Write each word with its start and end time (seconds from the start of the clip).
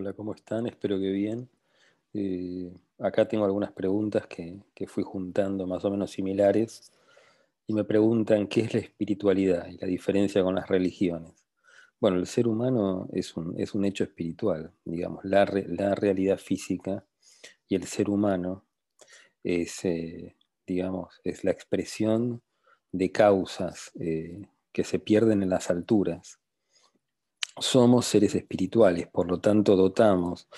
Hola, 0.00 0.14
¿cómo 0.14 0.32
están? 0.32 0.66
Espero 0.66 0.98
que 0.98 1.10
bien. 1.10 1.50
Eh, 2.14 2.72
acá 3.00 3.28
tengo 3.28 3.44
algunas 3.44 3.70
preguntas 3.70 4.26
que, 4.26 4.62
fui 4.86 5.04
juntando 5.04 5.66
más 5.66 5.84
o 5.84 5.90
menos 5.90 6.12
similares 6.12 6.90
y 7.66 7.74
me 7.74 7.84
preguntan 7.84 8.46
qué 8.46 8.62
es 8.62 8.72
la 8.72 8.80
espiritualidad 8.80 9.66
y 9.68 9.76
la 9.76 9.86
diferencia 9.86 10.42
con 10.42 10.54
las 10.54 10.68
religiones. 10.68 11.46
Bueno, 12.00 12.16
el 12.16 12.26
ser 12.26 12.48
humano 12.48 13.10
es 13.12 13.36
un, 13.36 13.60
es 13.60 13.74
un 13.74 13.84
hecho 13.84 14.04
espiritual, 14.04 14.72
digamos, 14.86 15.22
la, 15.22 15.44
la, 15.66 15.94
realidad 15.94 16.38
física 16.38 17.04
y 17.68 17.74
el 17.74 17.84
ser 17.84 18.08
humano 18.08 18.64
es, 19.44 19.84
eh, 19.84 20.34
digamos, 20.66 21.20
es 21.24 21.44
la 21.44 21.50
expresión 21.50 22.40
de 22.90 23.12
causas 23.12 23.92
eh, 24.00 24.46
que 24.72 24.82
se 24.82 24.98
pierden 24.98 25.42
en 25.42 25.50
las 25.50 25.68
alturas 25.68 26.39
somos 27.60 28.06
seres 28.06 28.34
espirituales, 28.34 29.06
por 29.08 29.28
lo 29.28 29.40
tanto 29.40 29.76
dotamos 29.76 30.48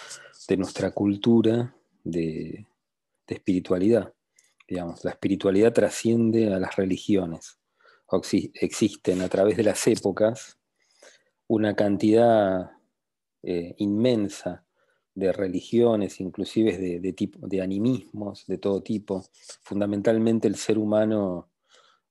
de 0.49 0.57
nuestra 0.57 0.93
cultura 0.93 1.77
de, 2.05 2.67
espiritualidad. 3.27 4.13
Digamos, 4.69 5.05
la 5.05 5.13
espiritualidad 5.13 5.73
trasciende 5.73 6.53
a 6.53 6.59
las 6.59 6.77
religiones. 6.77 7.59
Existen 8.55 9.23
a 9.23 9.29
través 9.29 9.57
de 9.57 9.63
las 9.63 9.87
épocas 9.87 10.59
una 11.47 11.75
cantidad 11.75 12.73
eh, 13.43 13.75
inmensa 13.79 14.67
de 15.15 15.33
religiones, 15.33 16.21
inclusive 16.21 17.01
de, 17.01 17.13
tipo, 17.13 17.47
de 17.47 17.63
animismos 17.63 18.47
de 18.47 18.59
todo 18.59 18.83
tipo. 18.83 19.25
Fundamentalmente 19.63 20.47
el 20.47 20.57
ser 20.57 20.79
humano, 20.79 21.51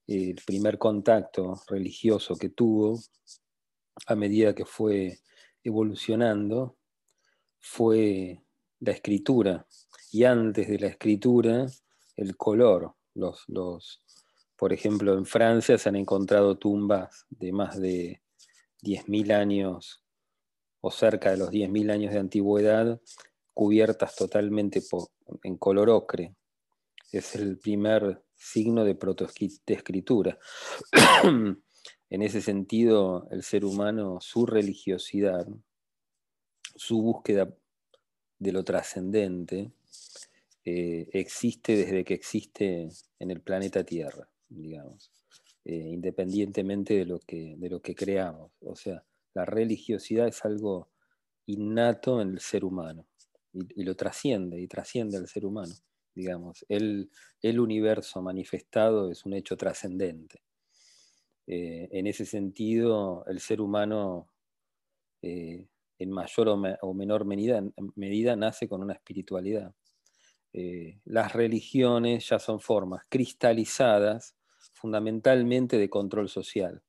el 0.08 0.42
primer 0.46 0.78
contacto 0.78 1.62
religioso 1.68 2.36
que 2.36 2.50
tuvo 2.50 3.00
a 4.08 4.16
medida 4.16 4.56
que 4.56 4.66
fue 4.66 5.20
evolucionando 5.64 6.78
fue 7.60 8.42
la 8.80 8.92
escritura. 8.92 9.68
Y 10.12 10.26
antes 10.26 10.68
de 10.68 10.80
la 10.80 10.88
escritura, 10.88 11.68
el 12.16 12.36
color. 12.38 12.96
Los, 13.14 13.44
los, 13.48 14.02
por 14.56 14.74
ejemplo, 14.74 15.18
en 15.18 15.26
Francia 15.26 15.78
se 15.78 15.90
han 15.90 15.98
encontrado 15.98 16.58
tumbas 16.58 17.26
de 17.30 17.52
más 17.52 17.80
de 17.80 18.22
10.000 18.84 19.34
años 19.34 20.04
o 20.82 20.92
cerca 20.92 21.32
de 21.32 21.38
los 21.38 21.52
10.000 21.52 21.92
años 21.92 22.14
de 22.14 22.20
antigüedad, 22.20 23.00
cubiertas 23.54 24.16
totalmente 24.16 24.82
en 25.44 25.58
color 25.58 25.90
ocre. 25.90 26.36
Es 27.12 27.36
el 27.36 27.60
primer 27.60 28.24
signo 28.36 28.84
de 28.84 28.96
protoescritura. 28.96 30.40
En 32.12 32.22
ese 32.22 32.42
sentido, 32.42 33.26
el 33.32 33.42
ser 33.42 33.64
humano, 33.64 34.20
su 34.20 34.46
religiosidad, 34.46 35.48
su 36.76 37.02
búsqueda 37.02 37.56
de 38.38 38.52
lo 38.52 38.66
trascendente, 38.66 39.72
eh, 40.66 41.08
existe 41.14 41.78
desde 41.78 42.04
que 42.04 42.14
existe 42.14 42.90
en 43.18 43.32
el 43.32 43.40
planeta 43.40 43.86
Tierra, 43.86 44.30
digamos, 44.50 45.10
eh, 45.64 45.74
independientemente 45.74 46.96
de 46.96 47.06
lo, 47.06 47.20
que, 47.20 47.56
de 47.58 47.70
lo 47.70 47.82
que 47.82 47.96
creamos. 47.96 48.52
O 48.60 48.76
sea, 48.76 49.06
la 49.34 49.46
religiosidad 49.46 50.28
es 50.28 50.44
algo 50.44 50.90
innato 51.46 52.20
en 52.20 52.32
el 52.32 52.42
ser 52.42 52.66
humano 52.66 53.08
y, 53.54 53.84
lo 53.86 53.96
trasciende 53.96 54.60
y 54.60 54.68
trasciende 54.68 55.16
al 55.18 55.30
ser 55.30 55.46
humano, 55.46 55.76
digamos. 56.14 56.66
El, 56.68 57.10
el 57.42 57.58
universo 57.62 58.22
manifestado 58.22 59.10
es 59.10 59.26
un 59.26 59.34
hecho 59.34 59.56
trascendente. 59.56 60.42
Eh, 61.48 61.90
en 61.92 62.08
ese 62.08 62.26
sentido, 62.26 63.26
el 63.28 63.40
ser 63.40 63.62
humano, 63.62 64.32
eh, 65.22 65.68
en 65.98 66.12
mayor 66.12 66.50
o, 66.82 66.94
menor 66.94 67.26
medida, 67.26 68.36
nace 68.36 68.68
con 68.68 68.82
una 68.82 68.94
espiritualidad. 68.94 69.74
Eh, 70.54 71.00
las 71.06 71.34
religiones 71.34 72.28
ya 72.28 72.40
son 72.40 72.60
formas 72.60 73.04
cristalizadas 73.10 74.36
fundamentalmente 74.74 75.78
de 75.78 75.90
control 75.90 76.30
social. 76.30 76.84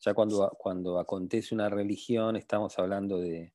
Ya 0.00 0.14
cuando, 0.14 0.50
cuando 0.58 0.98
acontece 0.98 1.54
una 1.54 1.68
religión 1.68 2.36
estamos 2.36 2.78
hablando 2.78 3.18
de, 3.18 3.52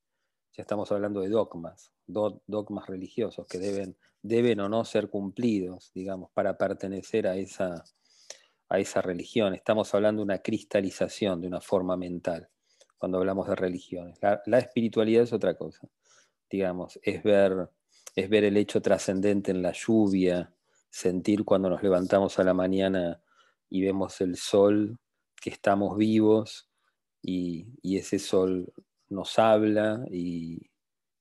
ya 0.51 0.61
estamos 0.61 0.91
hablando 0.91 1.21
de 1.21 1.29
dogmas, 1.29 1.91
dogmas 2.05 2.87
religiosos 2.87 3.47
que 3.47 3.57
deben, 3.57 3.97
deben 4.21 4.59
o 4.59 4.69
no 4.69 4.85
ser 4.85 5.09
cumplidos, 5.09 5.91
digamos, 5.93 6.31
para 6.31 6.57
pertenecer 6.57 7.27
a 7.27 7.35
esa, 7.35 7.83
a 8.73 8.79
esa 8.79 9.03
religión. 9.03 9.53
Estamos 9.53 9.93
hablando 9.93 10.21
de 10.21 10.25
una 10.25 10.39
cristalización 10.39 11.39
de 11.39 11.47
una 11.47 11.61
forma 11.61 11.95
mental 11.95 12.49
cuando 12.97 13.19
hablamos 13.19 13.47
de 13.47 13.55
religiones. 13.55 14.17
La, 14.19 14.57
espiritualidad 14.57 15.23
es 15.23 15.31
otra 15.31 15.53
cosa, 15.55 15.87
digamos, 16.49 16.99
es 17.03 17.21
ver, 17.21 17.69
es 18.15 18.29
ver 18.29 18.45
el 18.45 18.57
hecho 18.57 18.81
trascendente 18.81 19.51
en 19.51 19.61
la 19.61 19.73
lluvia, 19.73 20.51
sentir 20.89 21.45
cuando 21.45 21.69
nos 21.69 21.83
levantamos 21.83 22.39
a 22.39 22.43
la 22.43 22.55
mañana 22.55 23.21
y 23.69 23.83
vemos 23.83 24.19
el 24.21 24.37
sol, 24.37 24.97
que 25.39 25.51
estamos 25.51 25.95
vivos 25.95 26.67
y, 27.21 27.67
ese 27.83 28.17
sol 28.17 28.73
nos 29.07 29.37
habla 29.37 30.03
y, 30.09 30.71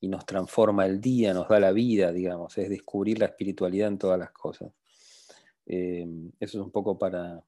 y, 0.01 0.09
nos 0.09 0.25
transforma 0.25 0.87
el 0.87 1.03
día, 1.03 1.35
nos 1.35 1.51
da 1.51 1.61
la 1.61 1.73
vida, 1.73 2.13
digamos, 2.13 2.57
es 2.57 2.71
descubrir 2.71 3.19
la 3.19 3.27
espiritualidad 3.27 3.89
en 3.89 3.99
todas 3.99 4.19
las 4.19 4.31
cosas. 4.31 4.73
Eh, 5.67 6.07
eso 6.41 6.59
es 6.59 6.65
un 6.65 6.71
poco 6.71 6.99
para, 6.99 7.43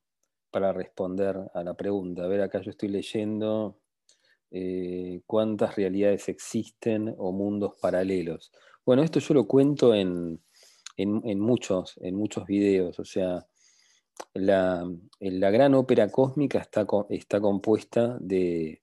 para, 0.51 0.73
responder 0.73 1.37
a 1.53 1.63
la 1.63 1.75
pregunta. 1.75 2.25
A 2.25 2.29
ver, 2.29 2.41
acá 2.41 2.61
yo 2.61 2.71
estoy 2.71 2.89
leyendo 2.89 3.79
eh, 4.51 5.23
cuántas 5.27 5.77
realidades 5.77 6.29
existen 6.29 7.15
o 7.19 7.33
mundos 7.33 7.75
paralelos. 7.81 8.53
Bueno, 8.87 9.03
esto 9.03 9.19
yo 9.19 9.35
lo 9.35 9.47
cuento 9.47 9.95
en, 9.95 10.41
en, 10.97 11.41
muchos, 11.41 11.95
en 12.01 12.15
muchos 12.15 12.47
videos. 12.47 12.99
O 12.99 13.05
sea, 13.05 13.47
la, 14.33 14.89
la 15.21 15.51
gran 15.51 15.75
ópera 15.75 16.11
cósmica 16.11 16.59
está, 16.61 16.87
está 17.09 17.41
compuesta 17.41 18.17
de, 18.21 18.83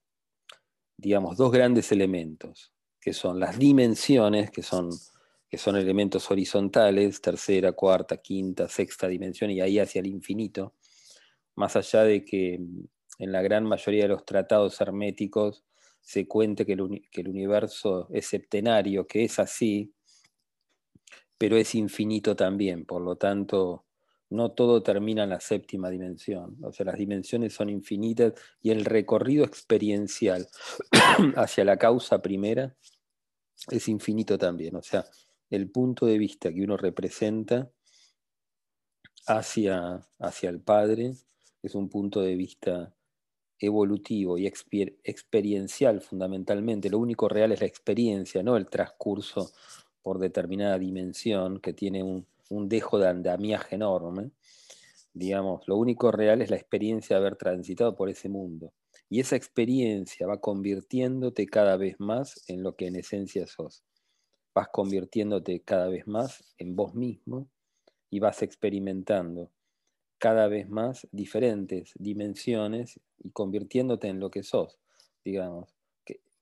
digamos, 0.97 1.37
dos 1.37 1.51
grandes 1.51 1.91
elementos, 1.91 2.73
que 2.99 3.13
son 3.13 3.39
las 3.39 3.57
dimensiones, 3.57 4.51
que 4.51 4.63
son 4.63 4.89
que 5.51 5.57
son 5.57 5.75
elementos 5.75 6.31
horizontales, 6.31 7.19
tercera, 7.19 7.73
cuarta, 7.73 8.15
quinta, 8.21 8.69
sexta 8.69 9.09
dimensión 9.09 9.51
y 9.51 9.59
ahí 9.59 9.79
hacia 9.79 9.99
el 9.99 10.07
infinito, 10.07 10.75
más 11.55 11.75
allá 11.75 12.03
de 12.03 12.23
que 12.23 12.57
mm, 12.57 12.85
en 13.19 13.31
la 13.33 13.41
gran 13.41 13.65
mayoría 13.65 14.03
de 14.03 14.07
los 14.07 14.23
tratados 14.23 14.79
herméticos 14.79 15.65
se 15.99 16.25
cuente 16.25 16.65
que 16.65 16.71
el, 16.71 17.27
universo 17.27 18.07
es 18.11 18.27
septenario, 18.27 19.05
que 19.05 19.25
es 19.25 19.39
así, 19.39 19.93
pero 21.37 21.57
es 21.57 21.75
infinito 21.75 22.33
también, 22.33 22.85
por 22.85 23.01
lo 23.01 23.17
tanto, 23.17 23.85
no 24.29 24.51
todo 24.53 24.81
termina 24.81 25.25
en 25.25 25.31
la 25.31 25.41
séptima 25.41 25.89
dimensión, 25.89 26.57
o 26.63 26.71
sea, 26.71 26.85
las 26.85 26.97
dimensiones 26.97 27.53
son 27.53 27.69
infinitas 27.69 28.33
y 28.61 28.71
el 28.71 28.85
recorrido 28.85 29.43
experiencial 29.43 30.47
hacia 31.35 31.65
la 31.65 31.77
causa 31.77 32.21
primera 32.21 32.73
es 33.69 33.89
infinito 33.89 34.37
también, 34.37 34.77
o 34.77 34.81
sea, 34.81 35.05
el 35.51 35.69
punto 35.69 36.05
de 36.05 36.17
vista 36.17 36.51
que 36.51 36.63
uno 36.63 36.77
representa 36.77 37.69
hacia, 39.27 40.07
hacia 40.17 40.49
el 40.49 40.61
Padre 40.61 41.13
es 41.61 41.75
un 41.75 41.89
punto 41.89 42.21
de 42.21 42.35
vista 42.35 42.95
evolutivo 43.59 44.37
y 44.37 44.47
experiencial 44.47 46.01
fundamentalmente. 46.01 46.89
Lo 46.89 46.97
único 46.97 47.27
real 47.27 47.51
es 47.51 47.59
la 47.59 47.67
experiencia, 47.67 48.41
no 48.41 48.57
el 48.57 48.69
transcurso 48.69 49.51
por 50.01 50.19
determinada 50.19 50.79
dimensión 50.79 51.59
que 51.59 51.73
tiene 51.73 52.01
un, 52.01 52.25
un 52.49 52.69
dejo 52.69 52.97
de 52.97 53.09
andamiaje 53.09 53.75
enorme. 53.75 54.31
Digamos, 55.13 55.67
lo 55.67 55.75
único 55.75 56.11
real 56.11 56.41
es 56.41 56.49
la 56.49 56.55
experiencia 56.55 57.17
de 57.17 57.19
haber 57.19 57.35
transitado 57.35 57.93
por 57.93 58.09
ese 58.09 58.29
mundo. 58.29 58.73
Y 59.09 59.19
esa 59.19 59.35
experiencia 59.35 60.25
va 60.25 60.39
convirtiéndote 60.39 61.45
cada 61.45 61.75
vez 61.75 61.99
más 61.99 62.41
en 62.47 62.63
lo 62.63 62.77
que 62.77 62.87
en 62.87 62.95
esencia 62.95 63.45
sos 63.45 63.83
vas 64.53 64.69
convirtiéndote 64.69 65.61
cada 65.61 65.87
vez 65.87 66.07
más 66.07 66.43
en 66.57 66.75
vos 66.75 66.93
mismo 66.93 67.47
y 68.09 68.19
vas 68.19 68.41
experimentando 68.41 69.51
cada 70.17 70.47
vez 70.47 70.69
más 70.69 71.07
diferentes 71.11 71.93
dimensiones 71.97 72.99
y 73.17 73.31
convirtiéndote 73.31 74.07
en 74.07 74.19
lo 74.19 74.29
que 74.29 74.43
sos, 74.43 74.79
digamos. 75.23 75.73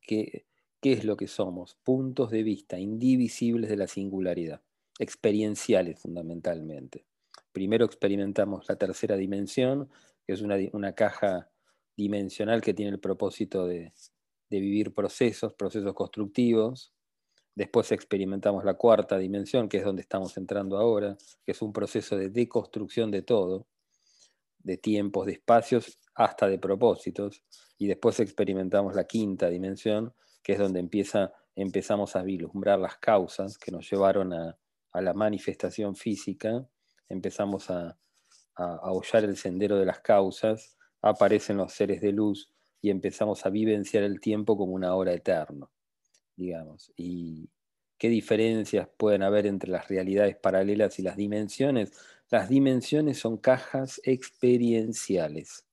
¿Qué, 0.02 0.46
es 0.82 1.06
lo 1.06 1.16
que 1.16 1.28
somos? 1.28 1.76
Puntos 1.84 2.32
de 2.32 2.42
vista 2.42 2.80
indivisibles 2.80 3.70
de 3.70 3.78
la 3.78 3.88
singularidad, 3.88 4.62
experienciales 4.98 6.00
fundamentalmente. 6.00 7.06
Primero 7.52 7.86
experimentamos 7.86 8.68
la 8.68 8.76
tercera 8.76 9.16
dimensión, 9.16 9.90
que 10.26 10.34
es 10.34 10.42
una, 10.42 10.94
caja 10.94 11.50
dimensional 11.96 12.62
que 12.62 12.74
tiene 12.74 12.92
el 12.92 13.00
propósito 13.00 13.68
de 13.68 13.94
vivir 14.50 14.94
procesos, 14.94 15.54
procesos 15.54 15.94
constructivos, 15.94 16.92
Después 17.60 17.92
experimentamos 17.92 18.64
la 18.64 18.76
cuarta 18.76 19.18
dimensión, 19.18 19.68
que 19.68 19.80
es 19.80 19.84
donde 19.84 20.02
estamos 20.02 20.38
entrando 20.38 20.78
ahora, 20.78 21.18
que 21.44 21.52
es 21.52 21.62
un 21.62 21.74
proceso 21.74 22.16
de 22.16 22.30
deconstrucción 22.30 23.12
de 23.12 23.22
todo, 23.22 23.68
de 24.60 24.78
tiempos, 24.78 25.26
de 25.26 25.34
espacios, 25.34 26.00
hasta 26.16 26.48
de 26.48 26.58
propósitos. 26.58 27.44
Y 27.78 27.88
después 27.88 28.22
experimentamos 28.22 28.96
la 28.96 29.04
quinta 29.04 29.50
dimensión, 29.50 30.14
que 30.42 30.54
es 30.54 30.60
donde 30.60 30.80
empieza, 30.80 31.34
empezamos 31.54 32.16
a 32.16 32.24
vislumbrar 32.24 32.80
las 32.80 32.96
causas 32.96 33.58
que 33.58 33.72
nos 33.72 33.92
llevaron 33.92 34.32
a, 34.32 34.58
la 34.94 35.14
manifestación 35.14 35.98
física, 35.98 36.66
empezamos 37.10 37.70
a, 37.70 37.98
a, 38.56 38.92
el 39.16 39.36
sendero 39.36 39.76
de 39.76 39.86
las 39.86 40.00
causas, 40.00 40.78
aparecen 41.02 41.58
los 41.58 41.74
seres 41.74 42.00
de 42.00 42.14
luz 42.14 42.54
y 42.82 42.90
empezamos 42.90 43.46
a 43.46 43.50
vivenciar 43.50 44.04
el 44.04 44.22
tiempo 44.22 44.56
como 44.56 44.72
una 44.72 44.96
hora 44.96 45.12
eterna, 45.12 45.70
digamos. 46.40 46.92
Y 46.96 47.52
qué 48.00 48.10
diferencias 48.10 48.90
pueden 48.98 49.22
haber 49.22 49.46
entre 49.46 49.70
las 49.70 49.88
realidades 49.88 50.36
paralelas 50.36 50.98
y 50.98 51.04
las 51.04 51.18
dimensiones. 51.18 51.92
Las 52.32 52.50
dimensiones 52.50 53.20
son 53.20 53.38
cajas 53.38 54.02
experienciales, 54.04 55.66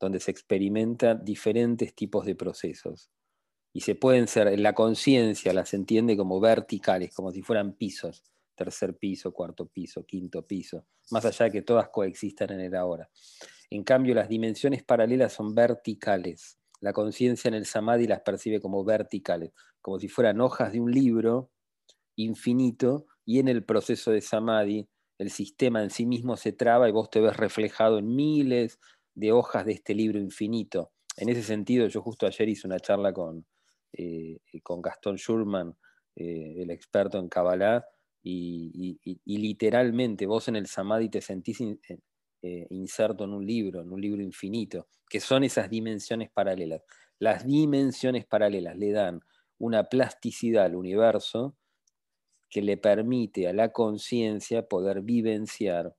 donde 0.00 0.18
se 0.18 0.32
experimentan 0.32 1.24
diferentes 1.24 1.94
tipos 1.94 2.26
de 2.26 2.34
procesos 2.34 3.10
y 3.76 3.82
se 3.82 3.94
pueden 3.94 4.26
ser, 4.26 4.48
en 4.48 4.62
la 4.62 4.72
conciencia 4.72 5.52
las 5.52 5.74
entiende 5.74 6.16
como 6.16 6.40
verticales, 6.40 7.12
como 7.12 7.30
si 7.30 7.42
fueran 7.42 7.74
pisos, 7.74 8.24
tercer 8.54 8.96
piso, 8.96 9.34
cuarto 9.34 9.66
piso, 9.66 10.06
quinto 10.06 10.46
piso, 10.46 10.86
más 11.10 11.26
allá 11.26 11.44
de 11.44 11.52
que 11.52 11.60
todas 11.60 11.90
coexistan 11.90 12.52
en 12.52 12.60
el 12.60 12.74
ahora. 12.74 13.10
En 13.68 13.84
cambio, 13.84 14.14
las 14.14 14.30
dimensiones 14.30 14.82
paralelas 14.82 15.34
son 15.34 15.54
verticales. 15.54 16.58
La 16.86 16.92
conciencia 16.92 17.48
en 17.48 17.54
el 17.54 17.66
samadhi 17.66 18.06
las 18.06 18.20
percibe 18.20 18.60
como 18.60 18.84
verticales, 18.84 19.50
como 19.80 19.98
si 19.98 20.06
fueran 20.06 20.40
hojas 20.40 20.72
de 20.72 20.80
un 20.80 20.92
libro 20.92 21.50
infinito, 22.14 23.06
y 23.24 23.40
en 23.40 23.48
el 23.48 23.64
proceso 23.64 24.12
de 24.12 24.20
samadhi 24.20 24.88
el 25.18 25.30
sistema 25.30 25.82
en 25.82 25.90
sí 25.90 26.06
mismo 26.06 26.36
se 26.36 26.52
traba 26.52 26.88
y 26.88 26.92
vos 26.92 27.10
te 27.10 27.20
ves 27.20 27.36
reflejado 27.36 27.98
en 27.98 28.14
miles 28.14 28.78
de 29.16 29.32
hojas 29.32 29.66
de 29.66 29.72
este 29.72 29.96
libro 29.96 30.20
infinito. 30.20 30.92
En 31.16 31.28
ese 31.28 31.42
sentido, 31.42 31.88
yo 31.88 32.02
justo 32.02 32.24
ayer 32.24 32.48
hice 32.50 32.68
una 32.68 32.78
charla 32.78 33.12
con, 33.12 33.44
eh, 33.92 34.38
con 34.62 34.80
Gastón 34.80 35.16
Schurman, 35.16 35.76
eh, 36.14 36.62
el 36.62 36.70
experto 36.70 37.18
en 37.18 37.28
Kabbalah, 37.28 37.84
y, 38.22 39.00
literalmente 39.24 40.24
vos 40.26 40.46
en 40.46 40.54
el 40.54 40.68
Samadhi 40.68 41.08
te 41.08 41.20
sentís 41.20 41.60
eh, 42.46 42.66
inserto 42.70 43.24
en 43.24 43.32
un 43.32 43.46
libro, 43.46 43.82
en 43.82 43.92
un 43.92 44.00
libro 44.00 44.22
infinito, 44.22 44.88
que 45.08 45.20
son 45.20 45.44
esas 45.44 45.68
dimensiones 45.68 46.30
paralelas. 46.30 46.82
Las 47.18 47.44
dimensiones 47.44 48.24
paralelas 48.26 48.76
le 48.76 48.92
dan 48.92 49.20
una 49.58 49.84
plasticidad 49.84 50.66
al 50.66 50.76
universo 50.76 51.56
que 52.48 52.62
le 52.62 52.76
permite 52.76 53.48
a 53.48 53.52
la 53.52 53.70
conciencia 53.72 54.68
poder 54.68 55.02
vivenciar 55.02 55.96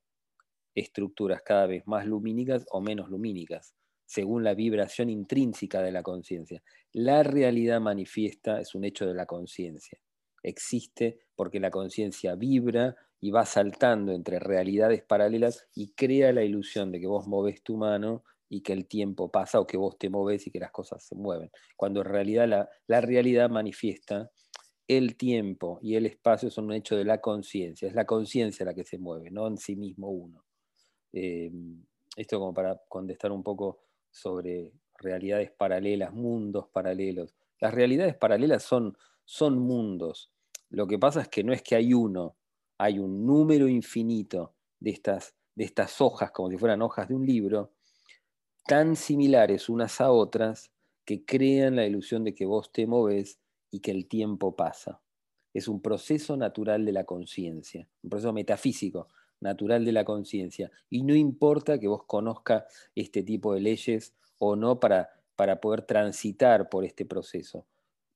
estructuras 0.76 1.42
cada 1.42 1.66
vez 1.66 1.86
más 1.88 2.06
lumínicas 2.06 2.66
o 2.72 2.82
menos 2.82 3.10
lumínicas 3.10 3.74
según 4.08 4.44
la 4.44 4.54
vibración 4.54 5.10
intrínseca 5.10 5.82
de 5.82 5.92
la 5.92 6.02
conciencia. 6.02 6.64
La 6.94 7.24
realidad 7.24 7.82
manifiesta 7.82 8.62
es 8.62 8.74
un 8.74 8.86
hecho 8.86 9.06
de 9.06 9.14
la 9.14 9.26
conciencia. 9.26 10.00
Existe 10.48 11.20
porque 11.36 11.60
la 11.60 11.72
conciencia 11.72 12.36
vibra 12.36 12.96
y 13.20 13.32
va 13.32 13.46
saltando 13.46 14.14
entre 14.14 14.40
realidades 14.40 15.04
paralelas 15.04 15.68
y 15.74 15.94
crea 15.94 16.32
la 16.32 16.44
ilusión 16.44 16.92
de 16.92 17.00
que 17.00 17.08
vos 17.08 17.28
movés 17.28 17.64
tu 17.64 17.78
mano 17.78 18.24
y 18.50 18.62
que 18.62 18.74
el 18.74 18.88
tiempo 18.88 19.30
pasa 19.30 19.60
o 19.60 19.68
que 19.68 19.78
vos 19.78 19.98
te 19.98 20.10
moves 20.10 20.48
y 20.48 20.52
que 20.52 20.60
las 20.60 20.72
cosas 20.72 21.04
se 21.04 21.16
mueven. 21.16 21.52
Cuando 21.76 22.02
en 22.02 22.08
realidad 22.08 22.70
la, 22.88 23.02
realidad 23.02 23.50
manifiesta 23.50 24.32
el 24.88 25.18
tiempo 25.18 25.80
y 25.82 25.96
el 25.96 26.06
espacio 26.06 26.50
son 26.50 26.66
un 26.66 26.74
hecho 26.74 26.96
de 26.96 27.04
la 27.04 27.20
conciencia. 27.20 27.88
Es 27.88 27.94
la 27.94 28.06
conciencia 28.06 28.66
la 28.66 28.74
que 28.74 28.86
se 28.86 28.98
mueve, 28.98 29.32
no 29.32 29.48
en 29.48 29.58
sí 29.58 29.76
mismo 29.76 30.10
uno. 30.10 30.46
Eh, 31.12 31.52
esto 32.16 32.40
como 32.40 32.54
para 32.54 32.80
contestar 32.88 33.32
un 33.32 33.44
poco 33.44 33.82
sobre 34.10 34.72
realidades 34.98 35.52
paralelas, 35.52 36.14
mundos 36.14 36.68
paralelos. 36.70 37.36
Las 37.60 37.74
realidades 37.74 38.16
paralelas 38.16 38.64
son, 38.64 38.98
son 39.26 39.60
mundos. 39.60 40.32
Lo 40.70 40.88
que 40.88 41.00
pasa 41.00 41.22
es 41.22 41.28
que 41.28 41.44
no 41.44 41.54
es 41.54 41.62
que 41.62 41.76
hay 41.76 41.94
uno, 41.94 42.36
hay 42.78 43.00
un 43.00 43.26
número 43.26 43.68
infinito 43.68 44.54
de 44.80 44.92
estas, 44.92 45.36
de 45.56 45.64
estas 45.64 46.02
hojas, 46.02 46.32
como 46.32 46.50
si 46.50 46.58
fueran 46.58 46.82
hojas 46.82 47.08
de 47.08 47.16
un 47.16 47.26
libro, 47.26 47.72
tan 48.66 48.96
similares 48.96 49.70
unas 49.70 50.02
a 50.02 50.12
otras 50.12 50.72
que 51.06 51.24
crean 51.24 51.78
la 51.78 51.86
ilusión 51.86 52.24
de 52.24 52.36
que 52.36 52.46
vos 52.46 52.72
te 52.72 52.86
moves 52.86 53.40
y 53.72 53.80
que 53.80 53.92
el 53.92 54.08
tiempo 54.08 54.56
pasa. 54.56 55.02
Es 55.54 55.68
un 55.68 55.82
proceso 55.82 56.36
natural 56.36 56.86
de 56.86 56.92
la 56.92 57.06
conciencia, 57.06 57.88
un 58.04 58.10
proceso 58.10 58.34
metafísico 58.34 59.08
natural 59.40 59.86
de 59.86 59.92
la 59.92 60.04
conciencia. 60.04 60.72
Y 60.90 61.04
no 61.04 61.16
importa 61.16 61.80
que 61.80 61.88
vos 61.88 62.04
conozcas 62.06 62.66
este 62.96 63.24
tipo 63.24 63.54
de 63.54 63.62
leyes 63.62 64.14
o 64.38 64.56
no 64.56 64.80
para, 64.80 65.10
para 65.36 65.62
poder 65.62 65.84
transitar 65.84 66.70
por 66.70 66.86
este 66.86 67.06
proceso. 67.06 67.66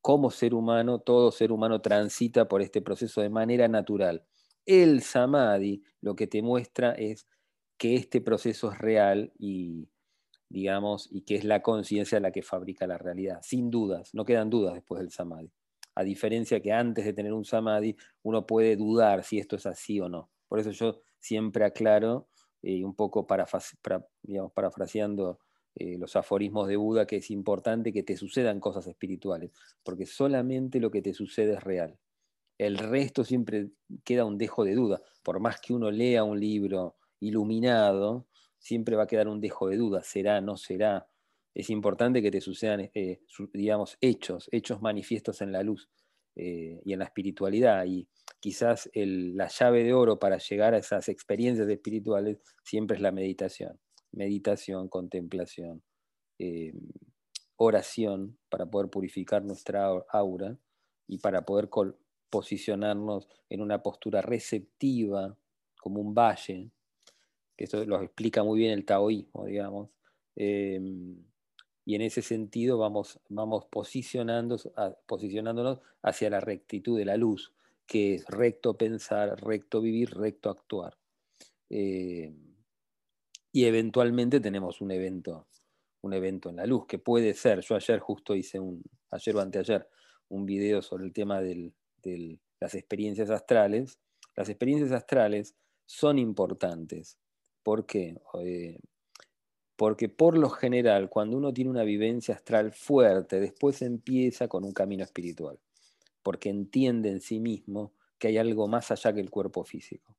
Como 0.02 0.32
ser 0.32 0.54
humano, 0.54 1.00
todo 1.00 1.32
ser 1.32 1.52
humano 1.52 1.82
transita 1.82 2.48
por 2.48 2.62
este 2.62 2.82
proceso 2.82 3.22
de 3.22 3.30
manera 3.30 3.68
natural. 3.68 4.26
El 4.66 5.02
samadhi 5.02 5.84
lo 6.02 6.16
que 6.16 6.28
te 6.28 6.42
muestra 6.42 6.94
es 6.94 7.28
que 7.78 7.96
este 7.96 8.22
proceso 8.22 8.72
es 8.72 8.80
real 8.80 9.32
y, 9.38 9.90
digamos, 10.50 11.08
y 11.12 11.22
que 11.22 11.36
es 11.36 11.44
la 11.44 11.62
conciencia 11.62 12.20
la 12.20 12.32
que 12.32 12.44
fabrica 12.44 12.88
la 12.88 12.98
realidad. 12.98 13.40
Sin 13.44 13.70
dudas, 13.72 14.14
no 14.14 14.26
quedan 14.26 14.50
dudas 14.50 14.74
después 14.74 15.02
del 15.02 15.12
samadhi. 15.12 15.52
A 15.96 16.04
diferencia 16.04 16.62
que 16.62 16.72
antes 16.72 17.06
de 17.06 17.14
tener 17.14 17.34
un 17.34 17.46
samadhi, 17.46 17.96
uno 18.24 18.46
puede 18.46 18.76
dudar 18.78 19.24
si 19.24 19.40
esto 19.40 19.56
es 19.56 19.66
así 19.66 20.00
o 20.00 20.10
no. 20.10 20.32
Por 20.48 20.60
eso 20.60 20.72
yo 20.72 21.02
siempre 21.20 21.66
aclaro, 21.66 22.28
eh, 22.62 22.84
un 22.84 22.96
poco 22.96 23.28
parafraseando 23.28 25.40
eh, 25.76 25.98
los 25.98 26.16
aforismos 26.18 26.68
de 26.68 26.76
Buda, 26.76 27.08
que 27.08 27.18
es 27.18 27.32
importante 27.32 27.94
que 27.94 28.04
te 28.04 28.18
sucedan 28.18 28.60
cosas 28.60 28.88
espirituales, 28.88 29.52
porque 29.84 30.06
solamente 30.06 30.80
lo 30.82 30.92
que 30.92 31.02
te 31.02 31.14
sucede 31.14 31.54
es 31.54 31.64
real. 31.64 31.98
El 32.58 32.78
resto 32.78 33.24
siempre 33.24 33.70
queda 34.04 34.26
un 34.26 34.38
dejo 34.38 34.66
de 34.66 34.76
duda. 34.76 35.02
Por 35.24 35.40
más 35.40 35.62
que 35.62 35.74
uno 35.74 35.90
lea 35.90 36.24
un 36.24 36.40
libro 36.40 36.98
iluminado, 37.22 38.28
siempre 38.60 38.96
va 38.96 39.04
a 39.04 39.08
quedar 39.08 39.28
un 39.30 39.40
dejo 39.40 39.70
de 39.70 39.78
duda. 39.78 40.04
¿Será, 40.04 40.42
no 40.42 40.58
será? 40.58 41.08
Es 41.54 41.70
importante 41.70 42.22
que 42.22 42.32
te 42.32 42.42
sucedan, 42.42 42.92
eh, 42.94 43.22
digamos, 43.54 43.98
hechos, 44.02 44.50
hechos 44.52 44.82
manifiestos 44.82 45.42
en 45.42 45.52
la 45.52 45.64
luz 45.64 45.90
y 46.36 46.94
en 46.94 47.00
la 47.00 47.06
espiritualidad. 47.06 47.86
Y 47.86 48.08
quizás 48.40 48.90
la 48.94 49.48
llave 49.48 49.84
de 49.84 49.94
oro 49.94 50.18
para 50.20 50.38
llegar 50.38 50.74
a 50.74 50.78
esas 50.78 51.10
experiencias 51.10 51.68
espirituales 51.68 52.40
siempre 52.64 52.96
es 52.96 53.02
la 53.02 53.12
meditación. 53.12 53.80
Meditación, 54.12 54.90
contemplación, 54.90 55.84
eh, 56.40 56.74
oración 57.58 58.38
para 58.50 58.66
poder 58.66 58.90
purificar 58.90 59.44
nuestra 59.44 59.88
aura 60.10 60.58
y 61.08 61.20
para 61.20 61.46
poder 61.46 61.70
posicionarnos 62.30 63.28
en 63.50 63.62
una 63.62 63.84
postura 63.84 64.22
receptiva, 64.22 65.38
como 65.80 66.02
un 66.02 66.16
valle, 66.16 66.72
que 67.58 67.66
esto 67.66 67.86
lo 67.86 68.02
explica 68.02 68.44
muy 68.44 68.60
bien 68.60 68.72
el 68.72 68.86
taoísmo, 68.86 69.46
digamos. 69.46 69.90
Em, 70.36 71.18
y 71.86 71.96
en 71.96 72.02
ese 72.02 72.22
sentido 72.22 72.78
vamos, 72.78 73.20
vamos 73.30 73.66
posicionándonos 73.66 75.80
hacia 76.02 76.30
la 76.30 76.40
rectitud 76.40 76.98
de 76.98 77.06
la 77.06 77.18
luz, 77.18 77.54
que 77.86 78.16
es 78.16 78.26
recto 78.28 78.78
pensar, 78.78 79.44
recto 79.44 79.82
vivir, 79.82 80.12
recto 80.12 80.50
actuar. 80.50 80.98
Eh, 81.70 82.34
y 83.52 83.66
eventualmente 83.66 84.40
tenemos 84.40 84.82
un 84.82 84.92
evento, 84.92 85.48
un 86.02 86.14
evento 86.14 86.50
en 86.50 86.58
la 86.58 86.66
luz, 86.66 86.86
que 86.88 87.00
puede 87.00 87.34
ser, 87.34 87.62
yo 87.62 87.76
ayer 87.76 88.00
justo 88.00 88.36
hice 88.36 88.60
un, 88.60 88.84
ayer 89.12 89.36
o 89.36 89.42
anteayer, 89.42 89.88
un 90.30 90.46
video 90.46 90.82
sobre 90.82 91.06
el 91.06 91.14
tema 91.14 91.42
de 91.42 91.74
las 92.60 92.76
experiencias 92.76 93.30
astrales. 93.30 94.00
Las 94.36 94.48
experiencias 94.50 94.92
astrales 94.92 95.56
son 95.86 96.18
importantes. 96.18 97.18
¿Por 97.64 97.86
qué? 97.86 98.16
Eh, 98.42 98.80
porque 99.76 100.08
por 100.10 100.38
lo 100.38 100.50
general, 100.50 101.10
cuando 101.10 101.38
uno 101.38 101.54
tiene 101.54 101.70
una 101.70 101.84
vivencia 101.84 102.36
astral 102.36 102.72
fuerte, 102.72 103.40
después 103.40 103.82
empieza 103.82 104.48
con 104.48 104.64
un 104.64 104.72
camino 104.72 105.04
espiritual 105.04 105.60
porque 106.24 106.50
entiende 106.50 107.10
en 107.10 107.22
sí 107.22 107.40
mismo 107.40 107.94
que 108.18 108.28
hay 108.30 108.38
algo 108.38 108.68
más 108.68 108.92
allá 108.92 109.14
que 109.14 109.22
el 109.22 109.30
cuerpo 109.30 109.64
físico. 109.64 110.16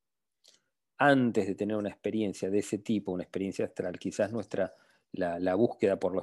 Antes 0.98 1.46
de 1.46 1.54
tener 1.54 1.76
una 1.76 1.88
experiencia 1.88 2.50
de 2.50 2.58
ese 2.58 2.78
tipo, 2.78 3.12
una 3.12 3.24
experiencia 3.24 3.64
astral, 3.64 3.98
quizás 3.98 4.32
nuestra, 4.32 4.74
la, 5.12 5.54
búsqueda 5.54 5.98
por 5.98 6.12
lo, 6.14 6.20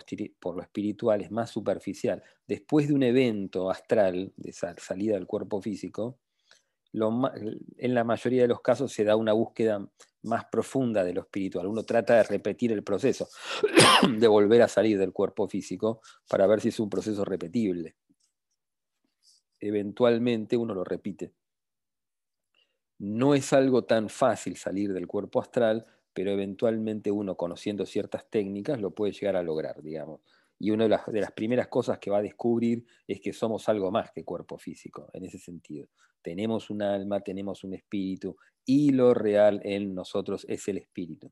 espiritual 0.61 1.21
es 1.21 1.31
más 1.31 1.49
superficial. 1.49 2.23
Después 2.47 2.87
de 2.87 2.93
un 2.93 3.03
evento 3.03 3.69
astral, 3.69 4.33
de 4.37 4.53
salida 4.53 5.15
del 5.15 5.27
cuerpo 5.27 5.61
físico, 5.61 6.19
en 6.91 7.93
la 7.93 8.03
mayoría 8.03 8.43
de 8.43 8.47
los 8.47 8.61
casos 8.61 8.91
se 8.91 9.03
da 9.03 9.15
una 9.15 9.33
búsqueda 9.33 9.87
más 10.23 10.45
profunda 10.45 11.03
de 11.03 11.13
lo 11.13 11.21
espiritual. 11.21 11.67
Uno 11.67 11.83
trata 11.83 12.15
de 12.15 12.23
repetir 12.23 12.71
el 12.71 12.83
proceso, 12.83 13.27
de 14.17 14.27
volver 14.27 14.61
a 14.61 14.67
salir 14.67 14.97
del 14.97 15.13
cuerpo 15.13 15.47
físico 15.47 16.01
para 16.27 16.47
ver 16.47 16.61
si 16.61 16.69
es 16.69 16.79
un 16.79 16.89
proceso 16.89 17.23
repetible 17.25 17.95
eventualmente 19.59 20.57
uno 20.57 20.73
lo 20.73 20.83
repite. 20.83 21.33
No 22.99 23.33
es 23.33 23.53
algo 23.53 23.85
tan 23.85 24.09
fácil 24.09 24.57
salir 24.57 24.93
del 24.93 25.07
cuerpo 25.07 25.41
astral, 25.41 25.85
pero 26.13 26.31
eventualmente 26.31 27.11
uno 27.11 27.35
conociendo 27.37 27.85
ciertas 27.85 28.29
técnicas 28.29 28.79
lo 28.81 28.91
puede 28.91 29.13
llegar 29.13 29.35
a 29.35 29.43
lograr, 29.43 29.81
digamos. 29.81 30.21
y 30.61 30.71
una 30.71 30.83
de 30.83 30.89
las, 30.89 31.05
de 31.05 31.21
las, 31.21 31.31
primeras 31.31 31.69
cosas 31.69 31.99
que 31.99 32.11
va 32.11 32.17
a 32.17 32.21
descubrir 32.21 32.85
es 33.07 33.21
que 33.21 33.31
somos 33.31 33.69
algo 33.69 33.91
más 33.91 34.11
que 34.11 34.25
cuerpo 34.25 34.57
físico, 34.57 35.09
en 35.13 35.23
ese 35.23 35.39
sentido. 35.39 35.87
Tenemos 36.21 36.69
un 36.69 36.81
alma, 36.81 37.21
tenemos 37.21 37.63
un 37.63 37.73
espíritu, 37.73 38.35
y 38.65 38.91
lo 38.91 39.13
real 39.13 39.61
en 39.63 39.95
nosotros 39.95 40.45
es 40.49 40.67
el 40.67 40.77
espíritu. 40.77 41.31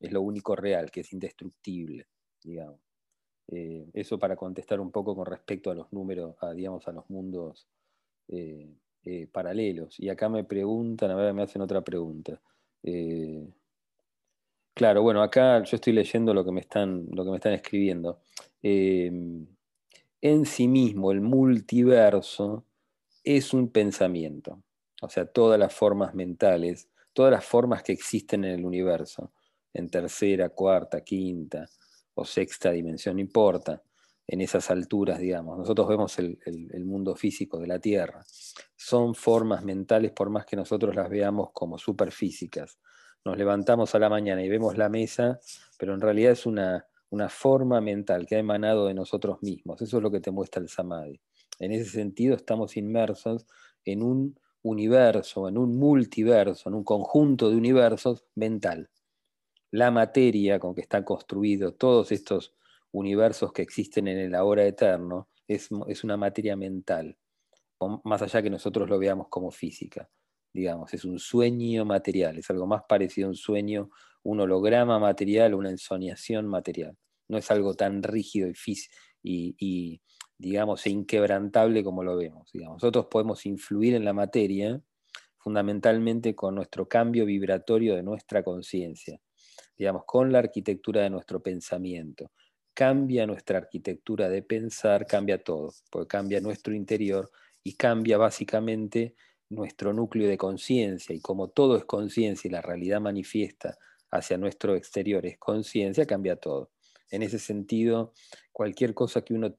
Es 0.00 0.12
lo 0.12 0.22
único 0.22 0.56
real, 0.56 0.90
que 0.90 1.00
es 1.00 1.12
indestructible, 1.12 2.08
digamos. 2.42 2.80
Eh, 3.48 3.86
eso 3.92 4.18
para 4.18 4.36
contestar 4.36 4.80
un 4.80 4.90
poco 4.90 5.14
con 5.14 5.26
respecto 5.26 5.70
a 5.70 5.74
los 5.74 5.92
números, 5.92 6.36
a, 6.40 6.52
digamos, 6.52 6.88
a 6.88 6.92
los 6.92 7.08
mundos 7.08 7.68
eh, 8.28 8.74
eh, 9.04 9.26
paralelos. 9.30 9.98
Y 10.00 10.08
acá 10.08 10.28
me 10.28 10.44
preguntan, 10.44 11.10
a 11.10 11.14
ver, 11.16 11.34
me 11.34 11.42
hacen 11.42 11.62
otra 11.62 11.82
pregunta. 11.82 12.40
claro, 14.74 15.02
bueno, 15.02 15.22
acá 15.22 15.62
yo 15.64 15.76
estoy 15.76 15.92
leyendo 15.92 16.34
lo 16.34 16.44
que 16.44 16.52
me 16.52 16.60
están, 16.60 17.06
lo 17.10 17.24
que 17.24 17.30
me 17.30 17.36
están 17.36 17.52
escribiendo. 17.52 18.20
en 18.62 19.46
sí 20.46 20.68
mismo, 20.68 21.12
el 21.12 21.20
multiverso 21.20 22.64
es 23.22 23.54
un 23.54 23.70
pensamiento 23.70 24.62
o 25.04 25.10
sea, 25.10 25.26
todas 25.26 25.58
las 25.58 25.74
formas 25.74 26.14
mentales, 26.14 26.88
todas 27.12 27.30
las 27.30 27.44
formas 27.44 27.82
que 27.82 27.92
existen 27.92 28.44
en 28.44 28.52
el 28.52 28.64
universo, 28.64 29.32
en 29.72 29.90
tercera, 29.90 30.48
cuarta, 30.48 31.02
quinta 31.02 31.66
o 32.14 32.24
sexta 32.24 32.70
dimensión, 32.70 33.16
no 33.16 33.20
importa, 33.20 33.82
en 34.26 34.40
esas 34.40 34.70
alturas, 34.70 35.18
digamos. 35.18 35.58
Nosotros 35.58 35.88
vemos 35.88 36.18
el, 36.18 36.84
mundo 36.84 37.14
físico 37.14 37.58
de 37.58 37.66
la 37.66 37.78
Tierra. 37.78 38.24
Son 38.76 39.14
formas 39.14 39.64
mentales 39.64 40.12
por 40.12 40.30
más 40.30 40.46
que 40.46 40.56
nosotros 40.56 40.94
las 40.94 41.10
veamos 41.10 41.50
como 41.52 41.78
superfísicas. 41.78 42.78
Nos 43.24 43.36
levantamos 43.36 43.94
a 43.94 43.98
la 43.98 44.08
mañana 44.08 44.42
y 44.42 44.48
vemos 44.48 44.76
la 44.76 44.88
mesa, 44.88 45.40
pero 45.78 45.94
en 45.94 46.00
realidad 46.00 46.32
es 46.32 46.46
una, 46.46 46.86
una 47.10 47.28
forma 47.28 47.80
mental 47.80 48.26
que 48.26 48.36
ha 48.36 48.38
emanado 48.38 48.86
de 48.86 48.94
nosotros 48.94 49.42
mismos. 49.42 49.80
Eso 49.80 49.98
es 49.98 50.02
lo 50.02 50.10
que 50.10 50.20
te 50.20 50.30
muestra 50.30 50.62
el 50.62 50.68
Samadhi. 50.68 51.20
En 51.58 51.72
ese 51.72 51.90
sentido 51.90 52.34
estamos 52.34 52.76
inmersos 52.76 53.46
en 53.84 54.02
un 54.02 54.38
universo, 54.62 55.48
en 55.48 55.58
un 55.58 55.78
multiverso, 55.78 56.68
en 56.68 56.74
un 56.74 56.84
conjunto 56.84 57.50
de 57.50 57.56
universos 57.56 58.24
mental. 58.34 58.90
La 59.70 59.90
materia 59.90 60.58
con 60.58 60.74
que 60.74 60.80
está 60.80 61.04
construido 61.04 61.74
todos 61.74 62.12
estos 62.12 62.54
universos 62.94 63.52
que 63.52 63.62
existen 63.62 64.06
en 64.08 64.18
el 64.18 64.34
ahora 64.34 64.64
eterno 64.64 65.28
es, 65.48 65.70
una 66.04 66.16
materia 66.16 66.56
mental, 66.56 67.18
más 68.04 68.22
allá 68.22 68.40
que 68.40 68.50
nosotros 68.50 68.88
lo 68.88 68.98
veamos 68.98 69.28
como 69.28 69.50
física. 69.50 70.08
Digamos, 70.52 70.94
es 70.94 71.04
un 71.04 71.18
sueño 71.18 71.84
material, 71.84 72.38
es 72.38 72.48
algo 72.50 72.66
más 72.66 72.82
parecido 72.88 73.26
a 73.26 73.30
un 73.30 73.36
sueño, 73.36 73.90
un 74.22 74.40
holograma 74.40 74.98
material, 75.00 75.54
una 75.54 75.70
ensoñación 75.70 76.46
material. 76.46 76.96
No 77.28 77.36
es 77.36 77.50
algo 77.50 77.74
tan 77.74 78.02
rígido 78.02 78.48
y, 78.48 79.56
y 79.58 80.00
digamos, 80.38 80.86
e 80.86 80.90
inquebrantable 80.90 81.82
como 81.82 82.04
lo 82.04 82.16
vemos. 82.16 82.48
Nosotros 82.54 83.06
podemos 83.06 83.44
influir 83.44 83.94
en 83.94 84.04
la 84.04 84.12
materia 84.12 84.80
fundamentalmente 85.38 86.36
con 86.36 86.54
nuestro 86.54 86.88
cambio 86.88 87.26
vibratorio 87.26 87.96
de 87.96 88.04
nuestra 88.04 88.44
conciencia, 88.44 89.20
digamos, 89.76 90.04
con 90.06 90.30
la 90.30 90.38
arquitectura 90.38 91.02
de 91.02 91.10
nuestro 91.10 91.42
pensamiento. 91.42 92.30
Cambia 92.74 93.26
nuestra 93.26 93.58
arquitectura 93.58 94.28
de 94.28 94.42
pensar, 94.42 95.06
cambia 95.06 95.42
todo, 95.42 95.72
porque 95.90 96.08
cambia 96.08 96.40
nuestro 96.40 96.74
interior 96.74 97.30
y 97.62 97.74
cambia 97.74 98.18
básicamente 98.18 99.14
nuestro 99.48 99.92
núcleo 99.92 100.28
de 100.28 100.36
conciencia. 100.36 101.14
Y 101.14 101.20
como 101.20 101.48
todo 101.48 101.76
es 101.76 101.84
conciencia 101.84 102.48
y 102.48 102.52
la 102.52 102.62
realidad 102.62 103.00
manifiesta 103.00 103.78
hacia 104.10 104.38
nuestro 104.38 104.74
exterior 104.74 105.24
es 105.24 105.38
conciencia, 105.38 106.06
cambia 106.06 106.36
todo. 106.36 106.70
En 107.10 107.22
ese 107.22 107.38
sentido, 107.38 108.12
cualquier 108.52 108.92
cosa 108.92 109.22
que 109.22 109.34
uno 109.34 109.56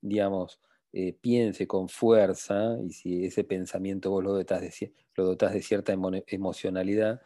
digamos, 0.00 0.60
eh, 0.92 1.14
piense 1.20 1.66
con 1.66 1.88
fuerza, 1.88 2.76
y 2.82 2.90
si 2.92 3.24
ese 3.24 3.44
pensamiento 3.44 4.10
vos 4.10 4.22
lo 4.22 4.32
dotás 4.32 4.60
de, 4.60 4.92
lo 5.16 5.34
de 5.34 5.62
cierta 5.62 5.92
emocionalidad, 6.28 7.20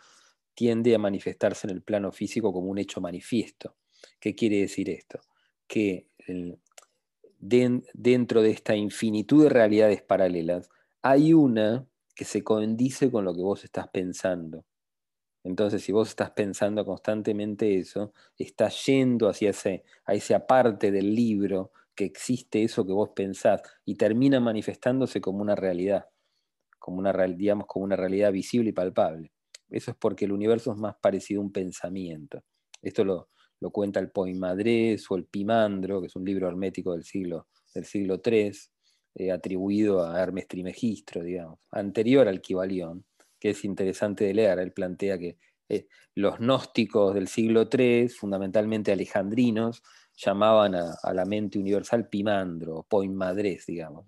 tiende 0.55 0.95
a 0.95 0.99
manifestarse 0.99 1.67
en 1.67 1.75
el 1.75 1.83
plano 1.83 2.11
físico 2.11 2.53
como 2.53 2.71
un 2.71 2.79
hecho 2.79 3.01
manifiesto. 3.01 3.77
¿Qué 4.19 4.35
quiere 4.35 4.59
decir 4.59 4.91
esto? 4.91 5.21
Que 5.67 6.09
dentro 7.39 8.43
de 8.43 8.51
esta 8.51 8.77
infinitud 8.77 9.45
de 9.45 9.49
realidades 9.49 10.03
paralelas, 10.03 10.69
hay 11.03 11.33
una 11.33 11.87
que 12.15 12.25
se 12.25 12.45
condice 12.45 13.11
con 13.11 13.25
lo 13.25 13.35
que 13.35 13.41
vos 13.41 13.65
estás 13.65 13.89
pensando. 13.89 14.65
Entonces, 15.43 15.83
si 15.83 15.93
vos 15.93 16.11
estás 16.11 16.33
pensando 16.33 16.85
constantemente 16.85 17.79
eso, 17.79 18.13
estás 18.37 18.85
yendo 18.85 19.29
hacia 19.29 19.51
ese, 19.51 19.85
a 20.05 20.13
esa 20.13 20.47
parte 20.47 20.91
del 20.91 21.15
libro 21.15 21.73
que 21.95 22.05
existe 22.05 22.63
eso 22.63 22.87
que 22.87 22.93
vos 22.93 23.11
pensás 23.15 23.63
y 23.87 23.95
termina 23.95 24.39
manifestándose 24.39 25.21
como 25.21 25.41
una 25.41 25.57
realidad, 25.57 26.07
como 26.79 26.99
una, 26.99 27.13
digamos, 27.13 27.67
como 27.67 27.85
una 27.85 27.97
realidad 27.97 28.33
visible 28.33 28.71
y 28.71 28.73
palpable. 28.75 29.33
Eso 29.71 29.93
es 29.93 29.97
porque 29.97 30.27
el 30.27 30.33
universo 30.33 30.73
es 30.73 30.79
más 30.79 30.97
parecido 31.01 31.41
a 31.41 31.45
un 31.45 31.53
pensamiento. 31.53 32.43
Esto 32.83 33.05
lo, 33.05 33.31
cuenta 33.69 34.01
el 34.01 34.11
Poimadres 34.11 35.11
o 35.11 35.17
el 35.17 35.27
Pimandro, 35.27 36.01
que 36.01 36.07
es 36.07 36.17
un 36.17 36.25
libro 36.25 36.49
hermético 36.49 36.93
del 36.93 37.05
siglo, 37.05 37.49
del 37.75 37.85
siglo 37.85 38.23
III, 38.25 38.53
eh, 39.17 39.31
atribuido 39.31 40.03
a 40.03 40.19
Hermes 40.19 40.49
Trimegistro, 40.49 41.23
digamos, 41.23 41.59
anterior 41.71 42.27
al 42.27 42.41
Kibalión, 42.41 43.05
que 43.39 43.51
es 43.51 43.65
interesante 43.65 44.25
de 44.25 44.35
leer. 44.35 44.59
Él 44.61 44.73
plantea 44.73 45.19
que 45.19 45.37
eh, 45.69 45.87
los 46.15 46.39
gnósticos 46.39 47.15
del 47.15 47.29
siglo 47.29 47.69
III, 47.71 48.09
fundamentalmente 48.09 48.93
alejandrinos, 48.93 49.83
llamaban 50.17 50.75
a, 50.75 51.15
la 51.15 51.25
mente 51.25 51.59
universal 51.59 52.09
Pimandro, 52.09 52.87
Poimadres, 52.89 53.67
digamos, 53.67 54.05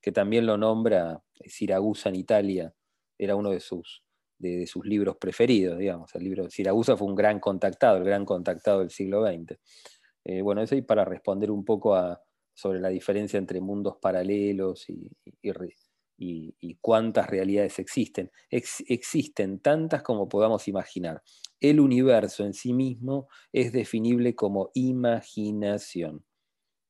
que 0.00 0.12
también 0.12 0.46
lo 0.46 0.56
nombra 0.56 1.22
Siragusa 1.46 2.08
en 2.08 2.16
Italia, 2.16 2.74
era 3.18 3.36
uno 3.36 3.50
de 3.50 3.60
sus, 3.60 4.02
de, 4.42 4.66
sus 4.66 4.84
libros 4.84 5.16
preferidos, 5.16 5.78
digamos. 5.78 6.14
El 6.14 6.24
libro 6.24 6.50
Siragusa 6.50 6.96
fue 6.96 7.08
un 7.08 7.14
gran 7.14 7.40
contactado, 7.40 7.96
el 7.96 8.04
gran 8.04 8.24
contactado 8.24 8.80
del 8.80 8.90
siglo 8.90 9.24
XX. 9.26 9.58
Eh, 10.24 10.42
bueno, 10.42 10.62
eso 10.62 10.74
y 10.74 10.82
para 10.82 11.04
responder 11.04 11.50
un 11.50 11.64
poco 11.64 11.94
a, 11.94 12.20
sobre 12.54 12.80
la 12.80 12.88
diferencia 12.88 13.38
entre 13.38 13.60
mundos 13.60 13.96
paralelos 14.00 14.86
y, 14.88 15.10
cuántas 16.80 17.28
realidades 17.28 17.78
existen. 17.78 18.30
existen 18.50 19.60
tantas 19.60 20.02
como 20.02 20.28
podamos 20.28 20.68
imaginar. 20.68 21.22
El 21.60 21.80
universo 21.80 22.44
en 22.44 22.54
sí 22.54 22.72
mismo 22.72 23.28
es 23.52 23.72
definible 23.72 24.34
como 24.34 24.70
imaginación. 24.74 26.24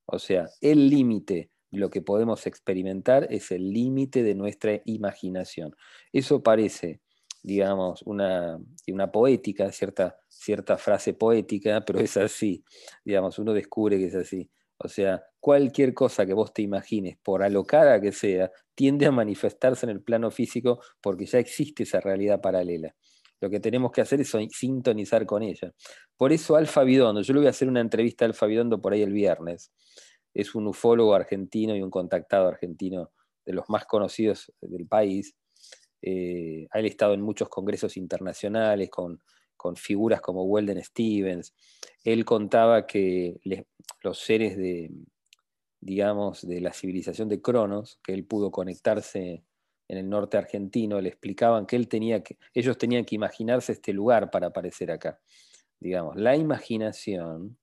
O 0.07 0.19
sea, 0.19 0.49
el 0.61 0.89
límite, 0.89 1.51
lo 1.71 1.91
que 1.91 2.03
podemos 2.03 2.47
experimentar 2.47 3.27
es 3.31 3.51
el 3.51 3.71
límite 3.73 4.23
de 4.23 4.35
nuestra 4.35 4.81
imaginación. 4.85 5.75
Eso 6.13 6.43
parece, 6.43 7.01
digamos, 7.43 8.03
una, 8.03 8.59
una 8.89 9.11
poética, 9.11 9.71
cierta, 9.73 10.17
cierta 10.29 10.79
frase 10.79 11.15
poética, 11.15 11.83
pero 11.85 12.01
es 12.01 12.17
así. 12.17 12.65
Digamos, 13.05 13.39
uno 13.39 13.53
descubre 13.53 13.99
que 13.99 14.07
es 14.07 14.15
así. 14.15 14.51
O 14.79 14.89
sea, 14.89 15.23
cualquier 15.41 15.95
cosa 15.95 16.27
que 16.27 16.35
vos 16.35 16.53
te 16.53 16.63
imagines, 16.63 17.17
por 17.23 17.43
alocada 17.43 18.01
que 18.01 18.13
sea, 18.13 18.51
tiende 18.75 19.07
a 19.07 19.13
manifestarse 19.13 19.87
en 19.87 19.91
el 19.91 20.03
plano 20.03 20.31
físico 20.31 20.81
porque 21.01 21.27
ya 21.27 21.39
existe 21.39 21.85
esa 21.85 22.01
realidad 22.01 22.41
paralela. 22.41 22.95
Lo 23.41 23.51
que 23.51 23.61
tenemos 23.61 23.91
que 23.93 24.01
hacer 24.01 24.21
es 24.21 24.33
sintonizar 24.51 25.27
con 25.27 25.43
ella. 25.43 25.73
Por 26.17 26.33
eso 26.33 26.57
Alfa 26.57 26.85
Bidondo, 26.85 27.23
yo 27.23 27.35
le 27.35 27.41
voy 27.41 27.47
a 27.49 27.51
hacer 27.51 27.69
una 27.69 27.81
entrevista 27.81 28.25
a 28.25 28.29
Alfa 28.29 28.47
Bidondo 28.47 28.81
por 28.81 28.93
ahí 28.93 29.03
el 29.03 29.13
viernes. 29.13 29.73
Es 30.35 30.55
un 30.55 30.67
ufólogo 30.69 31.15
argentino 31.15 31.77
y 31.77 31.83
un 31.83 31.91
contactado 31.91 32.49
argentino 32.49 33.11
de 33.45 33.53
los 33.53 33.69
más 33.69 33.85
conocidos 33.85 34.53
del 34.61 34.87
país. 34.87 35.35
Eh, 36.03 36.67
ha 36.71 36.81
estado 36.81 37.15
en 37.15 37.23
muchos 37.23 37.49
congresos 37.49 37.97
internacionales 37.97 38.91
con 38.91 39.21
figuras 39.77 40.21
como 40.21 40.45
Weldon 40.45 40.83
Stevens. 40.83 41.55
Él 42.05 42.25
contaba 42.25 42.87
que 42.87 43.41
los 44.03 44.19
seres 44.19 44.57
de, 44.57 44.91
digamos, 45.83 46.47
de 46.47 46.61
la 46.61 46.73
civilización 46.73 47.29
de 47.29 47.43
Cronos, 47.43 47.99
que 48.03 48.15
él 48.15 48.25
pudo 48.25 48.51
conectarse 48.51 49.45
en 49.89 49.99
el 49.99 50.09
norte 50.09 50.37
argentino, 50.37 51.01
le 51.01 51.09
explicaban 51.09 51.67
que, 51.67 51.77
él 51.77 51.89
tenía 51.89 52.23
que 52.23 52.39
ellos 52.55 52.79
tenían 52.79 53.05
que 53.05 53.17
imaginarse 53.17 53.73
este 53.73 53.93
lugar 53.93 54.31
para 54.31 54.47
aparecer 54.49 54.91
acá. 54.91 55.21
Digamos, 55.81 56.17
la 56.17 56.37
imaginación 56.37 57.59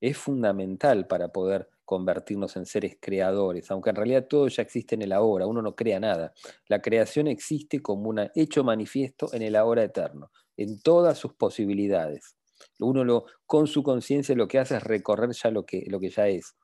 es 0.00 0.18
fundamental 0.18 1.06
para 1.06 1.28
poder 1.28 1.70
convertirnos 1.92 2.56
en 2.56 2.64
seres 2.64 2.96
creadores, 2.98 3.70
aunque 3.70 3.90
en 3.90 3.96
realidad 3.96 4.26
todo 4.26 4.48
ya 4.48 4.62
existe 4.62 4.94
en 4.94 5.02
el 5.02 5.12
ahora, 5.12 5.46
uno 5.46 5.60
no 5.60 5.74
crea 5.74 6.00
nada. 6.00 6.32
La 6.68 6.80
creación 6.80 7.26
existe 7.26 7.82
como 7.82 8.08
un 8.08 8.30
hecho 8.34 8.64
manifiesto 8.64 9.28
en 9.34 9.42
el 9.42 9.56
ahora 9.56 9.84
eterno 9.84 10.30
en 10.56 10.80
todas 10.80 11.18
sus 11.18 11.34
posibilidades. 11.34 12.36
Uno 12.78 13.04
lo, 13.04 13.26
con 13.44 13.66
su 13.66 13.82
conciencia 13.82 14.34
lo 14.34 14.48
que 14.48 14.58
hace 14.58 14.76
es 14.76 14.82
recorrer 14.82 15.32
ya 15.32 15.50
lo 15.50 15.66
que, 15.66 15.84
lo 15.88 16.00
que 16.00 16.08
ya 16.08 16.28
es. 16.28 16.56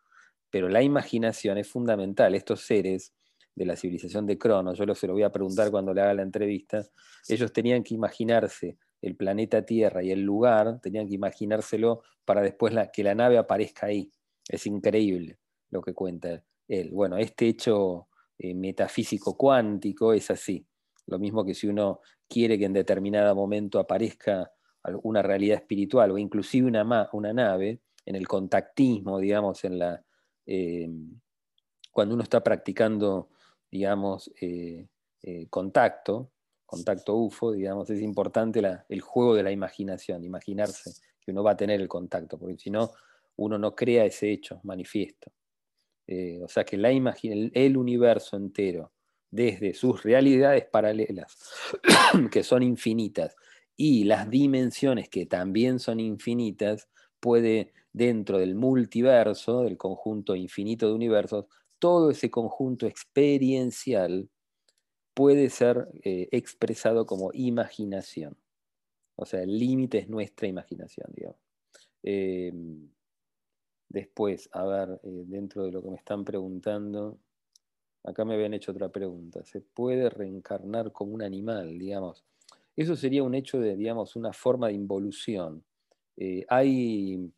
Pero 0.51 0.71
la 0.71 0.83
imaginación 0.83 1.59
es 1.59 1.69
fundamental. 1.69 2.35
Estos 2.35 2.63
seres 2.63 3.13
de 3.55 3.67
la 3.67 3.77
civilización 3.77 4.25
de 4.25 4.39
Cronos, 4.39 4.79
yo 4.79 4.95
se 4.95 5.07
lo 5.07 5.13
voy 5.13 5.25
a 5.25 5.33
preguntar 5.33 5.71
cuando 5.71 5.93
le 5.93 6.01
haga 6.01 6.15
la 6.15 6.23
entrevista, 6.23 6.83
ellos 7.29 7.53
tenían 7.53 7.83
que 7.83 7.95
imaginarse 7.95 8.79
el 9.03 9.17
planeta 9.17 9.63
Tierra 9.63 10.03
y 10.03 10.11
el 10.11 10.23
lugar, 10.23 10.81
tenían 10.81 11.07
que 11.07 11.15
imaginárselo 11.15 12.03
para 12.25 12.41
después 12.41 12.75
que 12.93 13.03
la 13.03 13.15
nave 13.15 13.37
aparezca 13.37 13.87
ahí. 13.87 14.13
Es 14.49 14.67
increíble 14.67 15.39
lo 15.71 15.83
que 15.83 15.95
cuenta 15.95 16.43
él. 16.67 16.91
Bueno, 16.91 17.17
este 17.19 17.49
hecho 17.49 18.09
eh, 18.39 18.55
metafísico 18.55 19.37
cuántico 19.37 20.13
es 20.13 20.31
así. 20.31 20.67
Lo 21.07 21.19
mismo 21.19 21.45
que 21.45 21.55
si 21.55 21.67
uno 21.67 22.01
quiere 22.29 22.59
que 22.59 22.65
en 22.65 22.73
determinado 22.73 23.35
momento 23.35 23.79
aparezca 23.79 24.51
una 25.03 25.23
realidad 25.23 25.59
espiritual 25.59 26.11
o 26.11 26.19
inclusive 26.19 26.67
una, 26.67 27.09
una 27.13 27.33
nave, 27.33 27.81
en 28.07 28.17
el 28.17 28.27
contactismo, 28.27 29.19
digamos, 29.19 29.65
en 29.65 29.79
la, 29.79 30.03
eh, 30.47 30.89
cuando 31.93 32.15
uno 32.15 32.23
está 32.23 32.43
practicando, 32.43 33.29
digamos, 33.71 34.33
eh, 34.41 34.87
contacto, 35.51 36.31
contacto 36.65 37.17
UFO, 37.17 37.53
digamos, 37.53 37.91
es 37.91 38.01
importante 38.01 38.63
el 38.89 39.01
juego 39.03 39.35
de 39.35 39.43
la 39.43 39.51
imaginación, 39.51 40.25
imaginarse 40.25 40.93
que 41.21 41.33
uno 41.33 41.43
va 41.43 41.51
a 41.51 41.57
tener 41.57 41.81
el 41.81 41.89
contacto, 41.89 42.39
porque 42.39 42.57
si 42.57 42.71
no, 42.71 42.93
uno 43.39 43.59
no 43.59 43.75
crea 43.75 44.05
ese 44.05 44.31
hecho 44.31 44.61
manifiesto. 44.65 45.33
Eh, 46.07 46.41
o 46.43 46.49
sea 46.49 46.65
que 46.65 46.77
la 46.77 46.91
el, 46.91 47.51
el 47.55 47.77
universo 47.77 48.37
entero, 48.37 48.93
desde 49.31 49.75
sus 49.75 50.03
realidades 50.03 50.67
paralelas, 50.67 51.37
que 52.33 52.43
son 52.43 52.63
infinitas, 52.63 53.37
y 53.77 54.05
las 54.05 54.29
dimensiones 54.29 55.09
que 55.09 55.27
también 55.27 55.79
son 55.79 56.01
infinitas, 56.01 56.89
puede 57.21 57.73
dentro 57.93 58.39
del 58.39 58.55
multiverso, 58.55 59.63
del 59.63 59.77
conjunto 59.77 60.35
infinito 60.35 60.89
de 60.89 60.95
universos, 60.95 61.47
todo 61.79 62.11
ese 62.11 62.31
conjunto 62.31 62.87
experiencial 62.87 64.29
puede 65.15 65.51
ser 65.51 65.89
eh, 66.05 66.29
expresado 66.33 67.07
como 67.07 67.31
imaginación. 67.33 68.37
O 69.17 69.27
sea, 69.27 69.43
el 69.43 69.59
límite 69.59 69.99
es 69.99 70.09
nuestra 70.09 70.47
imaginación, 70.49 71.09
digamos. 71.15 71.41
Em, 72.03 72.89
después, 73.89 74.49
a 74.53 74.65
ver, 74.65 75.01
eh, 75.03 75.25
dentro 75.27 75.65
de 75.65 75.73
lo 75.73 75.83
que 75.83 75.91
me 75.91 75.97
están 75.97 76.25
preguntando, 76.25 77.19
acá 78.05 78.25
me 78.25 78.35
habían 78.35 78.55
hecho 78.55 78.73
otra 78.73 78.89
pregunta. 78.91 79.45
¿Se 79.45 79.61
puede 79.61 80.11
reencarnar 80.11 80.93
como 80.93 81.13
un 81.13 81.23
animal, 81.23 81.79
digamos? 81.79 82.25
Eso 82.77 82.97
sería 82.97 83.23
un 83.23 83.35
hecho 83.35 83.61
de, 83.61 83.77
digamos, 83.77 84.17
una 84.17 84.33
forma 84.33 84.69
de 84.69 84.75
involución. 84.75 85.65
Eh, 86.17 86.45
hay 86.49 87.33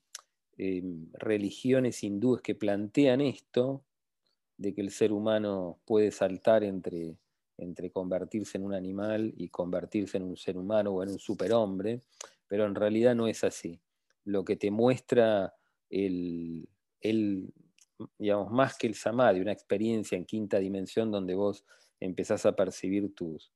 em, 0.58 1.06
religiones 1.14 2.02
hindúes 2.04 2.42
que 2.42 2.54
plantean 2.54 3.20
esto, 3.20 3.82
de 4.58 4.74
que 4.74 4.82
el 4.82 4.90
ser 4.90 5.12
humano 5.12 5.78
puede 5.86 6.10
saltar 6.10 6.64
entre 6.64 7.16
entre 7.60 7.90
convertirse 7.90 8.58
en 8.58 8.64
un 8.64 8.74
animal 8.74 9.32
y 9.36 9.48
convertirse 9.48 10.16
en 10.16 10.24
un 10.24 10.36
ser 10.36 10.56
humano 10.56 10.92
o 10.92 11.02
en 11.02 11.10
un 11.10 11.18
superhombre, 11.18 12.00
pero 12.48 12.64
en 12.66 12.74
realidad 12.74 13.14
no 13.14 13.26
es 13.28 13.44
así. 13.44 13.80
Lo 14.24 14.44
que 14.44 14.56
te 14.56 14.70
muestra 14.70 15.54
el, 15.90 16.68
digamos, 18.18 18.50
más 18.50 18.78
que 18.78 18.86
el 18.86 18.94
samadhi, 18.94 19.40
una 19.40 19.52
experiencia 19.52 20.16
en 20.16 20.24
quinta 20.24 20.58
dimensión 20.58 21.10
donde 21.10 21.34
vos 21.34 21.64
empezás 21.98 22.46
a 22.46 22.56
percibir 22.56 23.14
tus, 23.14 23.52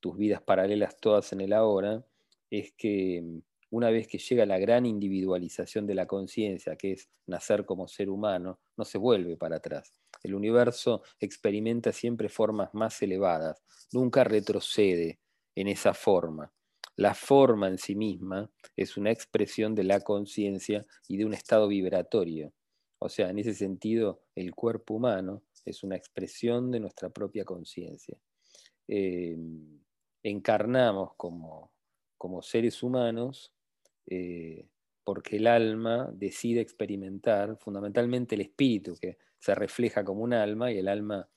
tus 0.00 0.16
vidas 0.16 0.42
paralelas 0.42 0.98
todas 0.98 1.32
en 1.32 1.40
el 1.40 1.52
ahora, 1.52 2.04
es 2.50 2.72
que 2.72 3.42
una 3.70 3.90
vez 3.90 4.06
que 4.06 4.18
llega 4.18 4.46
la 4.46 4.58
gran 4.58 4.86
individualización 4.86 5.86
de 5.86 5.94
la 5.94 6.06
conciencia, 6.06 6.76
que 6.76 6.92
es 6.92 7.10
nacer 7.26 7.64
como 7.64 7.88
ser 7.88 8.08
humano, 8.08 8.60
no 8.76 8.84
se 8.84 8.98
vuelve 8.98 9.36
para 9.36 9.56
atrás. 9.56 9.92
El 10.22 10.34
universo 10.34 11.02
experimenta 11.18 11.92
siempre 11.92 12.28
formas 12.28 12.72
más 12.72 13.02
elevadas, 13.02 13.62
nunca 13.92 14.22
retrocede 14.24 15.18
en 15.56 15.68
esa 15.68 15.92
forma. 15.92 16.52
La 16.96 17.14
forma 17.14 17.68
en 17.68 17.78
sí 17.78 17.94
misma 17.94 18.50
es 18.76 18.96
una 18.96 19.10
expresión 19.10 19.74
de 19.74 19.84
la 19.84 20.00
conciencia 20.00 20.84
y 21.08 21.16
de 21.16 21.24
un 21.24 21.34
estado 21.34 21.66
vibratorio. 21.68 22.52
O 22.98 23.08
sea, 23.08 23.30
en 23.30 23.38
ese 23.38 23.54
sentido, 23.54 24.22
el 24.34 24.54
cuerpo 24.54 24.94
humano 24.94 25.42
es 25.64 25.82
una 25.82 25.96
expresión 25.96 26.70
de 26.70 26.80
nuestra 26.80 27.10
propia 27.10 27.44
conciencia. 27.44 28.16
Eh, 28.86 29.36
encarnamos 30.22 31.14
como, 31.16 31.72
como, 32.16 32.42
seres 32.42 32.82
humanos 32.82 33.52
eh, 34.06 34.68
porque 35.04 35.36
el 35.36 35.46
alma 35.46 36.10
decide 36.12 36.60
experimentar, 36.60 37.56
fundamentalmente 37.58 38.34
el 38.34 38.42
espíritu, 38.42 38.94
que 39.00 39.18
se 39.38 39.54
refleja 39.54 40.04
como 40.04 40.22
un 40.22 40.32
alma 40.32 40.72
y 40.72 40.78
el 40.78 40.88
alma 40.88 41.28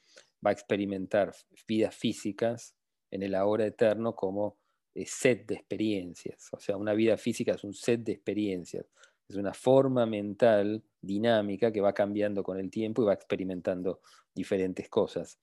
va 0.45 0.51
a 0.51 0.53
experimentar 0.53 1.33
vidas 1.67 1.95
físicas 1.95 2.75
en 3.11 3.23
el 3.23 3.35
ahora 3.35 3.65
eterno 3.65 4.15
como 4.15 4.57
set 5.05 5.47
de 5.47 5.55
experiencias. 5.55 6.49
O 6.53 6.59
sea, 6.59 6.77
una 6.77 6.93
vida 6.93 7.17
física 7.17 7.53
es 7.53 7.63
un 7.63 7.73
set 7.73 8.01
de 8.03 8.13
experiencias, 8.13 8.85
es 9.27 9.35
una 9.35 9.53
forma 9.53 10.05
mental 10.05 10.83
dinámica 11.01 11.71
que 11.71 11.81
va 11.81 11.93
cambiando 11.93 12.43
con 12.43 12.57
el 12.57 12.69
tiempo 12.69 13.01
y 13.01 13.05
va 13.05 13.13
experimentando 13.13 14.01
diferentes 14.33 14.89
cosas. 14.89 15.39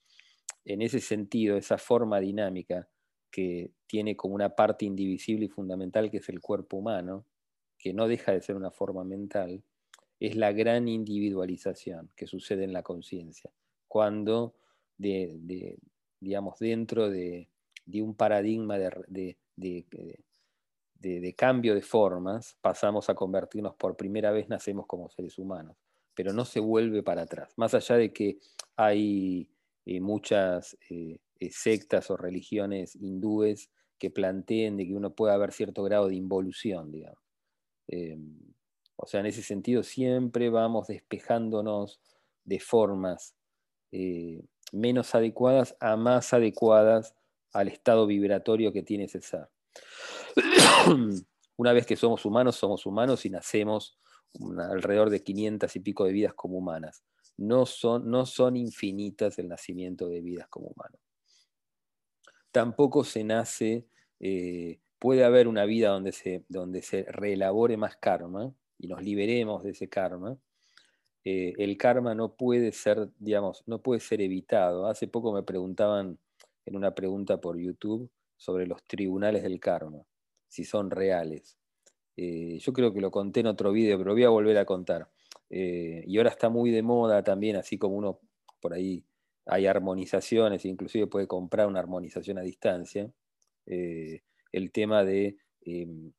En 0.65 0.83
ese 0.83 1.01
sentido, 1.01 1.57
esa 1.57 1.79
forma 1.79 2.21
dinámica 2.21 2.89
que 3.31 3.73
tiene 3.87 4.17
como 4.17 4.35
una 4.35 4.55
parte 4.55 4.85
indivisible 4.85 5.47
y 5.47 5.49
fundamental 5.49 6.11
que 6.11 6.19
es 6.19 6.29
el 6.29 6.41
cuerpo 6.41 6.79
humano, 6.79 7.27
que 7.79 7.93
no 7.93 8.09
deja 8.09 8.33
de 8.33 8.41
ser 8.41 8.57
una 8.57 8.71
forma 8.71 9.05
mental, 9.05 9.63
es 10.21 10.37
la 10.37 10.53
gran 10.53 10.89
individualización 10.89 12.11
que 12.17 12.27
sucede 12.27 12.65
en 12.65 12.73
la 12.73 12.83
conciencia, 12.83 13.51
cuando 13.89 14.55
de, 14.97 15.77
digamos, 16.21 16.59
dentro 16.59 17.11
de, 17.11 17.49
un 17.95 18.15
paradigma 18.15 18.79
de, 18.79 19.37
de, 19.57 21.35
cambio 21.37 21.75
de 21.75 21.83
formas, 21.83 22.57
pasamos 22.61 23.09
a 23.09 23.15
convertirnos 23.15 23.75
por 23.75 23.97
primera 23.97 24.31
vez, 24.31 24.49
nacemos 24.49 24.87
como 24.87 25.09
seres 25.11 25.39
humanos, 25.39 25.77
pero 26.15 26.33
no 26.33 26.45
se 26.45 26.61
vuelve 26.61 27.03
para 27.03 27.23
atrás. 27.23 27.53
Más 27.57 27.75
allá 27.75 27.97
de 27.97 28.13
que 28.13 28.39
hay 28.77 29.49
eh, 29.87 30.01
muchas 30.01 30.77
eh, 30.91 31.19
eh, 31.39 31.51
sectas 31.51 32.11
o 32.11 32.17
religiones 32.17 32.97
hindúes 32.97 33.71
que 33.99 34.11
planteen 34.11 34.77
de 34.77 34.87
que 34.87 34.95
uno 34.95 35.15
puede 35.15 35.35
haber 35.35 35.53
cierto 35.53 35.83
grado 35.83 36.09
de 36.09 36.17
involución, 36.17 36.91
digamos. 36.91 37.23
Em, 37.87 38.39
o 38.97 39.07
sea, 39.07 39.21
en 39.21 39.27
ese 39.27 39.43
sentido 39.43 39.83
siempre 39.83 40.49
vamos 40.51 40.87
despejándonos 40.87 42.01
de 42.45 42.61
formas 42.61 43.35
menos 44.73 45.15
adecuadas 45.15 45.77
a 45.79 45.97
más 45.97 46.33
adecuadas 46.33 47.15
al 47.55 47.69
estado 47.69 48.07
vibratorio 48.07 48.73
que 48.73 48.83
tiene 48.83 49.05
ese 49.05 49.21
ser. 49.21 49.49
Una 51.57 51.73
vez 51.73 51.87
que 51.87 51.97
somos 51.97 52.25
humanos, 52.25 52.57
somos 52.57 52.85
humanos 52.85 53.25
y 53.25 53.31
nacemos 53.31 53.99
alrededor 54.71 55.11
de 55.11 55.23
500 55.23 55.75
y 55.77 55.81
pico 55.81 56.05
de 56.05 56.13
vidas 56.13 56.35
como 56.35 56.59
humanas. 56.59 57.05
No 57.37 57.65
son, 57.65 58.11
no 58.11 58.27
son 58.27 58.57
infinitas 58.57 59.39
el 59.39 59.49
nacimiento 59.49 60.09
de 60.09 60.21
vidas 60.21 60.49
como 60.49 60.69
humanos. 60.69 61.01
Tampoco 62.51 63.05
se 63.05 63.25
nace, 63.25 63.87
eh, 64.21 64.81
puede 64.99 65.25
haber 65.25 65.49
una 65.49 65.65
vida 65.65 65.91
donde 65.91 66.13
se, 66.13 66.45
donde 66.49 66.83
se 66.83 67.05
reelabore 67.05 67.77
más 67.77 67.97
karma, 67.97 68.53
y 68.79 68.89
nos 68.89 69.03
liberemos 69.03 69.63
de 69.63 69.71
ese 69.71 69.89
karma, 69.89 70.37
eh, 71.25 71.55
el 71.57 71.77
karma 71.77 72.15
no 72.15 72.35
puede 72.35 72.73
ser, 72.73 73.09
digamos, 73.19 73.63
no 73.67 73.81
puede 73.81 74.01
ser 74.01 74.21
evitado. 74.21 74.87
Hace 74.87 75.09
poco 75.09 75.33
me 75.33 75.43
preguntaban 75.43 76.19
en 76.67 76.77
una 76.77 76.95
pregunta 76.95 77.41
por 77.41 77.59
YouTube 77.59 78.11
sobre 78.37 78.67
los 78.67 78.83
tribunales 78.85 79.43
del 79.43 79.61
karma, 79.61 80.03
si 80.49 80.65
son 80.65 80.91
reales. 80.91 81.59
Eh, 82.17 82.59
yo 82.59 82.73
creo 82.73 82.93
que 82.93 83.01
lo 83.01 83.11
conté 83.11 83.41
en 83.41 83.47
otro 83.47 83.73
vídeo, 83.73 83.99
pero 83.99 84.13
voy 84.13 84.25
a 84.25 84.29
volver 84.29 84.59
a 84.59 84.65
contar. 84.65 85.11
Eh, 85.51 86.05
y 86.07 86.17
ahora 86.19 86.31
está 86.31 86.49
muy 86.49 86.71
de 86.71 86.83
moda 86.83 87.23
también, 87.23 87.57
así 87.57 87.79
como 87.79 87.97
uno 87.97 88.21
por 88.61 88.73
ahí 88.73 89.05
hay 89.47 89.67
armonizaciones, 89.67 90.65
inclusive 90.65 91.07
puede 91.07 91.27
comprar 91.27 91.67
una 91.67 91.81
armonización 91.81 92.39
a 92.39 92.43
distancia, 92.43 93.13
el 93.67 94.73
tema 94.73 95.05
de 95.05 95.37
em, 95.63 96.13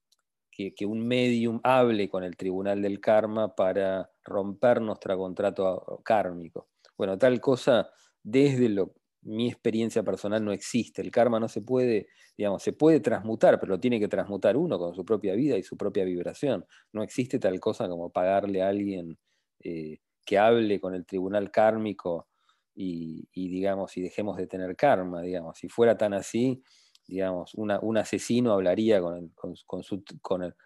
que, 0.56 0.86
un 0.86 1.06
medium 1.06 1.60
hable 1.64 2.10
con 2.10 2.24
el 2.24 2.38
tribunal 2.38 2.82
del 2.82 3.00
karma 3.00 3.56
para 3.56 4.10
romper 4.24 4.82
nuestro 4.82 5.18
contrato 5.18 6.02
kármico. 6.04 6.70
Bueno, 6.98 7.18
tal 7.18 7.42
cosa 7.42 7.90
desde 8.24 8.70
lo, 8.70 8.94
mi 9.26 9.48
experiencia 9.50 10.04
personal 10.04 10.44
no 10.46 10.52
existe. 10.52 11.02
El 11.02 11.12
karma 11.12 11.40
no 11.40 11.48
se 11.50 11.62
puede, 11.62 12.08
digamos, 12.38 12.64
se 12.64 12.74
puede 12.74 13.00
transmutar, 13.00 13.60
pero 13.60 13.72
lo 13.74 13.80
tiene 13.80 14.00
que 14.00 14.08
transmutar 14.08 14.56
uno 14.56 14.78
con 14.78 14.96
su 14.96 15.04
propia 15.04 15.34
vida 15.34 15.58
y 15.58 15.64
su 15.64 15.78
propia 15.78 16.06
vibración. 16.06 16.66
No 16.94 17.04
existe 17.04 17.40
tal 17.40 17.60
cosa 17.60 17.90
como 17.90 18.12
pagarle 18.12 18.62
a 18.62 18.70
alguien 18.70 19.18
eh, 19.64 20.00
que 20.26 20.38
hable 20.38 20.80
con 20.80 20.94
el 20.96 21.06
tribunal 21.06 21.52
kármico 21.52 22.28
y, 22.76 23.28
digamos, 23.34 23.96
y 23.98 24.02
dejemos 24.02 24.38
de 24.38 24.48
tener 24.48 24.76
karma, 24.76 25.22
digamos. 25.22 25.58
Si 25.58 25.70
fuera 25.70 25.98
tan 25.98 26.14
así, 26.14 26.62
digamos, 27.08 27.54
un 27.56 27.98
asesino 27.98 28.52
hablaría 28.54 29.02
con, 29.02 29.34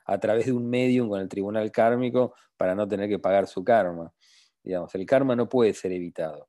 a 0.05 0.19
través 0.19 0.45
de 0.47 0.53
un 0.53 0.69
medium 0.69 1.07
con 1.09 1.21
el 1.21 1.29
tribunal 1.29 1.71
kármico 1.71 2.33
para 2.57 2.75
no 2.75 2.87
tener 2.87 3.09
que 3.09 3.19
pagar 3.19 3.47
su 3.47 3.63
karma. 3.63 4.13
Digamos, 4.63 4.93
el 4.95 5.05
karma 5.05 5.35
no 5.35 5.47
puede 5.47 5.73
ser 5.73 5.91
evitado. 5.91 6.48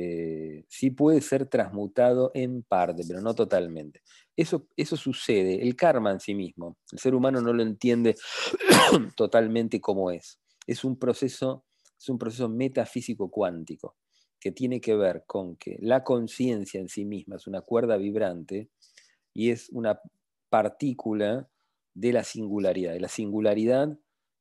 Eh, 0.00 0.64
sí 0.68 0.90
puede 0.90 1.20
ser 1.20 1.46
transmutado 1.46 2.30
en 2.32 2.62
parte, 2.62 3.02
pero 3.08 3.20
no 3.20 3.34
totalmente. 3.34 4.02
Eso, 4.36 4.68
eso 4.76 4.96
sucede, 4.96 5.60
el 5.60 5.74
karma 5.74 6.12
en 6.12 6.20
sí 6.20 6.36
mismo. 6.36 6.78
El 6.92 7.00
ser 7.00 7.16
humano 7.16 7.40
no 7.40 7.52
lo 7.52 7.64
entiende 7.64 8.14
totalmente 9.16 9.80
como 9.80 10.12
es. 10.12 10.38
Es 10.68 10.84
un 10.84 11.00
proceso 11.00 11.64
es 11.98 12.08
un 12.08 12.16
proceso 12.16 12.48
metafísico 12.48 13.28
cuántico 13.28 13.96
que 14.38 14.52
tiene 14.52 14.80
que 14.80 14.94
ver 14.94 15.24
con 15.26 15.56
que 15.56 15.78
la 15.80 16.04
conciencia 16.04 16.80
en 16.80 16.88
sí 16.88 17.04
misma 17.04 17.34
es 17.34 17.48
una 17.48 17.62
cuerda 17.62 17.96
vibrante 17.96 18.70
y 19.34 19.50
es 19.50 19.68
una 19.70 20.00
partícula 20.48 21.50
de 21.94 22.12
la 22.12 22.22
singularidad. 22.22 22.96
la 23.00 23.08
singularidad 23.08 23.98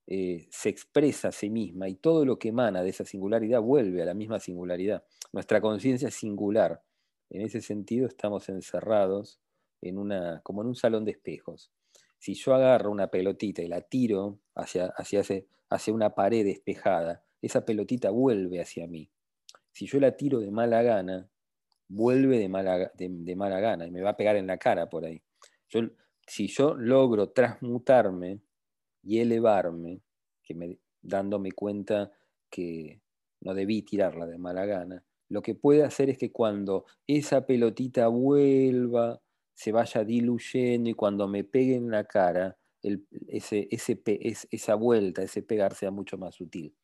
eh, 0.10 0.48
se 0.50 0.70
expresa 0.70 1.28
a 1.28 1.32
sí 1.34 1.50
misma 1.50 1.89
y 1.89 1.96
todo 1.96 2.24
lo 2.24 2.39
que 2.39 2.48
emana 2.50 2.82
de 2.82 2.89
esa 2.89 3.04
singularidad 3.04 3.62
vuelve 3.62 4.02
a 4.02 4.06
la 4.06 4.13
misma 4.13 4.39
singularidad. 4.39 5.04
Nuestra 5.34 5.60
conciencia 5.60 6.08
es 6.08 6.15
singular. 6.15 6.82
En 7.30 7.41
ese 7.41 7.62
sentido 7.62 8.08
estamos 8.08 8.48
encerrados 8.48 9.41
en 9.82 9.98
una, 9.98 10.39
como 10.43 10.62
en 10.62 10.70
un 10.70 10.76
salón 10.76 11.04
de 11.04 11.12
espejos. 11.12 11.72
Si 12.20 12.36
yo 12.36 12.56
agarro 12.56 12.89
una 12.89 13.08
pelotita 13.08 13.62
y 13.62 13.67
la 13.67 13.82
tiro 13.82 14.39
hacia, 14.56 14.88
hacia, 14.96 15.24
hacia 15.70 15.93
una 15.93 16.15
pared 16.15 16.46
despejada, 16.46 17.26
esa 17.41 17.65
pelotita 17.65 18.10
vuelve 18.10 18.62
hacia 18.62 18.88
mí. 18.88 19.12
Si 19.72 19.88
yo 19.88 20.00
la 20.00 20.15
tiro 20.15 20.39
de 20.39 20.52
mala 20.52 20.84
gana, 20.84 21.30
vuelve 21.89 22.39
de 22.39 22.48
mala, 22.48 22.91
de, 22.96 23.36
mala 23.36 23.60
gana 23.60 23.86
y 23.86 23.91
me 23.91 24.02
va 24.02 24.12
a 24.12 24.17
pegar 24.17 24.38
en 24.38 24.48
la 24.48 24.58
cara 24.58 24.89
por 24.89 25.06
ahí. 25.06 25.22
si 26.26 26.48
yo 26.48 26.76
logro 26.76 27.30
transmutarme 27.32 28.39
y 29.08 29.20
elevarme, 29.20 30.02
que 30.43 30.54
me, 30.54 30.80
dándome 31.02 31.54
cuenta 31.54 32.12
que 32.50 33.02
no 33.39 33.54
debí 33.54 33.82
tirarla 33.82 34.26
de 34.28 34.38
mala 34.38 34.65
gana, 34.65 35.06
lo 35.30 35.41
que 35.41 35.56
puede 35.56 35.84
hacer 35.84 36.10
es 36.10 36.17
que 36.17 36.34
cuando 36.34 36.86
esa 37.08 37.46
pelotita 37.46 38.10
vuelva, 38.10 39.22
se 39.54 39.72
vaya 39.72 40.04
diluyendo 40.04 40.89
y 40.89 40.93
cuando 40.93 41.28
me 41.28 41.46
pegue 41.46 41.76
en 41.76 41.89
la 41.89 42.04
cara, 42.04 42.58
ese, 43.28 43.70
ese, 43.72 44.02
esa 44.52 44.76
vuelta, 44.76 45.24
ese 45.24 45.41
pegar 45.41 45.74
sea 45.74 45.89
mucho 45.89 46.17
más 46.17 46.36
sutil. 46.36 46.76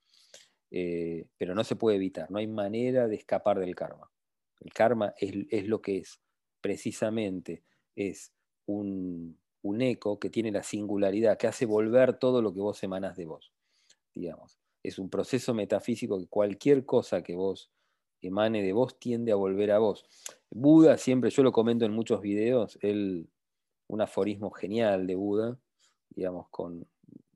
Eh, 0.72 1.28
pero 1.38 1.54
no 1.54 1.64
se 1.66 1.76
puede 1.76 1.98
evitar, 1.98 2.32
no 2.32 2.40
hay 2.40 2.48
manera 2.48 3.10
de 3.10 3.16
escapar 3.16 3.60
del 3.60 3.76
karma. 3.76 4.10
El 4.62 4.72
karma 4.72 5.14
es, 5.18 5.34
es 5.50 5.68
lo 5.68 5.82
que 5.82 5.98
es, 5.98 6.22
precisamente, 6.62 7.64
es 7.96 8.34
un, 8.66 9.38
un 9.64 9.82
eco 9.82 10.20
que 10.20 10.30
tiene 10.30 10.52
la 10.52 10.62
singularidad, 10.64 11.38
que 11.38 11.48
hace 11.48 11.66
volver 11.66 12.20
todo 12.20 12.42
lo 12.42 12.54
que 12.54 12.60
vos 12.60 12.84
emanas 12.84 13.16
de 13.18 13.26
vos. 13.26 13.52
Digamos. 14.14 14.60
Es 14.84 15.00
un 15.00 15.10
proceso 15.10 15.54
metafísico 15.54 16.20
que 16.20 16.28
cualquier 16.28 16.86
cosa 16.86 17.24
que 17.24 17.36
vos 17.36 17.72
emane 18.22 18.62
de 18.62 18.74
vos 18.74 19.00
tiende 19.00 19.32
a 19.32 19.36
volver 19.36 19.72
a 19.72 19.80
vos. 19.80 20.06
Buda 20.50 20.98
siempre, 20.98 21.30
yo 21.30 21.42
lo 21.42 21.52
comento 21.52 21.86
en 21.86 21.94
muchos 21.94 22.22
videos, 22.22 22.78
él, 22.82 23.30
un 23.88 24.02
aforismo 24.02 24.52
genial 24.52 25.08
de 25.08 25.16
Buda, 25.16 25.58
digamos, 26.10 26.50
con, 26.50 26.86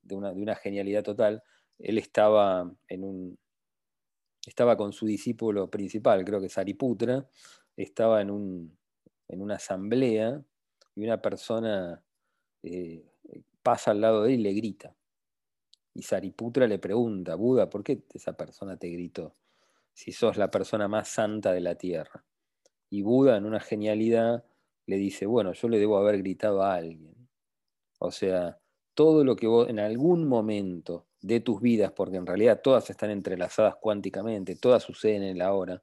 de, 0.04 0.16
una, 0.16 0.34
de 0.34 0.42
una 0.42 0.56
genialidad 0.56 1.04
total. 1.04 1.42
Él 1.80 1.98
estaba 1.98 2.70
en 2.90 3.04
un, 3.04 3.40
estaba 4.46 4.76
con 4.76 4.92
su 4.92 5.06
discípulo 5.06 5.70
principal, 5.70 6.24
creo 6.26 6.42
que 6.42 6.50
Sariputra, 6.50 7.30
estaba 7.78 8.22
en, 8.22 8.32
un, 8.32 8.78
en 9.28 9.42
una 9.42 9.56
asamblea 9.56 10.42
y 10.96 11.04
una 11.04 11.22
persona 11.22 12.04
eh, 12.68 13.06
pasa 13.64 13.92
al 13.92 14.02
lado 14.02 14.24
de 14.24 14.34
él 14.34 14.40
y 14.40 14.44
le 14.44 14.54
grita. 14.54 14.96
Y 15.94 16.04
Sariputra 16.04 16.68
le 16.68 16.80
pregunta, 16.80 17.36
Buda, 17.36 17.70
¿por 17.70 17.84
qué 17.84 18.04
esa 18.14 18.34
persona 18.34 18.78
te 18.78 18.90
gritó? 18.90 19.36
Si 19.94 20.12
sos 20.12 20.38
la 20.38 20.52
persona 20.52 20.88
más 20.88 21.10
santa 21.10 21.52
de 21.54 21.62
la 21.62 21.76
tierra. 21.76 22.24
Y 22.90 23.02
Buda, 23.02 23.38
en 23.38 23.46
una 23.46 23.60
genialidad, 23.60 24.46
le 24.86 24.98
dice, 24.98 25.26
bueno, 25.26 25.54
yo 25.54 25.68
le 25.68 25.80
debo 25.80 25.98
haber 25.98 26.20
gritado 26.20 26.62
a 26.62 26.76
alguien. 26.76 27.28
O 28.00 28.12
sea, 28.12 28.60
todo 28.94 29.24
lo 29.24 29.36
que 29.36 29.48
vos 29.48 29.70
en 29.70 29.80
algún 29.80 30.28
momento 30.28 31.08
de 31.22 31.40
tus 31.40 31.62
vidas, 31.62 31.92
porque 31.92 32.18
en 32.18 32.26
realidad 32.26 32.62
todas 32.64 32.90
están 32.90 33.10
entrelazadas 33.10 33.76
cuánticamente, 33.82 34.56
todas 34.56 34.84
suceden 34.84 35.24
en 35.24 35.38
la 35.38 35.54
hora, 35.54 35.82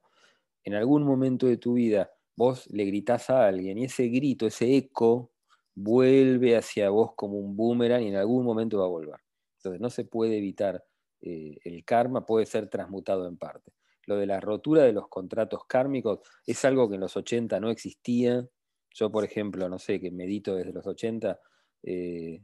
en 0.64 0.74
algún 0.74 1.02
momento 1.04 1.46
de 1.46 1.56
tu 1.56 1.74
vida 1.74 2.10
vos 2.36 2.66
le 2.70 2.84
gritás 2.84 3.30
a 3.30 3.46
alguien 3.46 3.78
y 3.78 3.84
ese 3.84 4.08
grito, 4.08 4.46
ese 4.46 4.76
eco 4.76 5.33
vuelve 5.74 6.56
hacia 6.56 6.90
vos 6.90 7.12
como 7.16 7.38
un 7.38 7.56
boomerang 7.56 8.02
y 8.02 8.08
en 8.08 8.16
algún 8.16 8.44
momento 8.44 8.78
va 8.78 8.84
a 8.84 8.88
volver. 8.88 9.20
Entonces 9.58 9.80
no 9.80 9.90
se 9.90 10.04
puede 10.04 10.38
evitar 10.38 10.84
eh, 11.20 11.58
el 11.64 11.84
karma, 11.84 12.26
puede 12.26 12.46
ser 12.46 12.68
transmutado 12.68 13.26
en 13.26 13.36
parte. 13.36 13.72
Lo 14.06 14.16
de 14.16 14.26
la 14.26 14.40
rotura 14.40 14.82
de 14.82 14.92
los 14.92 15.08
contratos 15.08 15.64
kármicos 15.66 16.20
es 16.46 16.64
algo 16.64 16.88
que 16.88 16.96
en 16.96 17.00
los 17.00 17.16
80 17.16 17.58
no 17.60 17.70
existía. 17.70 18.46
Yo, 18.90 19.10
por 19.10 19.24
ejemplo, 19.24 19.68
no 19.68 19.78
sé, 19.78 20.00
que 20.00 20.10
medito 20.10 20.54
desde 20.54 20.72
los 20.72 20.86
80, 20.86 21.40
eh, 21.82 22.42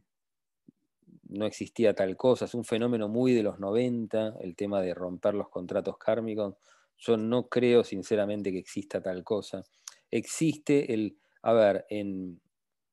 no 1.28 1.46
existía 1.46 1.94
tal 1.94 2.16
cosa. 2.16 2.46
Es 2.46 2.54
un 2.54 2.64
fenómeno 2.64 3.08
muy 3.08 3.34
de 3.34 3.42
los 3.42 3.60
90, 3.60 4.36
el 4.40 4.56
tema 4.56 4.80
de 4.80 4.94
romper 4.94 5.34
los 5.34 5.48
contratos 5.50 5.98
kármicos. 5.98 6.56
Yo 6.96 7.16
no 7.16 7.48
creo 7.48 7.84
sinceramente 7.84 8.50
que 8.50 8.58
exista 8.58 9.02
tal 9.02 9.22
cosa. 9.22 9.62
Existe 10.10 10.92
el, 10.92 11.18
a 11.42 11.52
ver, 11.52 11.86
en, 11.90 12.40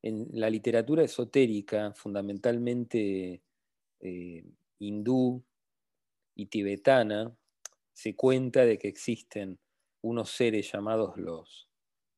en 0.01 0.27
la 0.31 0.49
literatura 0.49 1.03
esotérica, 1.03 1.93
fundamentalmente 1.93 3.41
eh, 3.99 4.45
hindú 4.79 5.43
y 6.35 6.47
tibetana, 6.47 7.35
se 7.93 8.15
cuenta 8.15 8.65
de 8.65 8.77
que 8.77 8.87
existen 8.87 9.59
unos 10.01 10.29
seres 10.29 10.71
llamados 10.71 11.17
los 11.17 11.67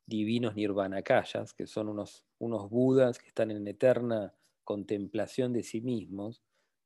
divinos 0.05 0.55
nirvanakayas, 0.55 1.53
que 1.53 1.67
son 1.67 1.87
unos, 1.87 2.25
unos 2.39 2.69
budas 2.69 3.19
que 3.19 3.27
están 3.27 3.51
en 3.51 3.67
eterna 3.67 4.33
contemplación 4.63 5.53
de 5.53 5.63
sí 5.63 5.81
mismos 5.81 6.41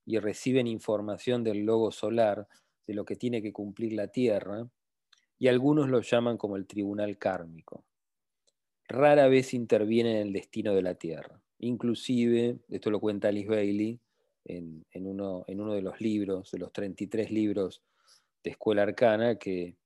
y 0.06 0.19
reciben 0.19 0.67
información 0.67 1.43
del 1.43 1.65
logo 1.65 1.91
solar, 1.91 2.47
de 2.86 2.93
lo 2.93 3.06
que 3.06 3.15
tiene 3.15 3.41
que 3.41 3.53
cumplir 3.53 3.93
la 3.93 4.10
Tierra, 4.10 4.69
y 5.39 5.47
algunos 5.47 5.89
lo 5.89 6.01
llaman 6.01 6.38
como 6.38 6.58
el 6.58 6.67
tribunal 6.67 7.17
kármico 7.17 7.86
rara 8.88 9.28
vez 9.28 9.54
interviene 9.54 10.22
en 10.22 10.28
el 10.28 10.34
destino 10.34 10.74
de 10.74 10.82
la 10.82 10.96
Tierra. 10.96 11.41
Inclusive, 11.60 12.60
esto 12.69 12.91
lo 12.91 13.00
cuenta 13.00 13.30
Alice 13.30 13.48
Bailey 13.48 14.00
en, 14.46 14.86
uno, 14.93 15.46
de 15.48 15.82
los 15.82 16.02
libros, 16.02 16.52
de 16.52 16.60
los 16.60 16.74
33 16.74 17.32
libros 17.32 17.82
de 18.43 18.52
Escuela 18.52 18.84
Arcana, 18.84 19.36
que 19.36 19.78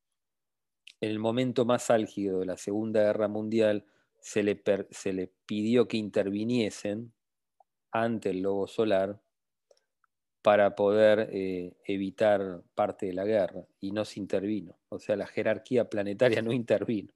en 1.00 1.12
el 1.12 1.20
momento 1.20 1.66
más 1.66 1.92
álgido 1.92 2.40
de 2.40 2.48
la 2.48 2.58
Segunda 2.58 3.02
Guerra 3.04 3.28
Mundial 3.28 3.86
se 4.20 4.42
le, 4.42 4.62
se 4.90 5.14
le 5.14 5.32
pidió 5.46 5.88
que 5.88 5.98
interviniesen 5.98 7.14
ante 7.92 8.32
el 8.32 8.42
lobo 8.42 8.68
solar 8.68 9.22
para 10.42 10.76
poder 10.76 11.30
eh, 11.34 11.74
evitar 11.86 12.64
parte 12.74 13.08
de 13.08 13.14
la 13.14 13.26
guerra 13.26 13.66
y 13.80 13.92
no 13.92 14.06
se 14.06 14.20
intervino. 14.20 14.78
O 14.90 14.98
sea, 14.98 15.16
la 15.16 15.28
jerarquía 15.28 15.90
planetaria 15.90 16.42
no 16.42 16.54
intervino. 16.54 17.14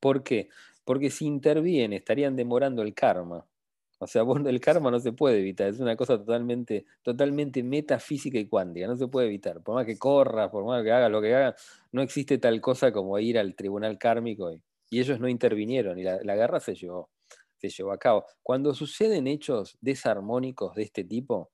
¿Por 0.00 0.24
qué? 0.24 0.48
Porque 0.84 1.10
si 1.10 1.26
interviene 1.26 1.96
estarían 1.96 2.36
demorando 2.36 2.82
el 2.82 2.94
karma. 2.94 3.46
O 3.98 4.06
sea, 4.06 4.22
el 4.46 4.60
karma 4.60 4.90
no 4.90 5.00
se 5.00 5.12
puede 5.12 5.40
evitar, 5.40 5.68
es 5.68 5.80
una 5.80 5.96
cosa 5.96 6.18
totalmente, 6.18 6.84
totalmente 7.02 7.62
metafísica 7.62 8.38
y 8.38 8.46
cuántica, 8.46 8.86
no 8.86 8.96
se 8.96 9.08
puede 9.08 9.28
evitar. 9.28 9.62
Por 9.62 9.74
más 9.74 9.86
que 9.86 9.98
corra, 9.98 10.50
por 10.50 10.64
más 10.64 10.82
que 10.82 10.92
haga 10.92 11.08
lo 11.08 11.20
que 11.22 11.34
haga, 11.34 11.56
no 11.92 12.02
existe 12.02 12.38
tal 12.38 12.60
cosa 12.60 12.92
como 12.92 13.18
ir 13.18 13.38
al 13.38 13.54
tribunal 13.54 13.98
kármico 13.98 14.52
y, 14.52 14.62
ellos 14.90 15.18
no 15.18 15.26
intervinieron 15.28 15.98
y 15.98 16.04
la, 16.04 16.20
la, 16.22 16.36
guerra 16.36 16.60
se 16.60 16.72
llevó, 16.72 17.10
se 17.56 17.68
llevó 17.68 17.90
a 17.90 17.98
cabo. 17.98 18.24
Cuando 18.44 18.72
suceden 18.74 19.26
hechos 19.26 19.76
desarmónicos 19.80 20.76
de 20.76 20.84
este 20.84 21.02
tipo, 21.02 21.50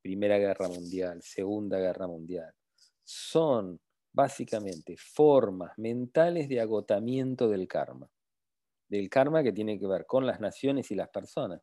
Primera 0.00 0.38
Guerra 0.38 0.68
Mundial, 0.68 1.20
Segunda 1.20 1.80
Guerra 1.80 2.06
Mundial, 2.06 2.54
son 3.02 3.80
básicamente 4.12 4.94
formas 4.96 5.72
mentales 5.78 6.48
de 6.48 6.60
agotamiento 6.60 7.48
del 7.48 7.66
karma 7.66 8.08
del 8.88 9.08
karma 9.08 9.42
que 9.42 9.52
tiene 9.52 9.78
que 9.78 9.86
ver 9.86 10.06
con 10.06 10.26
las 10.26 10.40
naciones 10.40 10.90
y 10.90 10.94
las 10.94 11.08
personas. 11.08 11.62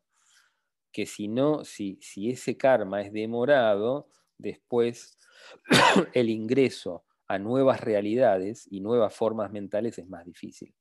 Que 0.92 1.06
si 1.06 1.28
no, 1.28 1.64
si, 1.64 1.98
si 2.00 2.30
ese 2.30 2.56
karma 2.56 3.02
es 3.02 3.12
demorado, 3.12 4.08
después 4.38 5.18
el 6.14 6.30
ingreso 6.30 7.04
a 7.26 7.38
nuevas 7.38 7.80
realidades 7.80 8.66
y 8.70 8.80
nuevas 8.80 9.14
formas 9.14 9.50
mentales 9.50 9.98
es 9.98 10.08
más 10.08 10.24
difícil. 10.24 10.74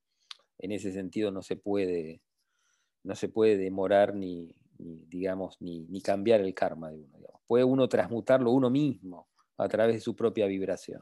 En 0.60 0.71
ese 0.71 0.91
sentido 0.91 1.32
no 1.32 1.41
se 1.41 1.56
puede, 1.56 2.21
no 3.03 3.15
se 3.15 3.29
puede 3.29 3.58
demorar 3.58 4.13
ni, 4.13 4.53
digamos, 4.77 5.58
ni, 5.62 6.01
cambiar 6.01 6.41
el 6.41 6.53
karma 6.53 6.91
de 6.91 6.99
uno. 6.99 7.41
Puede 7.47 7.63
uno 7.63 7.88
transmutarlo 7.88 8.51
uno 8.51 8.69
mismo 8.69 9.27
a 9.58 9.67
través 9.67 9.95
de 9.95 10.01
su 10.01 10.15
propia 10.15 10.47
vibración. 10.47 11.01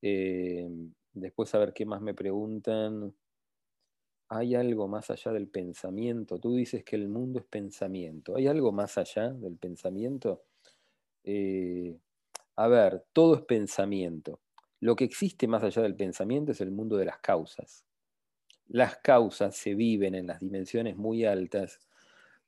Eh, 0.00 0.68
después 1.12 1.54
a 1.54 1.58
ver 1.58 1.72
qué 1.72 1.84
más 1.86 2.00
me 2.00 2.14
preguntan 2.14 3.14
hay 4.34 4.54
algo 4.54 4.88
más 4.88 5.10
allá 5.10 5.30
del 5.30 5.46
pensamiento. 5.48 6.38
Tú 6.38 6.54
dices 6.54 6.82
que 6.84 6.96
el 6.96 7.06
mundo 7.08 7.40
es 7.40 7.44
pensamiento. 7.44 8.34
¿Hay 8.34 8.46
algo 8.46 8.72
más 8.72 8.96
allá 8.96 9.28
del 9.28 9.58
pensamiento? 9.58 10.44
Eh, 11.22 11.98
a 12.56 12.66
ver, 12.66 13.04
todo 13.12 13.34
es 13.34 13.42
pensamiento. 13.42 14.40
Lo 14.80 14.96
que 14.96 15.04
existe 15.04 15.46
más 15.46 15.62
allá 15.62 15.82
del 15.82 15.96
pensamiento 15.96 16.52
es 16.52 16.62
el 16.62 16.70
mundo 16.70 16.96
de 16.96 17.04
las 17.04 17.18
causas. 17.18 17.84
Las 18.68 18.96
causas 18.96 19.54
se 19.54 19.74
viven 19.74 20.14
en 20.14 20.28
las 20.28 20.40
dimensiones 20.40 20.96
muy 20.96 21.26
altas 21.26 21.78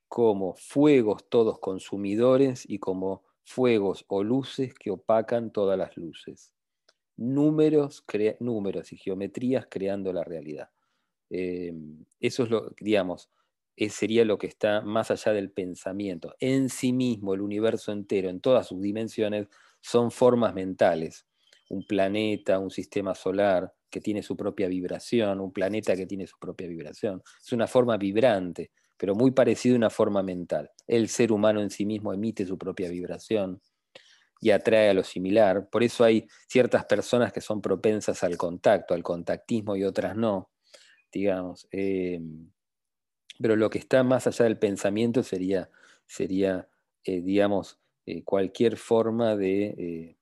como 0.08 0.54
fuegos 0.54 1.28
todos 1.28 1.58
consumidores 1.58 2.64
y 2.66 2.78
como 2.78 3.24
fuegos 3.44 4.06
o 4.08 4.24
luces 4.24 4.72
que 4.72 4.90
opacan 4.90 5.52
todas 5.52 5.78
las 5.78 5.98
luces. 5.98 6.50
Números, 7.18 8.04
números 8.40 8.90
y 8.94 8.96
geometrías 8.96 9.66
creando 9.68 10.14
la 10.14 10.24
realidad. 10.24 10.70
Em, 11.36 12.04
eso 12.20 12.44
es 12.44 12.50
lo, 12.50 12.70
digamos, 12.80 13.28
sería 13.88 14.24
lo 14.24 14.38
que 14.38 14.46
está 14.46 14.82
más 14.82 15.10
allá 15.10 15.32
del 15.32 15.50
pensamiento. 15.50 16.34
En 16.38 16.68
sí 16.68 16.92
mismo, 16.92 17.34
el 17.34 17.40
universo 17.40 17.90
entero, 17.90 18.28
en 18.30 18.40
todas 18.40 18.68
sus 18.68 18.80
dimensiones, 18.80 19.48
son 19.80 20.12
formas 20.12 20.54
mentales. 20.54 21.26
Un 21.70 21.84
planeta, 21.84 22.60
un 22.60 22.70
sistema 22.70 23.16
solar 23.16 23.74
que 23.90 24.00
tiene 24.00 24.22
su 24.22 24.36
propia 24.36 24.68
vibración, 24.68 25.40
un 25.40 25.52
planeta 25.52 25.96
que 25.96 26.06
tiene 26.06 26.28
su 26.28 26.38
propia 26.38 26.68
vibración. 26.68 27.20
Es 27.44 27.52
una 27.52 27.66
forma 27.66 27.96
vibrante, 27.96 28.70
pero 28.96 29.16
muy 29.16 29.32
parecida 29.32 29.74
a 29.74 29.78
una 29.78 29.90
forma 29.90 30.22
mental. 30.22 30.70
El 30.86 31.08
ser 31.08 31.32
humano 31.32 31.60
en 31.60 31.70
sí 31.70 31.84
mismo 31.84 32.12
emite 32.12 32.46
su 32.46 32.56
propia 32.56 32.88
vibración 32.90 33.60
y 34.40 34.52
atrae 34.52 34.90
a 34.90 34.94
lo 34.94 35.02
similar. 35.02 35.68
Por 35.68 35.82
eso 35.82 36.04
hay 36.04 36.28
ciertas 36.46 36.84
personas 36.84 37.32
que 37.32 37.40
son 37.40 37.60
propensas 37.60 38.22
al 38.22 38.36
contacto, 38.36 38.94
al 38.94 39.02
contactismo 39.02 39.74
y 39.74 39.82
otras 39.82 40.14
no, 40.16 40.53
digamos. 41.14 41.68
Eh, 41.70 42.20
pero 43.38 43.56
lo 43.56 43.70
que 43.70 43.78
está 43.78 44.02
más 44.02 44.26
allá 44.26 44.44
del 44.44 44.58
pensamiento 44.58 45.22
sería, 45.22 45.70
sería 46.06 46.68
eh, 47.04 47.22
digamos, 47.22 47.78
eh, 48.06 48.22
cualquier 48.24 48.76
forma 48.76 49.36
de, 49.36 50.16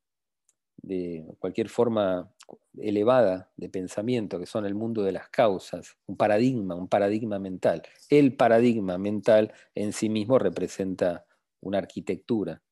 cualquier 1.38 1.68
forma 1.68 2.32
elevada 2.78 3.52
de 3.56 3.68
pensamiento, 3.68 4.38
que 4.38 4.46
son 4.46 4.66
el 4.66 4.74
mundo 4.74 5.02
de 5.02 5.12
las 5.12 5.28
causas, 5.30 5.96
un 6.06 6.16
paradigma, 6.16 6.74
un 6.74 6.88
paradigma 6.88 7.38
mental. 7.38 7.82
El 8.08 8.36
paradigma 8.36 8.98
mental 8.98 9.52
en 9.74 9.92
sí 9.92 10.08
mismo 10.08 10.38
representa 10.38 11.24
una 11.60 11.78
arquitectura, 11.78 12.62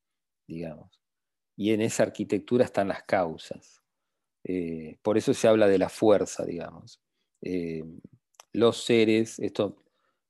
digamos. 0.47 1.01
Y 1.55 1.71
en 1.73 1.81
esa 1.81 2.03
arquitectura 2.03 2.65
están 2.65 2.89
las 2.89 3.03
causas. 3.03 3.81
Por 5.01 5.17
eso 5.17 5.33
se 5.33 5.47
habla 5.47 5.67
de 5.67 5.77
la 5.77 5.89
fuerza, 5.89 6.43
digamos. 6.45 7.00
Eh, 7.41 7.83
los 8.53 8.83
seres, 8.83 9.39
esto 9.39 9.77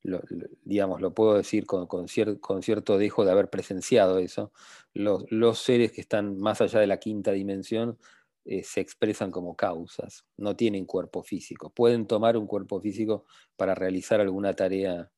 lo, 0.04 0.22
digamos, 0.64 1.02
lo 1.02 1.14
puedo 1.14 1.36
decir 1.36 1.66
con, 1.66 2.08
cierto 2.08 2.98
dejo 2.98 3.26
de 3.26 3.32
haber 3.32 3.50
presenciado 3.50 4.18
eso, 4.18 4.52
los, 4.94 5.26
los, 5.30 5.60
seres 5.60 5.92
que 5.92 6.02
están 6.02 6.38
más 6.40 6.62
allá 6.62 6.80
de 6.80 6.88
la 6.88 6.98
quinta 6.98 7.32
dimensión 7.32 7.98
eh, 8.46 8.64
se 8.64 8.82
expresan 8.82 9.30
como 9.30 9.56
causas, 9.56 10.26
no 10.38 10.56
tienen 10.56 10.86
cuerpo 10.86 11.22
físico. 11.24 11.70
Pueden 11.70 12.08
tomar 12.08 12.38
un 12.38 12.48
cuerpo 12.48 12.82
físico 12.82 13.26
para 13.56 13.76
realizar 13.76 14.20
alguna 14.20 14.54
tarea, 14.56 15.12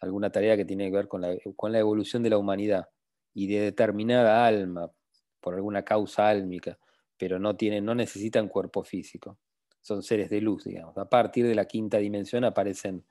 alguna 0.00 0.30
tarea 0.30 0.56
que 0.56 0.64
tiene 0.64 0.88
que 0.90 0.96
ver 0.96 1.08
con 1.08 1.22
la, 1.22 1.36
con 1.56 1.72
la 1.72 1.80
evolución 1.80 2.22
de 2.22 2.30
la 2.30 2.38
humanidad 2.38 2.88
y 3.34 3.48
de 3.48 3.60
determinada 3.60 4.46
alma, 4.46 4.92
por 5.40 5.54
alguna 5.54 5.84
causa 5.84 6.28
álmica, 6.28 6.78
pero 7.16 7.38
no, 7.38 7.56
tienen, 7.56 7.84
no 7.84 7.94
necesitan 7.94 8.48
cuerpo 8.48 8.84
físico. 8.84 9.38
Son 9.88 10.02
seres 10.02 10.28
de 10.28 10.42
luz, 10.42 10.64
digamos. 10.64 10.98
A 10.98 11.08
partir 11.08 11.46
de 11.46 11.54
la 11.54 11.64
quinta 11.64 11.96
dimensión 11.96 12.44
aparecen 12.44 13.06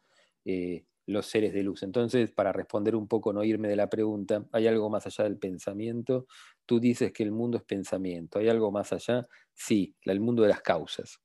eh, 0.46 0.86
los 1.08 1.26
seres 1.26 1.52
de 1.52 1.64
luz. 1.64 1.82
Entonces, 1.82 2.30
para 2.30 2.52
responder 2.54 2.96
un 2.96 3.08
poco, 3.08 3.34
no 3.34 3.44
irme 3.44 3.68
de 3.68 3.76
la 3.76 3.90
pregunta, 3.90 4.46
¿hay 4.52 4.68
algo 4.68 4.88
más 4.88 5.08
allá 5.08 5.24
del 5.24 5.38
pensamiento? 5.38 6.28
Tú 6.68 6.80
dices 6.80 7.12
que 7.12 7.24
el 7.24 7.32
mundo 7.32 7.58
es 7.58 7.64
pensamiento. 7.64 8.38
¿Hay 8.38 8.48
algo 8.48 8.72
más 8.72 8.94
allá? 8.94 9.28
Sí, 9.56 9.96
el 10.04 10.20
mundo 10.20 10.44
de 10.44 10.50
las 10.50 10.62
causas. 10.62 11.20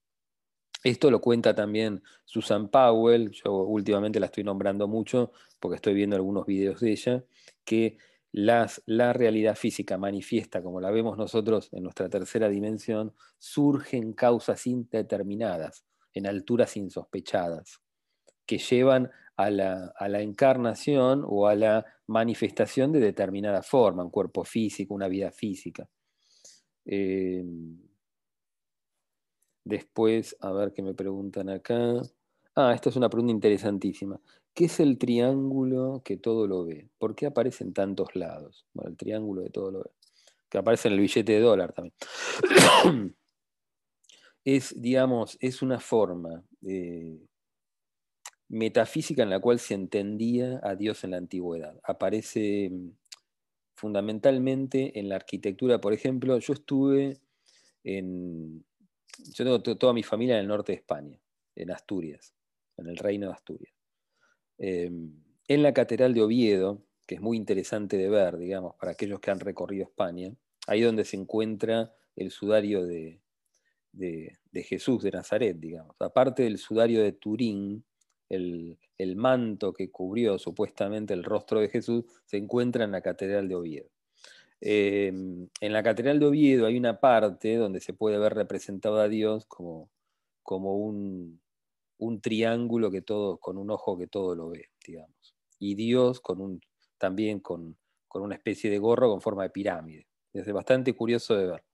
Esto 0.83 1.11
lo 1.11 1.21
cuenta 1.21 1.55
también 1.55 2.03
Susan 2.25 2.71
Powell, 2.71 3.31
yo 3.33 3.53
últimamente 3.53 4.21
la 4.21 4.27
estoy 4.27 4.45
nombrando 4.45 4.89
mucho 4.89 5.33
porque 5.61 5.77
estoy 5.77 5.93
viendo 5.93 6.17
algunos 6.17 6.47
videos 6.47 6.81
de 6.81 6.93
ella, 6.93 7.25
que 7.67 7.99
las, 8.33 8.83
la 8.87 9.13
realidad 9.13 9.55
física 9.57 9.99
manifiesta, 9.99 10.63
como 10.63 10.81
la 10.81 10.91
vemos 10.91 11.19
nosotros 11.19 11.69
en 11.73 11.83
nuestra 11.83 12.09
tercera 12.09 12.49
dimensión, 12.49 13.15
surgen 13.39 14.15
causas 14.15 14.67
indeterminadas, 14.67 15.85
en 16.15 16.27
alturas 16.27 16.77
insospechadas, 16.77 17.81
que 18.47 18.59
llevan 18.59 19.11
a 19.37 19.51
la, 19.51 20.23
encarnación 20.23 21.25
o 21.27 21.47
a 21.47 21.55
la 21.55 21.85
manifestación 22.07 22.93
de 22.93 23.01
determinada 23.01 23.63
forma, 23.63 24.05
un 24.05 24.11
cuerpo 24.11 24.45
físico, 24.45 24.95
una 24.95 25.09
vida 25.09 25.31
física. 25.31 25.89
Eh, 26.85 27.45
después, 29.65 30.37
a 30.41 30.53
ver 30.53 30.73
qué 30.73 30.83
me 30.83 30.95
preguntan 30.95 31.51
acá. 31.51 32.03
Ah, 32.55 32.73
esta 32.75 32.91
es 32.91 32.97
una 32.97 33.09
pregunta 33.09 33.33
interesantísima. 33.33 34.21
¿Qué 34.55 34.67
es 34.67 34.81
el 34.81 34.99
triángulo 34.99 36.03
que 36.05 36.19
todo 36.19 36.47
lo 36.47 36.65
ve? 36.65 36.91
¿Por 36.99 37.15
qué 37.15 37.27
aparece 37.27 37.65
en 37.65 37.73
tantos 37.73 38.15
lados? 38.15 38.67
Bueno, 38.75 38.91
el 38.91 38.97
triángulo 38.97 39.43
de 39.43 39.51
todo 39.51 39.71
lo 39.71 39.79
ve. 39.85 39.91
Que 40.51 40.59
aparece 40.59 40.89
en 40.89 40.95
el 40.95 41.01
billete 41.01 41.33
de 41.33 41.41
dólar 41.41 41.73
también. 41.73 41.95
es, 44.45 44.81
digamos, 44.81 45.39
es 45.41 45.63
una 45.63 45.81
forma 45.81 46.45
de 46.61 47.19
metafísica 48.49 49.23
en 49.23 49.31
la 49.31 49.41
cual 49.41 49.59
se 49.59 49.73
entendía 49.73 50.61
a 50.63 50.77
Dios 50.77 51.03
en 51.05 51.13
la 51.13 51.17
antigüedad. 51.17 51.81
Aparece 51.83 52.69
mm, 52.71 52.91
fundamentalmente 53.75 54.99
en 54.99 55.09
la 55.09 55.17
arquitectura. 55.17 55.81
Por 55.81 55.95
ejemplo, 55.95 56.39
yo 56.39 56.53
estuve 56.53 57.19
en... 57.85 58.65
Yo 59.35 59.45
tengo 59.45 59.63
toda 59.63 59.95
mi 59.95 60.03
familia 60.03 60.35
en 60.35 60.43
el 60.43 60.49
norte 60.49 60.73
de 60.73 60.77
España, 60.77 61.19
en 61.55 61.71
Asturias, 61.71 62.35
en 62.77 62.89
el 62.89 62.97
reino 62.97 63.29
de 63.29 63.33
Asturias. 63.35 63.82
Em, 64.65 65.11
en 65.49 65.63
la 65.65 65.75
Catedral 65.75 66.15
de 66.15 66.23
Oviedo, 66.23 66.85
que 67.05 67.17
es 67.17 67.21
muy 67.21 67.37
interesante 67.37 67.97
de 67.97 68.09
ver, 68.09 68.39
digamos, 68.39 68.77
para 68.77 68.93
aquellos 68.93 69.19
que 69.19 69.33
han 69.33 69.41
recorrido 69.41 69.83
España, 69.83 70.33
ahí 70.69 70.83
donde 70.83 71.05
se 71.05 71.17
encuentra 71.17 71.93
el 72.15 72.31
sudario 72.31 72.87
de, 72.87 73.21
Jesús 74.55 75.03
de 75.03 75.11
Nazaret, 75.11 75.57
digamos. 75.59 75.97
Aparte 75.99 76.45
del 76.45 76.59
sudario 76.59 77.03
de 77.03 77.11
Turín, 77.11 77.85
el, 78.29 78.79
manto 79.17 79.73
que 79.73 79.91
cubrió 79.91 80.39
supuestamente 80.39 81.13
el 81.13 81.25
rostro 81.25 81.59
de 81.59 81.69
Jesús, 81.69 82.05
se 82.25 82.37
encuentra 82.37 82.85
en 82.85 82.93
la 82.93 83.03
Catedral 83.03 83.49
de 83.49 83.57
Oviedo. 83.57 83.91
Em, 84.61 85.49
en 85.61 85.73
la 85.73 85.83
Catedral 85.83 86.21
de 86.21 86.27
Oviedo 86.27 86.67
hay 86.67 86.77
una 86.77 87.01
parte 87.01 87.57
donde 87.57 87.81
se 87.81 87.95
puede 87.95 88.17
ver 88.19 88.35
representado 88.35 89.01
a 89.01 89.09
Dios 89.09 89.45
como, 89.47 89.91
como 90.45 90.77
un, 90.77 91.42
triángulo 92.21 92.91
que 92.91 93.03
todo, 93.03 93.39
con 93.39 93.59
un 93.59 93.71
ojo 93.71 93.97
que 93.97 94.07
todo 94.07 94.35
lo 94.35 94.51
ve, 94.51 94.71
digamos. 94.85 95.35
Y 95.59 95.75
Dios 95.75 96.21
con 96.21 96.41
un, 96.41 96.61
también 96.99 97.41
con, 97.41 97.77
una 98.15 98.35
especie 98.35 98.71
de 98.71 98.79
gorro 98.79 99.11
con 99.11 99.21
forma 99.21 99.45
de 99.45 99.51
pirámide. 99.51 100.07
Es 100.33 100.51
bastante 100.53 100.95
curioso 100.95 101.35
de 101.37 101.47
ver. 101.47 101.65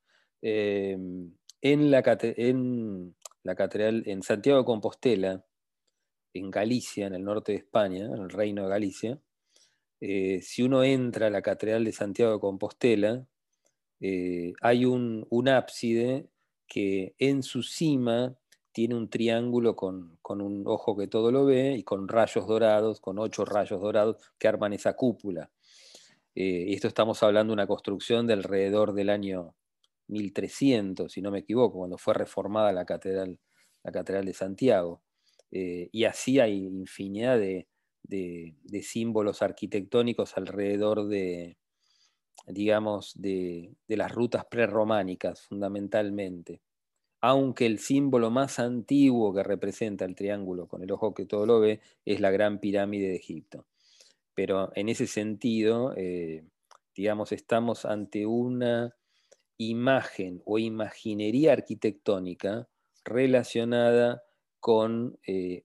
Em, 0.42 1.34
en, 1.60 1.90
la, 1.90 2.02
catedral, 2.02 3.14
en 4.06 4.22
Santiago 4.22 4.58
de 4.60 4.64
Compostela, 4.64 5.44
en 6.34 6.50
Galicia, 6.50 7.06
en 7.06 7.14
el 7.14 7.24
norte 7.24 7.52
de 7.52 7.58
España, 7.58 8.06
en 8.06 8.22
el 8.22 8.30
reino 8.30 8.64
de 8.64 8.68
Galicia, 8.68 9.20
eh, 10.00 10.40
si 10.42 10.62
uno 10.62 10.84
entra 10.84 11.26
a 11.26 11.30
la 11.30 11.42
Catedral 11.42 11.84
de 11.84 11.92
Santiago 11.92 12.34
de 12.34 12.40
Compostela, 12.40 13.26
eh, 14.00 14.52
hay 14.60 14.84
un, 14.84 15.26
ábside 15.48 16.28
que 16.68 17.14
en 17.18 17.42
su 17.42 17.62
cima 17.62 18.36
tiene 18.78 18.94
un 18.94 19.10
triángulo 19.10 19.74
con, 19.74 20.20
un 20.22 20.62
ojo 20.64 20.96
que 20.96 21.08
todo 21.08 21.32
lo 21.32 21.44
ve 21.44 21.74
y 21.76 21.82
con 21.82 22.06
rayos 22.06 22.46
dorados, 22.46 23.00
con 23.00 23.18
ocho 23.18 23.44
rayos 23.44 23.80
dorados 23.80 24.18
que 24.38 24.46
arman 24.46 24.72
esa 24.72 24.92
cúpula. 24.94 25.50
Eh, 26.36 26.66
esto 26.68 26.86
estamos 26.86 27.20
hablando 27.24 27.50
de 27.50 27.54
una 27.54 27.66
construcción 27.66 28.28
de 28.28 28.34
alrededor 28.34 28.92
del 28.92 29.10
año 29.10 29.56
1300, 30.06 31.10
si 31.10 31.20
no 31.20 31.32
me 31.32 31.40
equivoco, 31.40 31.78
cuando 31.78 31.98
fue 31.98 32.14
reformada 32.14 32.70
la 32.70 32.84
catedral, 32.84 33.40
la 33.82 33.90
catedral 33.90 34.26
de 34.26 34.34
Santiago. 34.34 35.02
Eh, 35.50 35.88
y 35.90 36.04
así 36.04 36.38
hay 36.38 36.58
infinidad 36.64 37.36
de, 37.36 37.66
símbolos 38.84 39.42
arquitectónicos 39.42 40.36
alrededor 40.36 41.08
de, 41.08 41.58
digamos, 42.46 43.20
de, 43.20 43.74
las 43.88 44.12
rutas 44.12 44.44
prerrománicas 44.44 45.42
fundamentalmente. 45.42 46.60
Aunque 47.20 47.66
el 47.66 47.78
símbolo 47.78 48.30
más 48.30 48.58
antiguo 48.58 49.34
que 49.34 49.42
representa 49.42 50.04
el 50.04 50.14
triángulo 50.14 50.68
con 50.68 50.82
el 50.82 50.92
ojo 50.92 51.14
que 51.14 51.26
todo 51.26 51.46
lo 51.46 51.60
ve 51.60 51.80
es 52.04 52.20
la 52.20 52.30
gran 52.30 52.60
pirámide 52.60 53.08
de 53.08 53.16
Egipto. 53.16 53.66
Pero 54.34 54.70
en 54.76 54.88
ese 54.88 55.08
sentido, 55.08 55.94
eh, 55.96 56.44
digamos, 56.94 57.32
estamos 57.32 57.84
ante 57.84 58.24
una 58.24 58.94
imagen 59.56 60.42
o 60.44 60.60
imaginería 60.60 61.52
arquitectónica 61.52 62.68
relacionada 63.04 64.22
con 64.60 65.18
eh, 65.26 65.64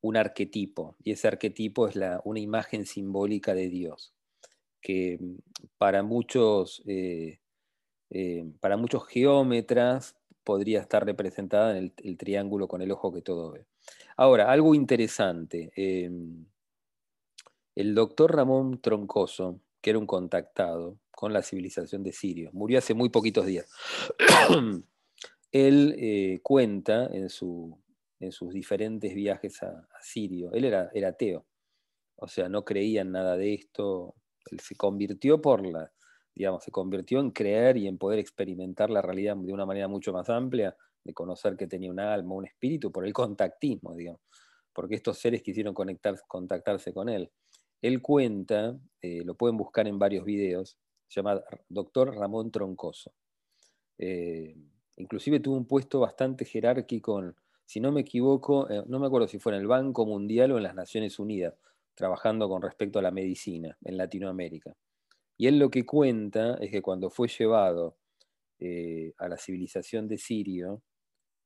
un 0.00 0.16
arquetipo, 0.16 0.96
y 1.02 1.12
ese 1.12 1.28
arquetipo 1.28 1.86
es 1.86 1.94
la, 1.94 2.20
una 2.24 2.40
imagen 2.40 2.86
simbólica 2.86 3.54
de 3.54 3.68
Dios, 3.68 4.14
que 4.80 5.18
mm, 5.20 5.36
para 5.76 6.02
muchos, 6.02 6.82
eh, 6.86 7.38
para 8.60 8.76
muchos 8.76 9.06
geómetras 9.06 10.16
podría 10.48 10.80
estar 10.80 11.04
representada 11.04 11.76
en 11.76 11.92
el, 12.02 12.16
triángulo 12.16 12.68
con 12.68 12.80
el 12.80 12.90
ojo 12.90 13.12
que 13.12 13.20
todo 13.20 13.52
ve. 13.52 13.66
Ahora, 14.16 14.50
algo 14.50 14.74
interesante. 14.74 15.70
el 17.74 17.94
doctor 17.94 18.34
Ramón 18.34 18.80
Troncoso, 18.80 19.60
que 19.82 19.90
era 19.90 19.98
un 19.98 20.06
contactado 20.06 20.98
con 21.10 21.34
la 21.34 21.42
civilización 21.42 22.02
de 22.02 22.12
Sirio. 22.12 22.48
Murió 22.54 22.78
hace 22.78 22.94
muy 22.94 23.10
poquitos 23.10 23.44
días. 23.44 23.70
él 25.52 25.94
eh, 25.98 26.40
cuenta 26.42 27.10
en, 27.12 27.28
sus 27.28 27.74
diferentes 28.50 29.14
viajes 29.14 29.62
a, 29.62 29.86
Sirio, 30.00 30.50
él 30.54 30.64
era, 30.64 30.88
era, 30.94 31.08
ateo, 31.08 31.44
o 32.16 32.26
sea, 32.26 32.48
no 32.48 32.64
creía 32.64 33.02
en 33.02 33.12
nada 33.12 33.36
de 33.36 33.52
esto, 33.52 34.14
él 34.50 34.60
se 34.60 34.76
convirtió 34.76 35.42
por 35.42 35.66
la, 35.66 35.92
se 36.60 36.70
convirtió 36.70 37.20
en 37.20 37.30
creer 37.30 37.76
y 37.76 37.88
en 37.88 37.98
poder 37.98 38.18
experimentar 38.18 38.90
la 38.90 39.02
realidad 39.02 39.36
de 39.36 39.52
una 39.52 39.66
manera 39.66 39.88
mucho 39.88 40.12
más 40.12 40.28
amplia, 40.30 40.76
de 41.04 41.14
conocer 41.14 41.56
que 41.56 41.66
tenía 41.66 41.90
un 41.90 42.00
alma, 42.00 42.34
un 42.34 42.46
espíritu, 42.46 42.92
por 42.92 43.06
el 43.06 43.12
contactismo, 43.12 43.94
digamos, 43.94 44.20
porque 44.72 44.94
estos 44.94 45.18
seres 45.18 45.42
quisieron 45.42 45.74
contactarse 45.74 46.92
con 46.92 47.08
él. 47.08 47.30
Él 47.80 48.02
cuenta, 48.02 48.78
eh, 49.00 49.22
lo 49.24 49.34
pueden 49.34 49.56
buscar 49.56 49.86
en 49.88 49.98
varios 49.98 50.24
videos, 50.24 50.76
se 51.08 51.20
llama 51.20 51.40
Doctor 51.68 52.14
Ramón 52.14 52.50
Troncoso. 52.50 53.12
Eh, 53.98 54.56
inclusive 54.96 55.40
tuvo 55.40 55.56
un 55.56 55.66
puesto 55.66 56.00
bastante 56.00 56.44
jerárquico, 56.44 57.34
si 57.64 57.80
no 57.80 57.92
me 57.92 58.00
equivoco, 58.00 58.68
eh, 58.70 58.82
no 58.86 58.98
me 58.98 59.06
acuerdo 59.06 59.28
si 59.28 59.38
fue 59.38 59.52
en 59.52 59.60
el 59.60 59.66
Banco 59.66 60.06
Mundial 60.06 60.52
o 60.52 60.56
en 60.56 60.62
las 60.62 60.74
Naciones 60.74 61.18
Unidas, 61.18 61.54
trabajando 61.94 62.48
con 62.48 62.62
respecto 62.62 62.98
a 62.98 63.02
la 63.02 63.10
medicina 63.10 63.76
en 63.84 63.96
Latinoamérica. 63.96 64.74
Y 65.38 65.46
él 65.46 65.58
lo 65.58 65.70
que 65.70 65.86
cuenta 65.86 66.56
es 66.60 66.70
que 66.70 66.82
cuando 66.82 67.08
fue 67.10 67.28
llevado 67.28 67.96
a 69.18 69.28
la 69.28 69.36
civilización 69.36 70.08
de 70.08 70.18
Sirio 70.18 70.82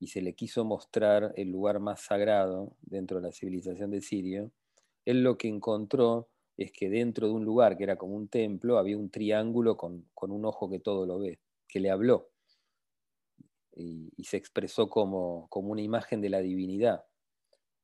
y 0.00 0.08
se 0.08 0.22
le 0.22 0.34
quiso 0.34 0.64
mostrar 0.64 1.32
el 1.36 1.50
lugar 1.50 1.78
más 1.78 2.00
sagrado 2.00 2.74
dentro 2.80 3.18
de 3.18 3.28
la 3.28 3.32
civilización 3.32 3.90
de 3.90 4.00
Sirio, 4.00 4.50
él 5.04 5.22
lo 5.22 5.36
que 5.36 5.48
encontró 5.48 6.28
es 6.56 6.72
que 6.72 6.88
dentro 6.88 7.26
de 7.26 7.34
un 7.34 7.44
lugar 7.44 7.76
que 7.76 7.84
era 7.84 7.96
como 7.96 8.16
un 8.16 8.28
templo 8.28 8.78
había 8.78 8.96
un 8.96 9.10
triángulo 9.10 9.76
con, 9.76 10.06
un 10.20 10.44
ojo 10.44 10.70
que 10.70 10.78
todo 10.80 11.06
lo 11.06 11.18
ve, 11.18 11.38
que 11.68 11.80
le 11.80 11.90
habló 11.90 12.30
y, 13.74 14.10
se 14.24 14.36
expresó 14.36 14.88
como, 14.88 15.48
como, 15.48 15.72
una 15.72 15.82
imagen 15.82 16.20
de 16.20 16.30
la 16.30 16.40
divinidad. 16.40 17.04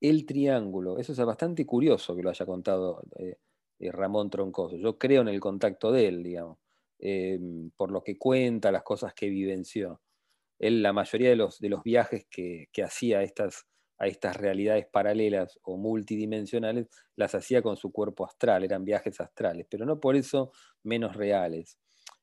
El 0.01 0.27
triángulo, 0.27 0.99
eso 0.99 1.13
es 1.13 1.19
bastante 1.19 1.67
curioso 1.67 2.15
que 2.15 2.23
lo 2.23 2.31
haya 2.31 2.47
contado 2.47 3.03
eh, 3.17 3.25
eh, 3.31 3.39
Ramón 3.81 4.31
Troncoso. 4.31 4.77
Yo 4.77 4.99
creo 4.99 5.23
en 5.23 5.29
el 5.29 5.41
contacto 5.41 5.93
de 5.93 6.09
él, 6.09 6.23
digamos, 6.23 6.59
eh, 6.99 7.39
por 7.77 7.91
lo 7.91 8.03
que 8.03 8.19
cuenta, 8.19 8.73
las 8.73 8.83
cosas 8.83 9.15
que 9.15 9.29
vivenció. 9.29 10.01
Él, 10.59 10.83
la 10.83 10.93
mayoría 10.93 11.31
de 11.31 11.37
los, 11.37 11.61
de 11.61 11.69
los 11.69 11.83
viajes 11.83 12.27
que, 12.31 12.69
que 12.73 12.83
hacía 12.83 13.23
estas 13.23 13.67
a 13.99 14.07
estas 14.07 14.37
realidades 14.37 14.87
paralelas 14.87 15.59
o 15.63 15.77
multidimensionales, 15.77 16.89
las 17.17 17.35
hacía 17.35 17.63
con 17.63 17.77
su 17.77 17.91
cuerpo 17.91 18.25
astral, 18.25 18.63
eran 18.63 18.85
viajes 18.85 19.21
astrales, 19.21 19.67
pero 19.69 19.85
no 19.85 19.99
por 19.99 20.15
eso 20.17 20.53
menos 20.85 21.17
reales. 21.17 21.79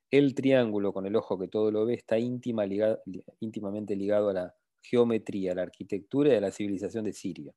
El 0.09 0.33
triángulo 0.33 0.93
con 0.93 1.05
el 1.05 1.15
ojo 1.15 1.37
que 1.37 1.49
todo 1.49 1.71
lo 1.71 1.85
ve 1.85 1.95
está 1.95 2.17
íntimamente 2.17 3.95
ligado 3.95 4.29
a 4.29 4.33
la 4.33 4.55
geometría, 4.81 5.51
a 5.51 5.55
la 5.55 5.63
arquitectura 5.63 6.33
y 6.33 6.37
a 6.37 6.41
la 6.41 6.51
civilización 6.51 7.03
de 7.03 7.13
Siria. 7.13 7.53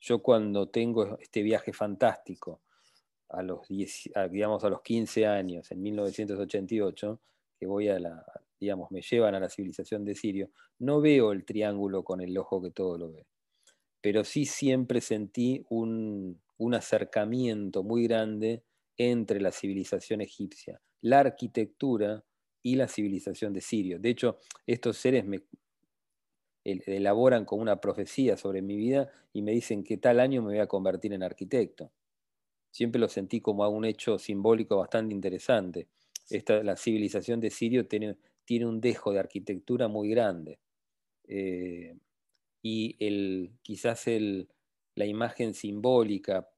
Yo 0.00 0.20
cuando 0.20 0.68
tengo 0.68 1.16
este 1.20 1.42
viaje 1.42 1.72
fantástico, 1.72 2.62
a 3.28 3.42
los, 3.42 3.66
digamos, 3.68 4.64
a 4.64 4.68
los 4.68 4.82
15 4.82 5.26
años, 5.26 5.70
en 5.70 5.82
1988, 5.82 7.20
que 7.58 7.66
voy 7.66 7.88
a 7.88 7.98
la, 7.98 8.24
digamos, 8.60 8.90
me 8.90 9.02
llevan 9.02 9.34
a 9.34 9.40
la 9.40 9.48
civilización 9.48 10.04
de 10.04 10.14
Sirio, 10.14 10.50
no 10.78 11.00
veo 11.00 11.32
el 11.32 11.44
triángulo 11.44 12.02
con 12.02 12.20
el 12.20 12.36
ojo 12.38 12.62
que 12.62 12.70
todo 12.70 12.98
lo 12.98 13.12
ve. 13.12 13.26
Pero 14.00 14.24
sí 14.24 14.44
siempre 14.46 15.00
sentí 15.00 15.64
un, 15.68 16.40
acercamiento 16.74 17.82
muy 17.82 18.04
grande 18.04 18.62
entre 18.96 19.38
la 19.38 19.52
civilización 19.52 20.22
egipcia, 20.22 20.80
la 21.02 21.20
arquitectura 21.20 22.24
y 22.62 22.76
la 22.76 22.88
civilización 22.88 23.52
de 23.52 23.60
Sirio. 23.60 23.98
De 23.98 24.08
hecho, 24.08 24.38
estos 24.66 24.96
seres 24.96 25.26
me 25.26 25.42
elaboran 26.64 27.44
como 27.44 27.60
una 27.60 27.80
profecía 27.82 28.38
sobre 28.38 28.62
mi 28.62 28.76
vida 28.76 29.10
y 29.34 29.42
me 29.42 29.52
dicen 29.52 29.84
que 29.84 29.98
tal 29.98 30.20
año 30.20 30.40
me 30.40 30.48
voy 30.48 30.58
a 30.58 30.66
convertir 30.66 31.12
en 31.12 31.22
arquitecto. 31.22 31.92
Siempre 32.74 33.00
lo 33.00 33.06
sentí 33.06 33.40
como 33.40 33.68
un 33.68 33.84
hecho 33.84 34.18
simbólico 34.18 34.78
bastante 34.78 35.14
interesante. 35.14 35.86
Esta, 36.28 36.60
la 36.64 36.74
civilización 36.74 37.38
de 37.38 37.50
Sirio 37.50 37.86
tiene, 37.86 38.16
tiene 38.44 38.66
un 38.66 38.80
dejo 38.80 39.12
de 39.12 39.20
arquitectura 39.20 39.86
muy 39.86 40.08
grande. 40.08 40.58
Eh, 41.28 41.96
y 42.62 42.96
el, 42.98 43.52
quizás 43.62 44.08
el, 44.08 44.48
la 44.96 45.06
imagen 45.06 45.54
simbólica, 45.54 46.48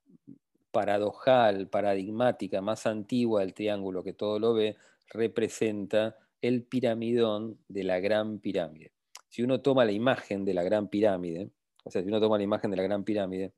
paradojal, 0.71 1.69
paradigmática, 1.69 2.63
más 2.63 2.87
antigua 2.87 3.43
del 3.43 3.53
triángulo 3.53 4.03
que 4.03 4.15
todo 4.15 4.39
lo 4.39 4.55
ve, 4.55 4.77
representa 5.11 6.17
el 6.41 6.63
piramidón 6.63 7.59
de 7.69 7.85
la 7.85 8.01
gran 8.01 8.39
pirámide. 8.39 8.91
Si 9.29 9.43
uno 9.43 9.61
toma 9.61 9.85
la 9.85 9.93
imagen 9.93 10.47
de 10.47 10.55
la 10.55 10.63
gran 10.63 10.89
pirámide, 10.89 11.51
o 11.85 11.91
sea, 11.91 12.01
si 12.01 12.09
uno 12.09 12.21
toma 12.21 12.39
la 12.39 12.45
imagen 12.45 12.71
de 12.71 12.79
la 12.79 12.85
gran 12.85 13.05
pirámide, 13.05 13.53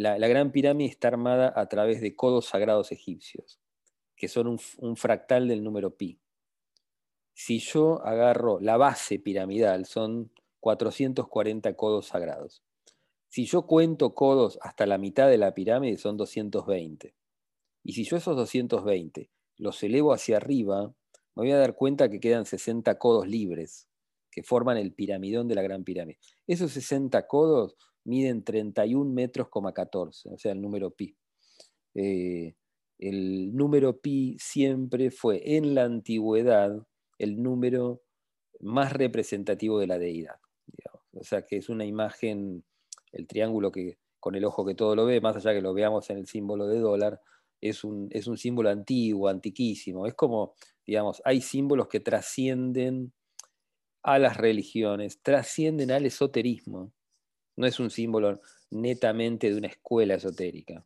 la, 0.00 0.28
gran 0.28 0.52
pirámide 0.52 0.90
está 0.90 1.08
armada 1.08 1.52
a 1.54 1.68
través 1.68 2.00
de 2.00 2.14
codos 2.16 2.46
sagrados 2.46 2.92
egipcios, 2.92 3.60
que 4.16 4.28
son 4.28 4.46
un, 4.46 4.60
un 4.78 4.96
fractal 4.96 5.48
del 5.48 5.62
número 5.62 5.96
pi 5.96 6.20
si 7.42 7.58
yo 7.58 8.04
agarro 8.04 8.60
la 8.60 8.76
base 8.76 9.18
piramidal, 9.18 9.86
son 9.86 10.30
440 10.60 11.74
codos 11.74 12.08
sagrados. 12.08 12.62
Si 13.28 13.46
yo 13.46 13.62
cuento 13.62 14.14
codos 14.14 14.58
hasta 14.60 14.84
la 14.84 14.98
mitad 14.98 15.26
de 15.30 15.38
la 15.38 15.54
pirámide, 15.54 15.96
son 15.96 16.18
220. 16.18 17.14
Y 17.82 17.92
si 17.94 18.04
yo 18.04 18.18
esos 18.18 18.36
220 18.36 19.30
los 19.56 19.82
elevo 19.82 20.12
hacia 20.12 20.36
arriba, 20.36 20.94
me 21.34 21.44
voy 21.44 21.52
a 21.52 21.56
dar 21.56 21.74
cuenta 21.74 22.10
que 22.10 22.20
quedan 22.20 22.44
60 22.44 22.98
codos 22.98 23.26
libres, 23.26 23.88
que 24.30 24.42
forman 24.42 24.76
el 24.76 24.92
piramidón 24.92 25.48
de 25.48 25.54
la 25.54 25.62
Gran 25.62 25.82
Pirámide. 25.82 26.18
Esos 26.46 26.72
60 26.72 27.26
codos 27.26 27.74
miden 28.04 28.44
31 28.44 29.10
metros, 29.12 29.48
14, 29.50 30.30
o 30.30 30.38
sea, 30.38 30.52
el 30.52 30.60
número 30.60 30.90
pi. 30.90 31.16
Eh, 31.94 32.54
el 32.98 33.54
número 33.54 34.00
pi 34.00 34.36
siempre 34.38 35.10
fue 35.10 35.56
en 35.56 35.74
la 35.74 35.84
antigüedad 35.84 36.86
el 37.18 37.42
número 37.42 38.02
más 38.60 38.92
representativo 38.92 39.78
de 39.78 39.86
la 39.86 39.98
deidad. 39.98 40.36
O 41.12 41.24
sea 41.24 41.44
que 41.44 41.56
es 41.56 41.68
una 41.68 41.84
imagen, 41.84 42.64
el 43.12 43.26
triángulo 43.26 43.72
que 43.72 43.98
con 44.20 44.34
el 44.34 44.44
ojo 44.44 44.64
que 44.64 44.74
todo 44.74 44.94
lo 44.94 45.06
ve, 45.06 45.20
más 45.20 45.36
allá 45.36 45.54
que 45.54 45.62
lo 45.62 45.72
veamos 45.72 46.08
en 46.10 46.18
el 46.18 46.26
símbolo 46.26 46.66
de 46.66 46.78
dólar, 46.78 47.20
es 47.60 47.84
un, 47.84 48.08
es 48.10 48.26
un 48.26 48.36
símbolo 48.36 48.68
antiguo, 48.68 49.28
antiquísimo. 49.28 50.06
Es 50.06 50.14
como, 50.14 50.54
digamos, 50.86 51.20
hay 51.24 51.40
símbolos 51.40 51.88
que 51.88 52.00
trascienden 52.00 53.12
a 54.02 54.18
las 54.18 54.36
religiones, 54.36 55.22
trascienden 55.22 55.90
al 55.90 56.06
esoterismo. 56.06 56.92
No 57.60 57.66
es 57.66 57.78
un 57.78 57.90
símbolo 57.90 58.40
netamente 58.70 59.50
de 59.50 59.58
una 59.58 59.66
escuela 59.66 60.14
esotérica. 60.14 60.82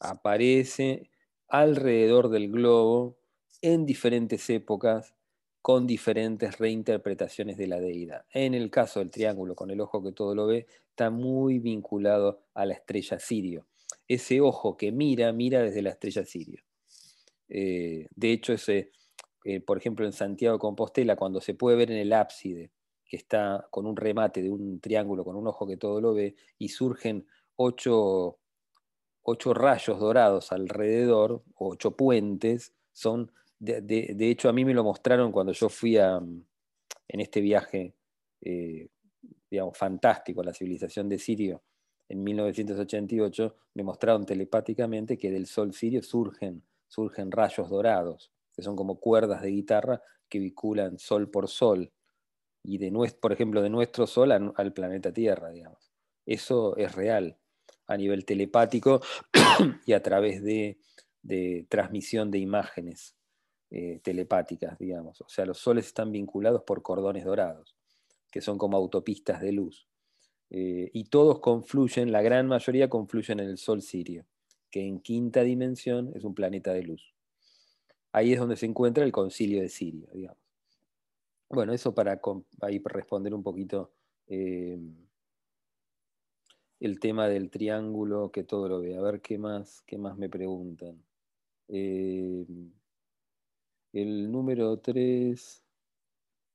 Aparece 0.00 1.08
alrededor 1.46 2.30
del 2.30 2.50
globo 2.50 3.16
en 3.62 3.86
diferentes 3.86 4.50
épocas 4.50 5.14
con 5.62 5.86
diferentes 5.86 6.58
reinterpretaciones 6.58 7.56
de 7.56 7.68
la 7.68 7.78
deidad. 7.78 8.24
En 8.32 8.54
el 8.54 8.72
caso 8.72 8.98
del 8.98 9.12
triángulo 9.12 9.54
con 9.54 9.70
el 9.70 9.80
ojo 9.80 10.02
que 10.02 10.10
todo 10.10 10.34
lo 10.34 10.48
ve, 10.48 10.66
está 10.90 11.10
muy 11.10 11.60
vinculado 11.60 12.42
a 12.54 12.66
la 12.66 12.74
estrella 12.74 13.20
Sirio. 13.20 13.68
Ese 14.08 14.40
ojo 14.40 14.76
que 14.76 14.90
mira, 14.90 15.32
mira 15.32 15.62
desde 15.62 15.80
la 15.80 15.90
estrella 15.90 16.24
Sirio. 16.24 16.60
Eh, 17.48 18.08
de 18.16 18.32
hecho, 18.32 18.52
eh, 19.44 19.60
por 19.60 19.78
ejemplo, 19.78 20.04
en 20.04 20.12
Santiago 20.12 20.56
de 20.56 20.60
Compostela, 20.60 21.14
cuando 21.14 21.40
se 21.40 21.54
puede 21.54 21.76
ver 21.76 21.92
en 21.92 21.98
el 21.98 22.12
ábside, 22.12 22.72
está 23.14 23.66
con 23.70 23.86
un 23.86 23.96
remate 23.96 24.42
de 24.42 24.50
un 24.50 24.80
triángulo 24.80 25.24
con 25.24 25.36
un 25.36 25.46
ojo 25.46 25.66
que 25.66 25.76
todo 25.76 26.00
lo 26.00 26.14
ve, 26.14 26.36
y 26.58 26.68
surgen 26.68 27.26
ocho, 27.56 28.38
ocho 29.22 29.54
rayos 29.54 29.98
dorados 29.98 30.52
alrededor, 30.52 31.42
ocho 31.56 31.92
puentes, 31.92 32.72
son 32.92 33.30
de, 33.58 34.30
hecho, 34.30 34.48
a 34.48 34.52
mí 34.52 34.64
me 34.64 34.74
lo 34.74 34.84
mostraron 34.84 35.32
cuando 35.32 35.52
yo 35.52 35.68
fui 35.68 35.96
a, 35.96 36.16
en 36.16 37.20
este 37.20 37.40
viaje, 37.40 37.94
eh, 38.42 38.88
digamos, 39.50 39.78
fantástico 39.78 40.42
a 40.42 40.44
la 40.44 40.52
civilización 40.52 41.08
de 41.08 41.18
Sirio 41.18 41.62
en 42.08 42.22
1988, 42.22 43.56
me 43.74 43.82
mostraron 43.82 44.26
telepáticamente 44.26 45.16
que 45.16 45.30
del 45.30 45.46
sol 45.46 45.72
sirio 45.72 46.02
surgen, 46.02 46.62
surgen 46.86 47.30
rayos 47.30 47.70
dorados, 47.70 48.30
que 48.54 48.62
son 48.62 48.76
como 48.76 49.00
cuerdas 49.00 49.42
de 49.42 49.50
guitarra 49.50 50.02
que 50.28 50.38
vinculan 50.38 50.98
sol 50.98 51.30
por 51.30 51.48
sol, 51.48 51.90
y 52.64 52.78
de 52.78 52.90
por 53.20 53.32
ejemplo, 53.32 53.62
de 53.62 53.70
nuestro 53.70 54.06
sol 54.08 54.32
al 54.32 54.72
planeta 54.72 55.12
Tierra, 55.12 55.50
digamos. 55.50 55.92
Eso 56.26 56.76
es 56.76 56.94
real 56.94 57.38
a 57.86 57.96
nivel 57.96 58.24
telepático 58.24 59.00
y 59.86 59.92
a 59.92 60.02
través 60.02 60.42
de 60.42 60.78
transmisión 61.68 62.32
de 62.32 62.38
imágenes. 62.38 63.14
Eh, 63.76 63.98
telepáticas, 64.04 64.78
digamos. 64.78 65.20
O 65.20 65.28
sea, 65.28 65.44
los 65.44 65.58
soles 65.58 65.86
están 65.86 66.12
vinculados 66.12 66.62
por 66.62 66.80
cordones 66.82 67.24
dorados, 67.24 67.74
que 68.30 68.40
son 68.40 68.56
como 68.56 68.76
autopistas 68.76 69.40
de 69.40 69.50
luz. 69.50 69.88
Eh, 70.50 70.92
y 70.92 71.06
todos 71.06 71.40
confluyen, 71.40 72.12
la 72.12 72.22
gran 72.22 72.46
mayoría 72.46 72.88
confluyen 72.88 73.40
en 73.40 73.48
el 73.48 73.58
sol 73.58 73.82
sirio, 73.82 74.26
que 74.70 74.86
en 74.86 75.00
quinta 75.00 75.42
dimensión 75.42 76.12
es 76.14 76.22
un 76.22 76.36
planeta 76.36 76.72
de 76.72 76.84
luz. 76.84 77.14
Ahí 78.12 78.32
es 78.32 78.38
donde 78.38 78.54
se 78.54 78.66
encuentra 78.66 79.02
el 79.02 79.10
concilio 79.10 79.60
de 79.60 79.68
Sirio, 79.68 80.06
digamos. 80.12 80.43
Bueno, 81.48 81.72
eso 81.72 81.94
para 81.94 82.20
responder 82.84 83.34
un 83.34 83.42
poquito 83.42 83.92
eh, 84.26 84.78
el 86.80 87.00
tema 87.00 87.28
del 87.28 87.50
triángulo 87.50 88.30
que 88.30 88.44
todo 88.44 88.68
lo 88.68 88.80
ve. 88.80 88.96
A 88.96 89.00
ver 89.00 89.20
qué 89.20 89.38
más, 89.38 89.82
qué 89.86 89.98
más 89.98 90.16
me 90.16 90.28
preguntan. 90.28 91.02
Eh, 91.68 92.44
el 93.92 94.30
número 94.30 94.78
3. 94.78 95.62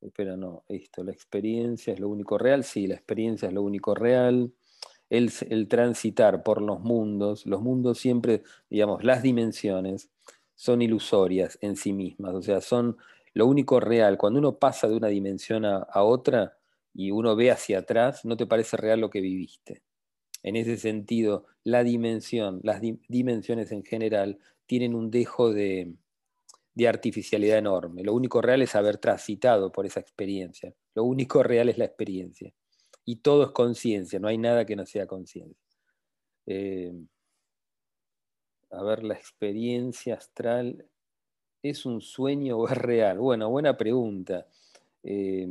Espera, 0.01 0.37
no, 0.37 0.63
esto, 0.69 1.03
la 1.03 1.11
experiencia 1.11 1.93
es 1.93 1.99
lo 1.99 2.09
único 2.09 2.37
real. 2.37 2.63
Sí, 2.63 2.87
la 2.87 2.95
experiencia 2.95 3.47
es 3.47 3.53
lo 3.53 3.63
único 3.63 3.95
real. 3.95 4.53
El, 5.09 5.31
el, 5.49 5.67
transitar 5.67 6.43
por 6.43 6.61
los 6.61 6.81
mundos, 6.81 7.45
los 7.47 7.61
mundos 7.61 7.97
siempre, 7.97 8.43
digamos, 8.69 9.03
las 9.03 9.23
dimensiones 9.23 10.11
son 10.55 10.81
ilusorias 10.83 11.57
en 11.61 11.75
sí 11.75 11.93
mismas, 11.93 12.35
o 12.35 12.43
sea, 12.43 12.61
son 12.61 12.97
lo 13.39 13.47
único 13.47 13.79
real. 13.79 14.17
Cuando 14.17 14.39
uno 14.39 14.59
pasa 14.59 14.89
de 14.89 14.97
una 14.97 15.07
dimensión 15.07 15.63
a, 15.63 16.03
otra 16.03 16.57
y 16.93 17.11
uno 17.11 17.37
ve 17.37 17.51
hacia 17.51 17.79
atrás, 17.79 18.25
no 18.25 18.35
te 18.35 18.45
parece 18.45 18.75
real 18.75 18.99
lo 18.99 19.09
que 19.09 19.21
viviste. 19.21 19.81
En 20.43 20.57
ese 20.57 20.75
sentido, 20.75 21.45
la 21.63 21.83
dimensión, 21.83 22.59
las 22.63 22.81
dimensiones 22.81 23.71
en 23.71 23.85
general, 23.85 24.39
tienen 24.65 24.93
un 24.93 25.09
dejo 25.09 25.53
de, 25.53 25.95
de 26.73 26.87
artificialidad 26.89 27.57
enorme. 27.57 28.03
Lo 28.03 28.13
único 28.13 28.41
real 28.41 28.61
es 28.61 28.75
haber 28.75 28.97
transitado 28.97 29.71
por 29.71 29.85
esa 29.85 30.01
experiencia. 30.01 30.73
Lo 30.93 31.05
único 31.05 31.41
real 31.41 31.69
es 31.69 31.77
la 31.77 31.85
experiencia. 31.85 32.53
Y 33.05 33.21
todo 33.21 33.43
es 33.45 33.51
conciencia, 33.51 34.19
no 34.19 34.27
hay 34.27 34.37
nada 34.37 34.65
que 34.65 34.75
no 34.75 34.85
sea 34.85 35.07
conciencia. 35.07 35.65
Eh, 36.45 36.91
a 38.71 38.83
ver, 38.83 39.03
la 39.03 39.13
experiencia 39.13 40.15
astral, 40.15 40.89
¿es 41.63 41.85
un 41.85 42.01
sueño 42.01 42.57
o 42.57 42.67
es 42.67 42.77
real? 42.77 43.19
Bueno, 43.19 43.49
buena 43.49 43.77
pregunta. 43.77 44.47
Eh, 45.03 45.47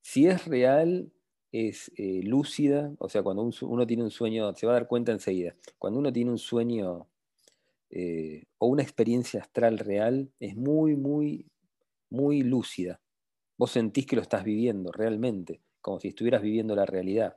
si 0.00 0.26
es 0.26 0.46
real, 0.46 1.10
es 1.52 1.92
eh, 1.96 2.20
lúcida, 2.24 2.92
o 2.98 3.08
sea, 3.08 3.22
cuando 3.22 3.48
uno 3.62 3.86
tiene 3.86 4.02
un 4.02 4.10
sueño, 4.10 4.54
se 4.54 4.66
va 4.66 4.72
a 4.72 4.74
dar 4.74 4.88
cuenta 4.88 5.12
enseguida, 5.12 5.54
cuando 5.78 6.00
uno 6.00 6.12
tiene 6.12 6.30
un 6.30 6.38
sueño 6.38 7.06
eh, 7.90 8.44
o 8.58 8.66
una 8.66 8.82
experiencia 8.82 9.40
astral 9.40 9.78
real 9.78 10.32
es 10.40 10.56
muy, 10.56 10.96
muy, 10.96 11.46
muy 12.10 12.42
lúcida. 12.42 13.00
Vos 13.56 13.70
sentís 13.70 14.04
que 14.04 14.16
lo 14.16 14.22
estás 14.22 14.42
viviendo 14.42 14.90
realmente, 14.90 15.60
como 15.80 16.00
si 16.00 16.08
estuvieras 16.08 16.42
viviendo 16.42 16.74
la 16.74 16.86
realidad. 16.86 17.36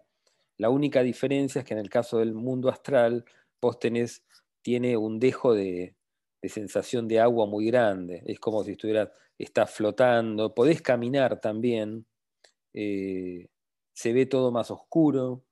La 0.57 0.69
única 0.71 1.03
diferencia 1.03 1.59
es 1.59 1.65
que 1.65 1.75
en 1.75 1.79
el 1.79 1.89
caso 1.89 2.17
del 2.17 2.33
mundo 2.33 2.69
astral, 2.69 3.23
vos 3.61 3.77
tenés, 3.77 4.23
tiene 4.63 4.97
un 4.97 5.19
dejo 5.19 5.53
de, 5.53 5.95
sensación 6.43 7.07
de 7.07 7.19
agua 7.19 7.45
muy 7.45 7.65
grande. 7.67 8.23
Es 8.25 8.39
como 8.39 8.63
si 8.63 8.71
estuvieras, 8.71 9.09
estás 9.37 9.71
flotando. 9.71 10.53
Podés 10.53 10.81
caminar 10.81 11.39
también. 11.39 12.05
Eh, 12.73 13.47
se 13.93 14.13
ve 14.13 14.27
todo 14.27 14.51
más 14.51 14.69
oscuro, 14.69 15.43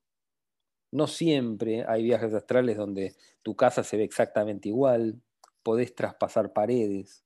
no 0.91 1.07
siempre 1.07 1.83
hay 1.88 2.03
viajes 2.03 2.33
astrales 2.33 2.77
donde 2.77 3.15
tu 3.41 3.55
casa 3.55 3.83
se 3.83 3.97
ve 3.97 4.03
exactamente 4.03 4.69
igual, 4.69 5.19
podés 5.61 5.93
traspasar 5.93 6.53
paredes. 6.53 7.25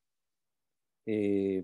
Eh, 1.05 1.62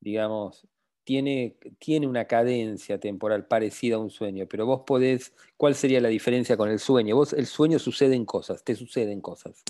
digamos, 0.00 0.66
tiene, 1.04 1.56
tiene, 1.78 2.06
una 2.06 2.26
cadencia 2.26 2.98
temporal 2.98 3.46
parecida 3.46 3.96
a 3.96 3.98
un 3.98 4.10
sueño, 4.10 4.46
pero 4.48 4.64
vos 4.64 4.82
podés, 4.86 5.34
¿cuál 5.56 5.74
sería 5.74 6.00
la 6.00 6.08
diferencia 6.08 6.56
con 6.56 6.70
el 6.70 6.78
sueño? 6.78 7.16
Vos, 7.16 7.32
el 7.32 7.46
sueño 7.46 7.78
sucede 7.78 8.14
en 8.14 8.24
cosas, 8.24 8.62
te 8.62 8.74
suceden 8.74 9.20
cosas. 9.20 9.64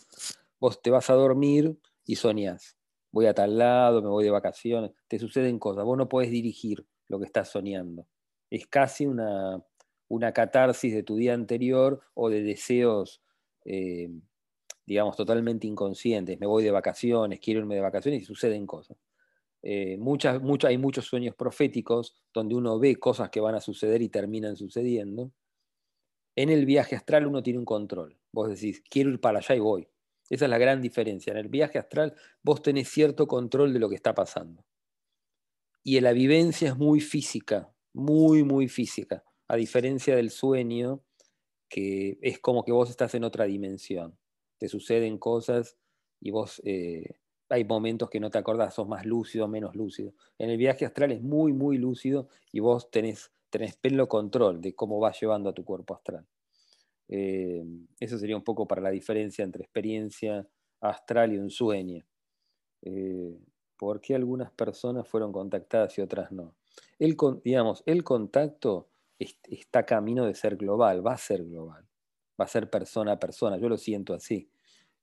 Vos 0.60 0.82
te 0.82 0.90
vas 0.90 1.10
a 1.10 1.14
dormir 1.14 1.78
y 2.04 2.16
soñás. 2.16 2.76
Voy 3.10 3.26
a 3.26 3.34
tal 3.34 3.58
lado, 3.58 4.02
me 4.02 4.08
voy 4.08 4.24
de 4.24 4.30
vacaciones, 4.30 4.92
te 5.08 5.18
suceden 5.18 5.58
cosas. 5.58 5.84
Vos 5.84 5.96
no 5.96 6.08
podés 6.08 6.30
dirigir 6.30 6.86
lo 7.08 7.18
que 7.18 7.24
estás 7.26 7.48
soñando. 7.50 8.06
Es 8.50 8.66
casi 8.66 9.06
una, 9.06 9.62
una 10.08 10.32
catarsis 10.32 10.94
de 10.94 11.02
tu 11.02 11.16
día 11.16 11.34
anterior 11.34 12.00
o 12.14 12.30
de 12.30 12.42
deseos, 12.42 13.22
eh, 13.64 14.10
digamos, 14.86 15.16
totalmente 15.16 15.66
inconscientes. 15.66 16.38
Me 16.40 16.46
voy 16.46 16.64
de 16.64 16.70
vacaciones, 16.70 17.40
quiero 17.40 17.60
irme 17.60 17.76
de 17.76 17.80
vacaciones 17.82 18.22
y 18.22 18.24
suceden 18.24 18.66
cosas. 18.66 18.96
Eh, 19.62 19.96
muchas, 19.98 20.40
hay 20.64 20.78
muchos 20.78 21.06
sueños 21.06 21.34
proféticos 21.34 22.16
donde 22.32 22.54
uno 22.54 22.78
ve 22.78 22.96
cosas 22.96 23.30
que 23.30 23.40
van 23.40 23.54
a 23.54 23.60
suceder 23.60 24.02
y 24.02 24.08
terminan 24.08 24.56
sucediendo. 24.56 25.32
En 26.36 26.50
el 26.50 26.64
viaje 26.66 26.96
astral 26.96 27.26
uno 27.26 27.42
tiene 27.42 27.58
un 27.58 27.64
control. 27.64 28.18
Vos 28.32 28.48
decís, 28.48 28.82
quiero 28.88 29.10
ir 29.10 29.20
para 29.20 29.38
allá 29.38 29.54
y 29.54 29.60
voy. 29.60 29.88
Esa 30.30 30.44
es 30.44 30.50
la 30.50 30.58
gran 30.58 30.80
diferencia. 30.82 31.30
En 31.32 31.38
el 31.38 31.48
viaje 31.48 31.78
astral 31.78 32.14
vos 32.42 32.62
tenés 32.62 32.88
cierto 32.88 33.26
control 33.26 33.72
de 33.72 33.78
lo 33.78 33.88
que 33.88 33.94
está 33.94 34.14
pasando. 34.14 34.64
Y 35.82 36.00
la 36.00 36.12
vivencia 36.12 36.68
es 36.68 36.76
muy 36.76 37.00
física, 37.00 37.72
muy, 37.94 38.44
muy 38.44 38.68
física 38.68 39.24
a 39.48 39.56
diferencia 39.56 40.14
del 40.14 40.30
sueño, 40.30 41.02
que 41.68 42.18
es 42.22 42.38
como 42.38 42.64
que 42.64 42.72
vos 42.72 42.90
estás 42.90 43.14
en 43.14 43.24
otra 43.24 43.46
dimensión. 43.46 44.18
Te 44.58 44.68
suceden 44.68 45.18
cosas 45.18 45.78
y 46.20 46.30
vos 46.30 46.60
eh, 46.64 47.20
hay 47.48 47.64
momentos 47.64 48.10
que 48.10 48.20
no 48.20 48.30
te 48.30 48.38
acordás, 48.38 48.74
sos 48.74 48.88
más 48.88 49.06
lúcido, 49.06 49.48
menos 49.48 49.74
lúcido. 49.74 50.12
En 50.38 50.50
el 50.50 50.58
viaje 50.58 50.84
astral 50.84 51.12
es 51.12 51.22
muy, 51.22 51.52
muy 51.52 51.78
lúcido 51.78 52.28
y 52.52 52.60
vos 52.60 52.90
tenés, 52.90 53.32
tenés 53.50 53.76
pleno 53.76 54.08
control 54.08 54.60
de 54.60 54.74
cómo 54.74 55.00
vas 55.00 55.18
llevando 55.20 55.48
a 55.50 55.54
tu 55.54 55.64
cuerpo 55.64 55.94
astral. 55.94 56.26
Eh, 57.08 57.64
eso 58.00 58.18
sería 58.18 58.36
un 58.36 58.44
poco 58.44 58.66
para 58.66 58.82
la 58.82 58.90
diferencia 58.90 59.44
entre 59.44 59.62
experiencia 59.62 60.46
astral 60.80 61.32
y 61.32 61.38
un 61.38 61.50
sueño. 61.50 62.04
Eh, 62.82 63.38
¿Por 63.76 64.00
qué 64.00 64.14
algunas 64.14 64.50
personas 64.52 65.06
fueron 65.08 65.32
contactadas 65.32 65.96
y 65.98 66.02
otras 66.02 66.32
no? 66.32 66.54
El, 66.98 67.16
digamos, 67.44 67.82
el 67.86 68.04
contacto 68.04 68.88
está 69.18 69.84
camino 69.84 70.26
de 70.26 70.34
ser 70.34 70.56
global, 70.56 71.06
va 71.06 71.14
a 71.14 71.18
ser 71.18 71.44
global, 71.44 71.84
va 72.40 72.44
a 72.44 72.48
ser 72.48 72.70
persona 72.70 73.12
a 73.12 73.18
persona, 73.18 73.56
yo 73.58 73.68
lo 73.68 73.76
siento 73.76 74.14
así. 74.14 74.50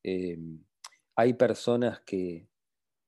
Em, 0.03 0.64
hay 1.16 1.34
personas 1.34 2.01
que 2.01 2.47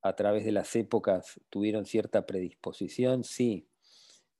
a 0.01 0.15
través 0.15 0.45
de 0.45 0.51
las 0.51 0.75
épocas 0.75 1.39
tuvieron 1.49 1.85
cierta 1.85 2.25
predisposición, 2.25 3.23
sí, 3.23 3.67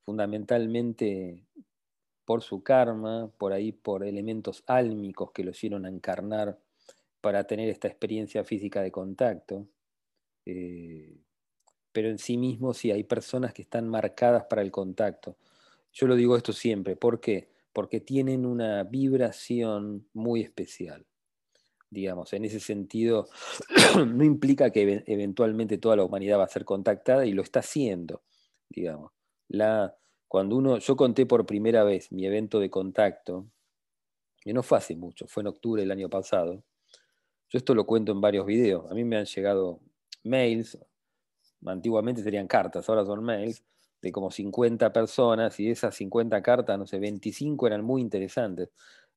fundamentalmente 0.06 1.46
por 2.28 2.44
su 2.44 2.62
karma, 2.62 3.32
por 3.38 3.54
ahí 3.54 3.72
por 3.72 4.04
elementos 4.04 4.62
álmicos 4.68 5.32
que 5.32 5.46
lo 5.46 5.52
hicieron 5.52 5.86
encarnar 5.86 6.60
para 7.22 7.46
tener 7.48 7.70
esta 7.70 7.88
experiencia 7.88 8.44
física 8.44 8.82
de 8.82 8.92
contacto. 8.92 9.66
Eh, 10.46 11.22
pero 11.94 12.10
en 12.10 12.18
sí 12.18 12.36
mismo 12.36 12.74
sí 12.74 12.92
hay 12.92 13.06
personas 13.06 13.54
que 13.54 13.62
están 13.62 13.88
marcadas 13.88 14.44
para 14.50 14.62
el 14.62 14.72
contacto. 14.72 15.38
Yo 15.94 16.06
lo 16.06 16.16
digo 16.18 16.36
esto 16.36 16.52
siempre, 16.52 16.98
¿por 16.98 17.22
qué? 17.22 17.48
Porque 17.72 18.02
tienen 18.02 18.46
una 18.46 18.84
vibración 18.84 20.10
muy 20.12 20.42
especial. 20.42 21.06
Digamos, 21.90 22.34
en 22.34 22.44
ese 22.44 22.60
sentido, 22.60 23.30
no 24.06 24.26
implica 24.26 24.70
que 24.72 25.02
eventualmente 25.08 25.78
toda 25.78 25.96
la 25.96 26.04
humanidad 26.04 26.40
va 26.40 26.44
a 26.44 26.50
ser 26.50 26.66
contactada 26.66 27.26
y 27.26 27.32
lo 27.32 27.42
está 27.42 27.62
haciendo, 27.62 28.22
digamos. 28.68 29.14
La, 29.48 29.96
cuando 30.28 30.58
uno, 30.58 30.78
yo 30.80 30.96
conté 30.96 31.26
por 31.26 31.46
primera 31.46 31.84
vez 31.84 32.12
mi 32.12 32.26
evento 32.26 32.60
de 32.60 32.70
contacto, 32.70 33.46
que 34.42 34.54
no 34.54 34.64
fue 34.64 34.78
hace 34.78 34.96
mucho, 34.96 35.28
fue 35.28 35.42
en 35.42 35.48
octubre 35.48 35.82
del 35.82 35.92
año 35.92 36.10
pasado. 36.10 36.64
Yo 37.50 37.58
esto 37.58 37.74
lo 37.74 37.86
cuento 37.86 38.12
en 38.12 38.22
varios 38.22 38.46
videos. 38.46 38.90
A 38.92 38.94
mí 38.94 39.04
me 39.04 39.18
han 39.18 39.26
llegado 39.26 39.80
mails, 40.24 40.78
antiguamente 41.66 42.22
serían 42.24 42.48
cartas, 42.48 42.88
ahora 42.90 43.06
son 43.06 43.24
mails, 43.24 43.64
de 44.02 44.12
como 44.12 44.30
50 44.30 44.94
personas 44.94 45.60
y 45.60 45.70
esas 45.70 45.96
50 45.96 46.42
cartas, 46.42 46.78
no 46.78 46.86
sé, 46.86 47.00
25 47.00 47.68
eran 47.68 47.84
muy 47.84 48.02
interesantes 48.02 48.70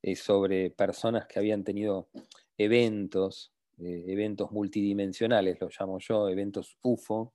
eh, 0.02 0.16
sobre 0.16 0.70
personas 0.70 1.26
que 1.26 1.38
habían 1.38 1.64
tenido 1.64 2.08
eventos, 2.56 3.52
eh, 3.78 4.04
eventos 4.08 4.50
multidimensionales, 4.52 5.60
lo 5.60 5.68
llamo 5.68 5.98
yo, 5.98 6.28
eventos 6.28 6.78
UFO, 6.82 7.34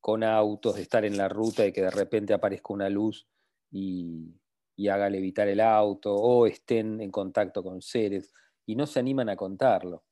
con 0.00 0.24
autos, 0.24 0.76
de 0.76 0.82
estar 0.82 1.04
en 1.04 1.16
la 1.16 1.28
ruta 1.28 1.66
y 1.66 1.72
que 1.72 1.82
de 1.82 1.90
repente 1.90 2.32
aparezca 2.32 2.72
una 2.72 2.88
luz 2.88 3.26
y, 3.70 4.34
haga 4.90 5.10
levitar 5.10 5.46
el 5.46 5.60
auto, 5.60 6.14
o 6.14 6.46
estén 6.46 7.02
en 7.02 7.10
contacto 7.10 7.62
con 7.62 7.82
seres, 7.82 8.32
y 8.64 8.74
no 8.76 8.86
se 8.86 8.98
animan 8.98 9.28
a 9.28 9.36
contarlo, 9.36 10.04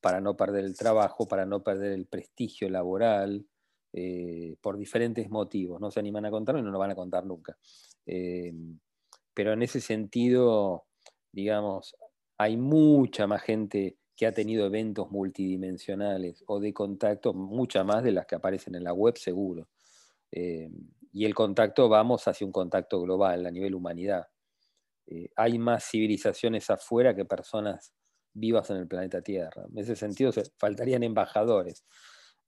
para 0.00 0.20
no 0.20 0.36
perder 0.36 0.64
el 0.64 0.76
trabajo, 0.76 1.26
para 1.26 1.44
no 1.44 1.64
perder 1.64 1.92
el 1.92 2.06
prestigio 2.06 2.68
laboral, 2.68 3.44
eh, 3.92 4.54
por 4.60 4.76
diferentes 4.76 5.28
motivos. 5.28 5.80
No 5.80 5.90
se 5.90 5.98
animan 5.98 6.24
a 6.26 6.30
contarlo 6.30 6.60
y 6.60 6.64
no 6.64 6.70
lo 6.70 6.78
van 6.78 6.92
a 6.92 6.94
contar 6.94 7.26
nunca. 7.26 7.58
Eh, 8.06 8.54
pero 9.34 9.52
en 9.52 9.62
ese 9.62 9.80
sentido, 9.80 10.84
digamos, 11.32 11.96
hay 12.38 12.56
mucha 12.56 13.26
más 13.26 13.42
gente 13.42 13.98
que 14.20 14.26
ha 14.26 14.34
tenido 14.34 14.66
eventos 14.66 15.10
multidimensionales 15.10 16.44
o 16.46 16.60
de 16.60 16.74
contacto, 16.74 17.32
mucha 17.32 17.84
más 17.84 18.04
de 18.04 18.12
las 18.12 18.26
que 18.26 18.34
aparecen 18.34 18.74
en 18.74 18.84
la 18.84 18.92
web 18.92 19.16
seguro. 19.16 19.66
Eh, 20.30 20.70
y 21.10 21.24
el 21.24 21.34
contacto, 21.34 21.88
vamos 21.88 22.28
hacia 22.28 22.46
un 22.46 22.52
contacto 22.52 23.00
global 23.00 23.46
a 23.46 23.50
nivel 23.50 23.74
humanidad. 23.74 24.26
eh, 25.06 25.30
hay 25.36 25.58
más 25.58 25.88
civilizaciones 25.90 26.68
afuera 26.68 27.16
que 27.16 27.24
personas 27.24 27.94
vivas 28.34 28.68
en 28.68 28.76
el 28.76 28.86
planeta 28.86 29.22
Tierra. 29.22 29.64
En 29.72 29.78
ese 29.78 29.96
sentido, 29.96 30.32
faltarían 30.58 31.02
embajadores 31.02 31.86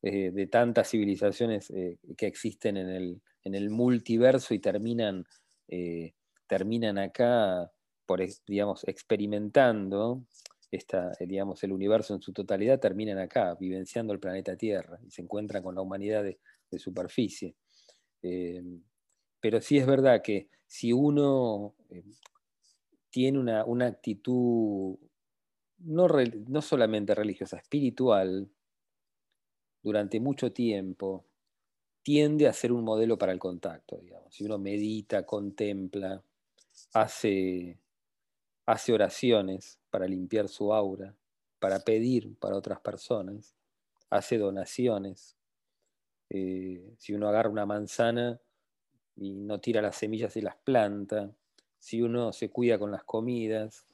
eh, 0.02 0.30
de 0.30 0.46
tantas 0.48 0.90
civilizaciones 0.90 1.70
eh, 1.70 1.98
que 2.18 2.26
existen 2.26 2.76
en 2.76 3.22
el, 3.54 3.70
multiverso 3.70 4.52
y 4.52 4.58
terminan, 4.58 5.24
terminan 6.46 6.98
acá, 6.98 7.72
por, 8.04 8.20
digamos, 8.46 8.86
experimentando 8.86 10.26
esta, 10.72 11.12
digamos, 11.20 11.62
el 11.64 11.72
universo 11.72 12.14
en 12.14 12.22
su 12.22 12.32
totalidad, 12.32 12.80
terminan 12.80 13.18
acá, 13.18 13.54
vivenciando 13.54 14.12
el 14.12 14.18
planeta 14.18 14.56
Tierra 14.56 14.98
y 15.06 15.10
se 15.10 15.22
encuentran 15.22 15.62
con 15.62 15.74
la 15.74 15.82
humanidad 15.82 16.24
de, 16.24 16.38
superficie. 16.78 17.54
pero 19.40 19.60
sí 19.60 19.76
es 19.76 19.86
verdad 19.86 20.22
que 20.22 20.48
si 20.66 20.90
uno 20.90 21.74
tiene 23.10 23.38
una, 23.38 23.86
actitud 23.86 24.96
no, 25.80 26.08
no, 26.48 26.62
solamente 26.62 27.14
religiosa, 27.14 27.58
espiritual, 27.58 28.50
durante 29.82 30.18
mucho 30.18 30.50
tiempo, 30.50 31.26
tiende 32.02 32.48
a 32.48 32.54
ser 32.54 32.72
un 32.72 32.84
modelo 32.84 33.18
para 33.18 33.32
el 33.32 33.38
contacto, 33.38 33.98
digamos. 33.98 34.34
Si 34.34 34.44
uno 34.44 34.58
medita, 34.58 35.26
contempla, 35.26 36.24
hace, 36.94 37.78
hace 38.72 38.92
oraciones 38.92 39.78
para 39.90 40.06
limpiar 40.06 40.48
su 40.48 40.72
aura, 40.72 41.14
para 41.58 41.80
pedir 41.80 42.36
para 42.38 42.56
otras 42.56 42.80
personas, 42.80 43.54
hace 44.10 44.38
donaciones. 44.38 45.36
Eh, 46.30 46.94
si 46.98 47.12
uno 47.12 47.28
agarra 47.28 47.50
una 47.50 47.66
manzana 47.66 48.40
y 49.14 49.34
no 49.34 49.60
tira 49.60 49.82
las 49.82 49.96
semillas 49.96 50.36
y 50.36 50.40
las 50.40 50.56
planta, 50.56 51.34
si 51.78 52.00
uno 52.00 52.32
se 52.32 52.50
cuida 52.50 52.78
con 52.78 52.90
las 52.90 53.04
comidas 53.04 53.86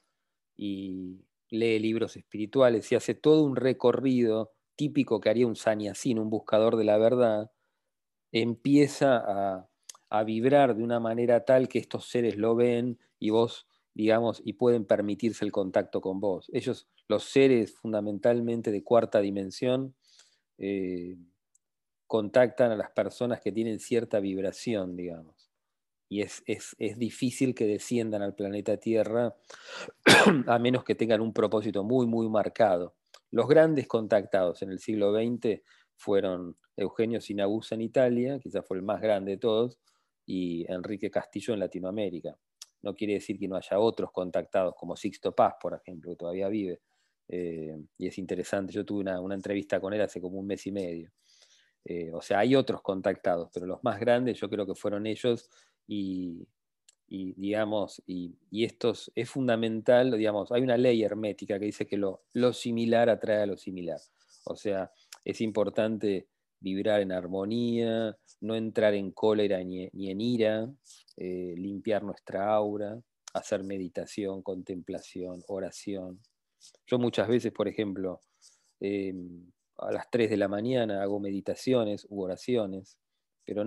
y 0.56 1.24
lee 1.50 1.78
libros 1.78 2.16
espirituales 2.16 2.90
y 2.92 2.94
hace 2.94 3.14
todo 3.14 3.42
un 3.42 3.56
recorrido 3.56 4.52
típico 4.76 5.20
que 5.20 5.30
haría 5.30 5.46
un 5.46 5.56
saniacín, 5.56 6.18
un 6.18 6.30
buscador 6.30 6.76
de 6.76 6.84
la 6.84 6.98
verdad, 6.98 7.50
empieza 8.32 9.66
a, 10.10 10.24
vibrar 10.24 10.74
de 10.74 10.82
una 10.82 11.00
manera 11.00 11.44
tal 11.44 11.68
que 11.68 11.78
estos 11.78 12.08
seres 12.08 12.36
lo 12.36 12.54
ven 12.56 12.98
y 13.18 13.30
vos, 13.30 13.67
digamos, 13.98 14.40
y 14.42 14.54
pueden 14.54 14.86
permitirse 14.86 15.44
el 15.44 15.52
contacto 15.52 16.00
con 16.00 16.20
vos. 16.20 16.48
Ellos, 16.54 16.88
los 17.06 17.24
seres 17.24 17.74
fundamentalmente 17.74 18.72
de 18.72 18.82
cuarta 18.82 19.20
dimensión, 19.20 19.94
eh, 20.56 21.18
contactan 22.06 22.72
a 22.72 22.76
las 22.76 22.90
personas 22.92 23.42
que 23.42 23.52
tienen 23.52 23.78
cierta 23.78 24.20
vibración, 24.20 24.96
digamos 24.96 25.48
y 26.08 26.22
es, 26.22 26.42
difícil 26.96 27.54
que 27.54 27.66
desciendan 27.66 28.22
al 28.22 28.34
planeta 28.34 28.78
Tierra 28.78 29.36
a 30.46 30.58
menos 30.58 30.84
que 30.84 30.94
tengan 30.94 31.20
un 31.20 31.32
propósito 31.32 31.84
muy, 31.84 32.06
muy 32.06 32.28
marcado. 32.28 32.94
Los 33.30 33.46
grandes 33.46 33.86
contactados 33.86 34.62
en 34.62 34.70
el 34.70 34.78
siglo 34.78 35.12
XX 35.12 35.60
fueron 35.96 36.56
Eugenio 36.76 37.20
Sinagusa 37.20 37.74
en 37.74 37.82
Italia, 37.82 38.38
quizás 38.38 38.64
fue 38.66 38.78
el 38.78 38.82
más 38.82 39.02
grande 39.02 39.32
de 39.32 39.36
todos, 39.38 39.78
y 40.24 40.64
Enrique 40.72 41.10
Castillo 41.10 41.52
en 41.52 41.60
Latinoamérica. 41.60 42.38
No 42.82 42.94
quiere 42.94 43.14
decir 43.14 43.38
que 43.38 43.48
no 43.48 43.56
haya 43.56 43.78
otros 43.78 44.10
contactados, 44.12 44.74
como 44.76 44.96
Sixto 44.96 45.34
Paz, 45.34 45.54
por 45.60 45.74
ejemplo, 45.74 46.10
que 46.10 46.16
todavía 46.16 46.48
vive. 46.48 46.80
Eh, 47.28 47.76
y 47.98 48.06
es 48.06 48.18
interesante, 48.18 48.72
yo 48.72 48.84
tuve 48.84 49.00
una, 49.00 49.34
entrevista 49.34 49.80
con 49.80 49.92
él 49.92 50.00
hace 50.00 50.20
como 50.20 50.38
un 50.38 50.46
mes 50.46 50.66
y 50.66 50.72
medio. 50.72 51.12
Eh, 51.84 52.10
o 52.12 52.22
sea, 52.22 52.40
hay 52.40 52.54
otros 52.54 52.82
contactados, 52.82 53.50
pero 53.52 53.66
los 53.66 53.82
más 53.84 54.00
grandes 54.00 54.38
yo 54.40 54.48
creo 54.48 54.66
que 54.66 54.74
fueron 54.74 55.06
ellos 55.06 55.48
y, 55.86 56.46
digamos, 57.08 58.02
y, 58.06 58.36
esto 58.52 58.92
es 59.14 59.30
fundamental, 59.30 60.12
digamos, 60.12 60.52
hay 60.52 60.62
una 60.62 60.76
ley 60.76 61.02
hermética 61.02 61.58
que 61.58 61.66
dice 61.66 61.86
que 61.86 61.96
lo, 61.96 62.22
similar 62.52 63.08
atrae 63.08 63.42
a 63.42 63.46
lo 63.46 63.56
similar. 63.56 64.00
O 64.44 64.56
sea, 64.56 64.90
es 65.24 65.40
importante 65.40 66.28
vibrar 66.60 67.00
en 67.00 67.12
armonía, 67.12 68.16
no 68.40 68.54
entrar 68.54 68.94
en 68.94 69.12
cólera 69.12 69.62
ni, 69.62 69.88
en 69.92 70.20
ira, 70.20 70.68
eh, 71.16 71.54
limpiar 71.56 72.02
nuestra 72.02 72.52
aura, 72.54 73.00
hacer 73.34 73.64
meditación, 73.64 74.42
contemplación, 74.42 75.42
oración. 75.48 76.20
Yo 76.86 76.98
muchas 76.98 77.28
veces, 77.28 77.52
por 77.52 77.68
ejemplo, 77.68 78.20
em, 78.80 79.50
a 79.78 79.92
las 79.92 80.10
3 80.10 80.30
de 80.30 80.36
la 80.36 80.48
mañana 80.48 81.02
hago 81.02 81.20
meditaciones 81.20 82.06
u 82.08 82.22
oraciones, 82.22 82.98
pero 83.44 83.64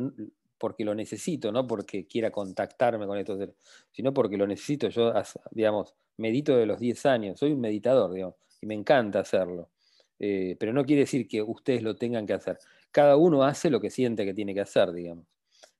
porque 0.62 0.86
lo 0.86 0.94
necesito, 0.94 1.52
no 1.52 1.66
porque 1.66 2.06
quiera 2.06 2.30
contactarme 2.32 3.08
con 3.08 3.18
estos 3.18 3.50
sino 3.92 4.14
porque 4.14 4.38
lo 4.38 4.46
necesito. 4.46 4.90
Yo, 4.90 5.12
digamos, 5.50 5.96
medito 6.18 6.56
de 6.56 6.68
los 6.68 6.80
10 6.80 7.06
años, 7.08 7.40
soy 7.40 7.54
un 7.54 7.62
meditador, 7.62 8.16
y 8.62 8.66
me 8.68 8.76
encanta 8.76 9.22
hacerlo. 9.22 9.72
Eh, 10.20 10.56
pero 10.60 10.72
no 10.72 10.86
quiere 10.86 11.02
decir 11.02 11.28
que 11.28 11.42
ustedes 11.42 11.82
lo 11.82 11.96
tengan 11.96 12.28
que 12.28 12.34
hacer. 12.34 12.60
Cada 12.92 13.16
uno 13.16 13.44
hace 13.44 13.70
lo 13.70 13.80
que 13.80 13.90
siente 13.90 14.26
que 14.26 14.34
tiene 14.34 14.54
que 14.54 14.62
hacer, 14.62 14.92
digamos. 14.92 15.26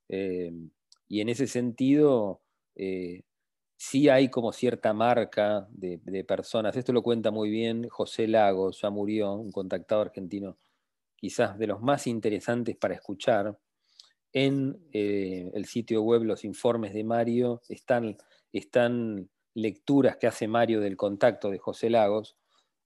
Eh, 0.08 0.52
y 1.08 1.20
en 1.20 1.28
ese 1.28 1.46
sentido, 1.46 2.42
eh, 2.74 3.22
sí 3.76 4.08
hay 4.08 4.28
como 4.28 4.52
cierta 4.52 4.92
marca 4.94 5.66
de, 5.70 6.24
personas. 6.24 6.76
Esto 6.76 6.92
lo 6.92 7.02
cuenta 7.02 7.30
muy 7.30 7.50
bien 7.50 7.88
José 7.88 8.26
Lagos, 8.28 8.80
ya 8.80 8.90
murió, 8.90 9.32
un 9.34 9.52
contactado 9.52 10.02
argentino, 10.02 10.58
quizás 11.16 11.58
de 11.58 11.66
los 11.66 11.82
más 11.82 12.06
interesantes 12.06 12.76
para 12.76 12.94
escuchar 12.94 13.58
en 14.32 14.78
eh, 14.92 15.50
el 15.54 15.66
sitio 15.66 16.02
web 16.02 16.22
Los 16.22 16.44
Informes 16.44 16.94
de 16.94 17.04
Mario 17.04 17.60
están, 17.68 18.16
están, 18.52 19.28
lecturas 19.54 20.16
que 20.16 20.26
hace 20.26 20.48
Mario 20.48 20.80
del 20.80 20.96
contacto 20.96 21.50
de 21.50 21.58
José 21.58 21.90
Lagos. 21.90 22.38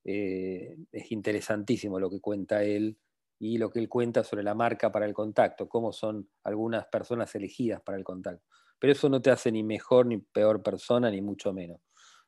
Es 0.03 1.13
interesantísimo 1.13 2.01
lo 2.01 2.11
que 2.11 2.21
cuenta 2.21 2.65
él 2.65 2.99
y 3.39 3.59
lo 3.59 3.71
que 3.71 3.81
él 3.81 3.89
cuenta 3.89 4.25
sobre 4.25 4.43
la 4.43 4.55
marca 4.55 4.91
para 4.91 5.07
el 5.07 5.13
contacto, 5.13 5.69
cómo 5.69 5.93
son 5.93 6.29
algunas 6.45 6.87
personas 6.87 7.35
elegidas 7.35 7.81
para 7.83 7.99
el 7.99 8.05
contacto. 8.05 8.45
Pero 8.79 8.93
eso 8.93 9.09
no 9.09 9.21
te 9.21 9.31
hace 9.31 9.53
ni 9.53 9.63
mejor 9.63 10.07
ni 10.07 10.19
peor 10.19 10.63
persona, 10.63 11.11
ni 11.11 11.21
mucho 11.21 11.53
menos. 11.53 11.81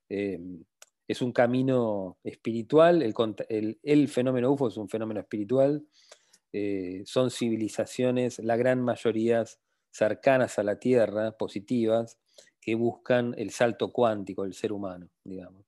Eh, 0.09 0.39
es 1.07 1.23
un 1.23 1.33
camino 1.33 2.19
espiritual, 2.23 3.03
el, 3.03 3.79
el, 3.83 4.09
fenómeno 4.09 4.53
UFO 4.53 4.69
es 4.69 4.77
un 4.77 4.91
fenómeno 4.91 5.21
espiritual, 5.21 5.87
eh, 6.53 7.03
son 7.07 7.31
civilizaciones, 7.31 8.39
la 8.41 8.57
gran 8.57 8.83
mayoría 8.83 9.45
cercanas 9.91 10.59
a 10.59 10.63
la 10.63 10.79
Tierra, 10.79 11.33
positivas, 11.33 12.19
que 12.61 12.75
buscan 12.75 13.35
el 13.39 13.51
salto 13.51 13.91
cuántico 13.91 14.43
del 14.45 14.53
ser 14.53 14.73
humano, 14.73 15.09
digamos. 15.25 15.65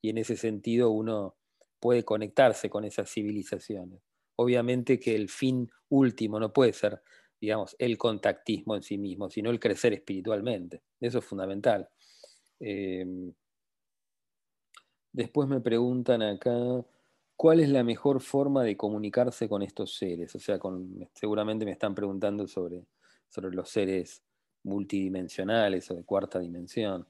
Y 0.00 0.10
en 0.10 0.18
ese 0.18 0.36
sentido 0.36 0.90
uno 0.90 1.36
puede 1.80 2.04
conectarse 2.04 2.70
con 2.70 2.84
esas 2.84 3.10
civilizaciones. 3.10 4.00
Obviamente 4.36 4.98
que 4.98 5.14
el 5.14 5.28
fin 5.28 5.70
último 5.88 6.40
no 6.40 6.52
puede 6.52 6.72
ser, 6.72 7.02
digamos, 7.40 7.76
el 7.78 7.96
contactismo 7.98 8.76
en 8.76 8.82
sí 8.82 8.98
mismo, 8.98 9.30
sino 9.30 9.50
el 9.50 9.60
crecer 9.60 9.92
espiritualmente. 9.92 10.82
Eso 11.00 11.18
es 11.18 11.24
fundamental. 11.24 11.88
Eh, 12.60 13.06
después 15.12 15.48
me 15.48 15.60
preguntan 15.60 16.22
acá, 16.22 16.52
¿Cuál 17.36 17.60
es 17.60 17.68
la 17.68 17.82
mejor 17.82 18.20
forma 18.20 18.62
de 18.62 18.76
comunicarse 18.76 19.48
con 19.48 19.62
estos 19.62 19.96
seres? 19.96 20.34
O 20.36 20.38
sea, 20.38 20.58
seguramente 21.14 21.64
me 21.64 21.72
están 21.72 21.94
preguntando 21.94 22.46
sobre, 22.46 22.86
sobre 23.28 23.54
los 23.54 23.68
seres 23.68 24.22
multidimensionales 24.62 25.90
o 25.90 25.94
de 25.94 26.04
cuarta 26.04 26.38
dimensión. 26.38 27.06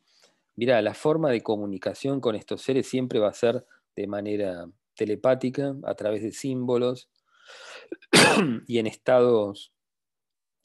Mira, 0.57 0.81
la 0.81 0.95
forma 0.95 1.31
de 1.31 1.43
comunicación 1.43 2.21
con 2.21 2.37
estos 2.37 2.63
seres 2.63 2.87
siempre 2.87 3.19
va 3.19 3.29
a 3.29 3.35
ser 3.35 3.67
de 3.95 4.07
manera 4.07 4.67
telepática, 4.97 5.77
a 5.85 5.95
través 5.95 6.23
de 6.23 6.33
símbolos 6.33 7.11
y 8.67 8.79
en 8.79 8.87
estados, 8.87 9.73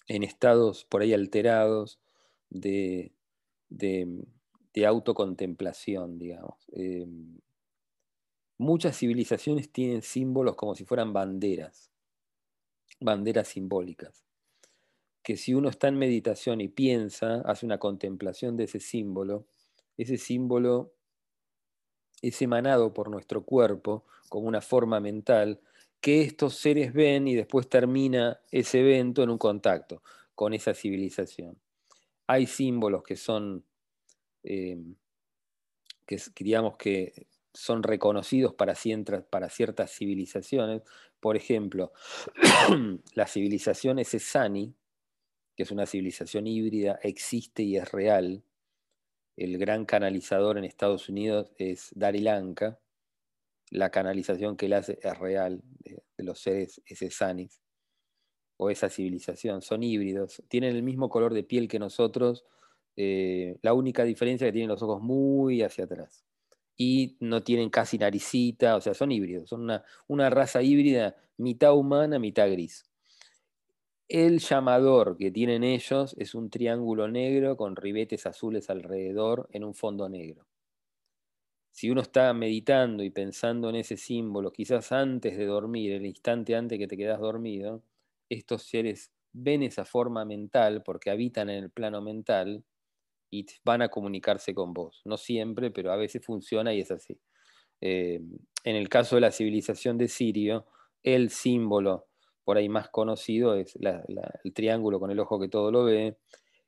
en 0.08 0.24
estados 0.24 0.86
por 0.86 1.02
ahí 1.02 1.14
alterados 1.14 2.00
de, 2.50 3.14
de, 3.70 4.26
autocontemplación, 4.86 6.18
digamos. 6.18 6.56
Em, 6.72 7.40
Muchas 8.62 8.98
civilizaciones 8.98 9.72
tienen 9.72 10.02
símbolos 10.02 10.58
como 10.58 10.76
si 10.76 10.84
fueran 10.84 11.14
banderas, 11.14 11.90
banderas 13.00 13.48
simbólicas, 13.48 14.26
que 15.24 15.38
si 15.38 15.54
uno 15.54 15.70
está 15.70 15.88
en 15.88 15.98
meditación 15.98 16.60
y 16.60 16.68
piensa, 16.68 17.40
hace 17.46 17.66
una 17.66 17.78
contemplación 17.78 18.58
de 18.58 18.66
ese 18.66 18.82
símbolo, 18.82 19.46
ese 19.96 20.18
símbolo 20.18 20.94
es 22.22 22.42
emanado 22.42 22.94
por 22.94 23.10
nuestro 23.10 23.46
cuerpo 23.46 24.04
como 24.28 24.50
una 24.50 24.60
forma 24.60 25.00
mental 25.00 25.62
que 26.02 26.22
estos 26.22 26.56
seres 26.56 26.94
ven 26.94 27.28
y 27.28 27.36
después 27.36 27.68
termina 27.68 28.40
ese 28.52 28.80
evento 28.80 29.24
en 29.24 29.30
un 29.30 29.38
contacto 29.38 30.02
con 30.36 30.54
esa 30.54 30.74
civilización. 30.74 31.60
Hay 32.28 32.48
símbolos 32.48 33.04
que 33.04 33.16
son, 33.16 33.66
eh, 34.44 34.78
que 36.06 36.18
digamos 36.40 36.78
que 36.78 37.28
son 37.54 37.84
reconocidos 37.84 38.54
para, 38.54 38.76
ciertas 38.76 39.92
civilizaciones. 39.92 40.84
Por 41.20 41.36
ejemplo, 41.36 41.92
la 43.16 43.28
civilización 43.28 44.00
Sani, 44.06 44.74
que 45.56 45.64
es 45.64 45.72
una 45.72 45.86
civilización 45.86 46.48
híbrida, 46.48 47.00
existe 47.04 47.64
y 47.64 47.78
es 47.78 47.92
real. 47.92 48.44
el 49.36 49.58
gran 49.58 49.86
canalizador 49.86 50.58
en 50.58 50.66
Estados 50.66 51.10
Unidos 51.10 51.52
es 51.58 51.92
Darilanka. 51.96 52.80
La 53.70 53.90
canalización 53.92 54.58
que 54.58 54.66
él 54.68 54.74
hace 54.74 55.00
es 55.02 55.18
real 55.20 55.62
de, 55.80 56.02
los 56.18 56.40
seres 56.40 56.82
esesanis 56.86 57.62
o 58.58 58.70
esa 58.70 58.90
civilización. 58.90 59.62
Son 59.62 59.84
híbridos, 59.84 60.44
tienen 60.50 60.76
el 60.76 60.84
mismo 60.84 61.10
color 61.10 61.34
de 61.34 61.44
piel 61.44 61.68
que 61.68 61.80
nosotros, 61.80 62.46
eh, 62.96 63.58
la 63.62 63.74
única 63.74 64.04
diferencia 64.04 64.46
es 64.46 64.50
que 64.50 64.54
tienen 64.54 64.70
los 64.70 64.82
ojos 64.82 65.02
muy 65.02 65.62
hacia 65.62 65.86
atrás 65.86 66.26
y 66.76 67.18
no 67.20 67.44
tienen 67.44 67.70
casi 67.70 67.98
naricita, 67.98 68.76
o 68.76 68.82
sea, 68.82 68.94
son 68.94 69.12
híbridos, 69.12 69.50
son 69.50 69.62
una, 69.62 69.84
una 70.08 70.30
raza 70.30 70.62
híbrida, 70.62 71.16
mitad 71.38 71.74
humana, 71.74 72.20
mitad 72.20 72.50
gris. 72.50 72.86
El 74.10 74.40
llamador 74.40 75.18
que 75.18 75.30
tienen 75.30 75.64
ellos 75.64 76.16
es 76.18 76.34
un 76.34 76.50
triángulo 76.50 77.08
negro 77.08 77.56
con 77.58 77.76
ribetes 77.76 78.26
azules 78.26 78.70
alrededor 78.72 79.48
en 79.52 79.64
un 79.64 79.76
fondo 79.76 80.10
negro. 80.10 80.49
Si 81.80 81.90
uno 81.90 82.02
está 82.02 82.34
meditando 82.34 83.04
y 83.04 83.10
pensando 83.10 83.70
en 83.70 83.78
ese 83.78 83.96
símbolo, 83.96 84.52
quizás 84.52 84.92
antes 84.92 85.38
de 85.38 85.46
dormir, 85.46 85.94
el 85.94 86.06
instante 86.06 86.54
antes 86.54 86.78
que 86.78 86.90
te 86.90 86.98
quedas 86.98 87.22
dormido, 87.22 87.84
estos 88.28 88.64
seres 88.64 89.14
ven 89.32 89.64
esa 89.64 89.86
forma 89.86 90.26
mental 90.26 90.84
porque 90.84 91.10
habitan 91.10 91.50
en 91.50 91.64
el 91.64 91.72
plano 91.72 92.02
mental 92.02 92.66
y 93.32 93.46
van 93.64 93.82
a 93.82 93.88
comunicarse 93.88 94.54
con 94.54 94.74
vos. 94.74 95.02
No 95.06 95.16
siempre, 95.16 95.72
pero 95.72 95.94
a 95.94 95.96
veces 95.96 96.22
funciona 96.22 96.74
y 96.74 96.82
es 96.82 96.92
así. 96.92 97.18
Eh, 97.80 98.20
en 98.66 98.76
el 98.76 98.90
caso 98.90 99.16
de 99.16 99.22
la 99.22 99.32
civilización 99.32 99.98
de 99.98 100.10
Sirio, 100.10 100.66
el 101.02 101.30
símbolo 101.30 102.08
por 102.44 102.58
ahí 102.58 102.68
más 102.68 102.90
conocido 102.90 103.56
es 103.56 103.78
el 103.78 104.54
triángulo 104.54 105.00
con 105.00 105.12
el 105.12 105.20
ojo 105.22 105.40
que 105.40 105.48
todo 105.48 105.72
lo 105.72 105.86
ve, 105.86 106.18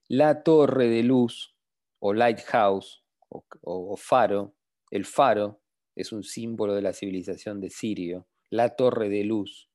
la 0.08 0.42
torre 0.42 0.88
de 0.88 1.04
luz 1.04 1.54
o 2.00 2.14
lighthouse 2.14 3.04
o, 3.28 3.98
faro, 3.98 4.56
el 4.92 5.06
faro 5.06 5.62
es 5.96 6.12
un 6.12 6.24
símbolo 6.24 6.76
de 6.76 6.82
la 6.82 6.94
civilización 6.94 7.60
de 7.60 7.70
Sirio, 7.70 8.28
la 8.50 8.76
torre 8.76 9.10
de 9.10 9.24
luz. 9.24 9.70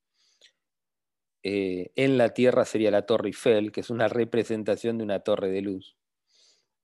Eh, 1.42 1.92
en 1.96 2.18
la 2.18 2.34
tierra 2.34 2.64
sería 2.64 2.90
la 2.90 3.06
torre 3.06 3.28
Eiffel, 3.28 3.72
que 3.72 3.80
es 3.80 3.90
una 3.90 4.08
representación 4.08 4.98
de 4.98 5.04
una 5.04 5.20
torre 5.20 5.50
de 5.50 5.62
luz. 5.62 5.96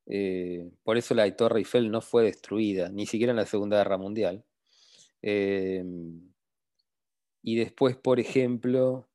Eh, 0.07 0.71
por 0.83 0.97
eso 0.99 1.15
la 1.15 1.31
torre 1.37 1.61
Eiffel 1.61 1.91
no 1.91 2.01
fue 2.01 2.25
destruida, 2.25 2.89
ni 2.91 3.07
siquiera 3.07 3.31
en 3.31 3.37
la 3.37 3.47
Segunda 3.47 3.79
Guerra 3.79 3.99
Mundial. 3.99 4.45
Eh, 5.23 5.85
y 7.43 7.57
después, 7.57 7.97
por 7.97 8.21
ejemplo, 8.21 9.09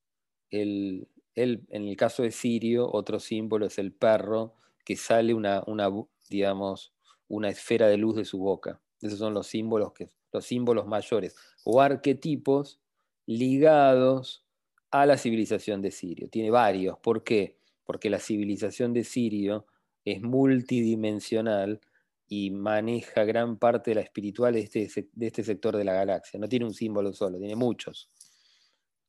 el, 0.50 1.08
en 1.36 1.66
el 1.70 1.96
caso 1.96 2.24
de 2.24 2.32
Sirio, 2.32 2.90
otro 2.92 3.20
símbolo 3.20 3.68
es 3.68 3.78
el 3.80 3.94
perro, 3.94 4.56
que 4.84 4.96
sale 4.96 5.34
una, 5.34 5.64
una, 5.68 5.90
digamos, 6.30 6.94
una 7.28 7.50
esfera 7.50 7.88
de 7.88 7.98
luz 7.98 8.16
de 8.16 8.26
su 8.26 8.40
boca. 8.40 8.82
Esos 9.02 9.20
son 9.20 9.34
los 9.34 9.48
símbolos, 9.48 9.94
que, 9.94 10.10
los 10.32 10.46
símbolos 10.46 10.88
mayores 10.88 11.36
o 11.64 11.82
arquetipos 11.82 12.80
ligados 13.26 14.46
a 14.92 15.06
la 15.06 15.18
civilización 15.18 15.82
de 15.82 15.92
Sirio. 15.92 16.30
Tiene 16.30 16.50
varios. 16.50 16.98
¿Por 17.00 17.24
qué? 17.24 17.58
Porque 17.84 18.10
la 18.10 18.20
civilización 18.20 18.94
de 18.94 19.04
Sirio 19.04 19.66
es 20.06 20.22
multidimensional 20.22 21.82
y 22.28 22.52
maneja 22.52 23.24
gran 23.24 23.58
parte 23.58 23.92
de 23.92 23.96
la 23.96 24.02
espiritual 24.02 24.54
de 24.54 24.62
este, 24.62 24.90
este 25.20 25.44
sector 25.44 25.78
de 25.78 25.84
la 25.84 25.94
galaxia. 25.94 26.40
No 26.40 26.48
tiene 26.48 26.66
un 26.66 26.74
símbolo 26.74 27.14
solo, 27.14 27.38
tiene 27.38 27.56
muchos 27.56 28.10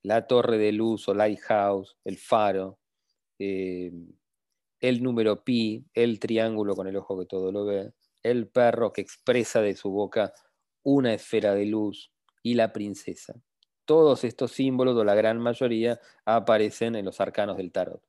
la 0.03 0.27
torre 0.27 0.59
de 0.59 0.73
luz 0.73 1.09
o 1.09 1.15
lighthouse, 1.15 1.97
el 2.05 2.17
faro, 2.19 2.79
eh, 3.39 3.93
el 4.81 5.03
número 5.03 5.45
pi, 5.45 5.85
el 5.93 6.21
triángulo 6.21 6.75
con 6.75 6.87
el 6.87 6.97
ojo 6.97 7.19
que 7.19 7.27
todo 7.27 7.51
lo 7.53 7.65
ve, 7.65 7.93
el 8.31 8.49
perro 8.49 8.93
que 8.93 9.01
expresa 9.01 9.61
de 9.61 9.75
su 9.75 9.91
boca 9.91 10.33
una 10.83 11.15
esfera 11.15 11.55
de 11.55 11.67
luz 11.67 12.13
y 12.43 12.55
la 12.55 12.73
princesa. 12.73 13.35
Todos 13.85 14.25
estos 14.25 14.53
símbolos, 14.53 14.97
o 14.97 15.05
la 15.05 15.15
gran 15.15 15.39
mayoría, 15.39 16.01
aparecen 16.25 16.95
en 16.95 17.05
los 17.05 17.21
arcanos 17.21 17.57
del 17.57 17.73
tarot. 17.73 18.03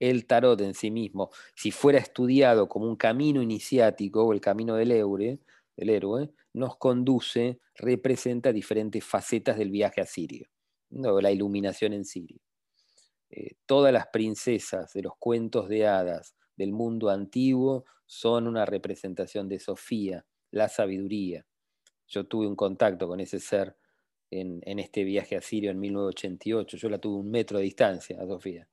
El 0.00 0.26
tarot 0.26 0.60
en 0.60 0.74
sí 0.74 0.90
mismo, 0.90 1.30
si 1.54 1.70
fuera 1.70 1.98
estudiado 1.98 2.68
como 2.68 2.86
un 2.86 2.96
camino 2.96 3.40
iniciático 3.40 4.24
o 4.24 4.32
el 4.32 4.40
camino 4.40 4.74
del 4.74 4.92
héroe, 4.92 5.40
del 5.76 5.90
héroe 5.90 6.30
nos 6.52 6.76
conduce, 6.76 7.60
representa 7.74 8.52
diferentes 8.52 9.04
facetas 9.04 9.56
del 9.56 9.70
viaje 9.70 10.00
a 10.00 10.06
Sirio 10.06 10.48
la 10.94 11.30
iluminación 11.30 11.92
en 11.92 12.04
Sirio. 12.04 12.40
Eh, 13.30 13.56
todas 13.66 13.92
las 13.92 14.06
princesas 14.08 14.92
de 14.92 15.02
los 15.02 15.14
cuentos 15.18 15.68
de 15.68 15.86
hadas 15.86 16.34
del 16.56 16.72
mundo 16.72 17.10
antiguo 17.10 17.84
son 18.06 18.46
una 18.46 18.64
representación 18.66 19.48
de 19.48 19.58
Sofía, 19.58 20.26
la 20.50 20.68
sabiduría. 20.68 21.46
Yo 22.06 22.26
tuve 22.26 22.46
un 22.46 22.56
contacto 22.56 23.08
con 23.08 23.20
ese 23.20 23.40
ser 23.40 23.76
en, 24.30 24.60
este 24.78 25.04
viaje 25.04 25.36
a 25.36 25.40
Sirio 25.40 25.70
en 25.70 25.80
1988. 25.80 26.76
Yo 26.76 26.88
la 26.88 26.98
tuve 26.98 27.20
un 27.20 27.30
metro 27.30 27.58
de 27.58 27.64
distancia 27.64 28.20
a 28.20 28.26
Sofía. 28.26 28.68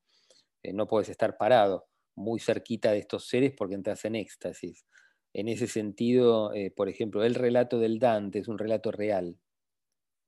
Eh, 0.64 0.74
no 0.74 0.88
puedes 0.88 1.10
estar 1.10 1.38
parado 1.38 1.88
muy 2.16 2.40
cerquita 2.40 2.92
de 2.92 3.00
estos 3.00 3.28
seres 3.28 3.54
porque 3.58 3.76
entras 3.76 4.06
en 4.06 4.16
éxtasis. 4.16 4.86
En 5.34 5.48
ese 5.48 5.68
sentido, 5.68 6.54
eh, 6.54 6.72
por 6.72 6.90
ejemplo, 6.90 7.24
el 7.24 7.36
relato 7.36 7.80
del 7.80 8.00
Dante 8.00 8.40
es 8.40 8.48
un 8.48 8.58
relato 8.58 8.92
real 8.92 9.38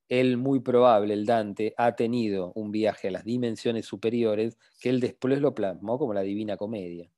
él 0.10 0.38
muy 0.38 0.60
probable, 0.60 1.14
el 1.14 1.26
Dante, 1.26 1.74
ha 1.78 1.96
tenido 1.96 2.52
un 2.56 2.72
viaje 2.72 3.08
a 3.08 3.12
las 3.12 3.24
dimensiones 3.24 3.86
superiores 3.86 4.58
que 4.80 4.90
él 4.90 5.00
después 5.00 5.40
lo 5.40 5.56
plasmó 5.56 5.98
como 5.98 6.14
la 6.14 6.22
Divina 6.22 6.58
Comedia. 6.58 7.10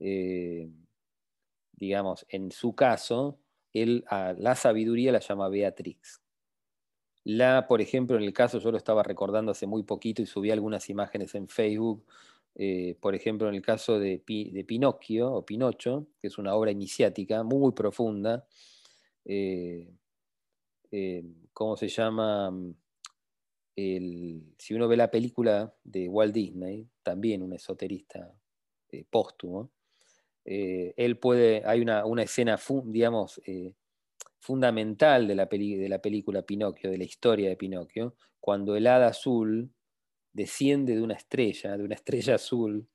Eh, 0.00 0.68
digamos, 1.72 2.26
en 2.28 2.50
su 2.50 2.74
caso, 2.74 3.38
él 3.72 4.04
la 4.10 4.54
sabiduría 4.56 5.12
la 5.12 5.20
llama 5.20 5.48
Beatrix. 5.48 6.20
La, 7.24 7.66
por 7.68 7.80
ejemplo, 7.80 8.16
en 8.16 8.24
el 8.24 8.32
caso, 8.32 8.58
yo 8.58 8.70
lo 8.70 8.78
estaba 8.78 9.02
recordando 9.02 9.52
hace 9.52 9.66
muy 9.66 9.82
poquito 9.82 10.22
y 10.22 10.26
subí 10.26 10.50
algunas 10.50 10.88
imágenes 10.90 11.34
en 11.34 11.48
Facebook, 11.48 12.04
eh, 12.54 12.96
por 13.00 13.14
ejemplo, 13.14 13.48
en 13.48 13.54
el 13.54 13.62
caso 13.62 13.98
de, 13.98 14.22
de, 14.26 14.64
Pinocchio 14.64 15.32
o 15.32 15.44
Pinocho, 15.44 16.08
que 16.20 16.28
es 16.28 16.38
una 16.38 16.54
obra 16.54 16.70
iniciática 16.70 17.42
muy 17.42 17.72
profunda, 17.72 18.46
eh, 19.24 19.90
eh, 20.90 21.24
¿cómo 21.52 21.76
se 21.76 21.88
llama? 21.88 22.52
si 23.76 24.74
uno 24.74 24.88
ve 24.88 24.96
la 24.98 25.10
película 25.10 25.74
de 25.82 26.06
Walt 26.06 26.34
Disney, 26.34 26.86
también 27.02 27.42
un 27.42 27.54
esoterista 27.54 28.30
póstumo, 29.08 29.70
eh, 30.50 30.94
él 30.96 31.18
puede, 31.18 31.62
hay 31.64 31.80
una, 31.80 32.22
escena, 32.22 32.58
digamos, 32.84 33.40
fundamental 34.38 35.28
de 35.28 35.34
la, 35.34 35.46
de 35.46 35.88
la 35.88 36.02
película 36.02 36.42
Pinocchio, 36.42 36.90
de 36.90 36.98
la 36.98 37.04
historia 37.04 37.48
de 37.48 37.56
Pinocchio, 37.56 38.16
cuando 38.40 38.76
el 38.76 38.86
hada 38.86 39.08
azul 39.08 39.72
desciende 40.32 40.94
de 40.94 41.02
una 41.02 41.14
estrella, 41.14 41.76
de 41.76 41.84
una 41.84 41.94
estrella 42.00 42.34
azul, 42.34 42.88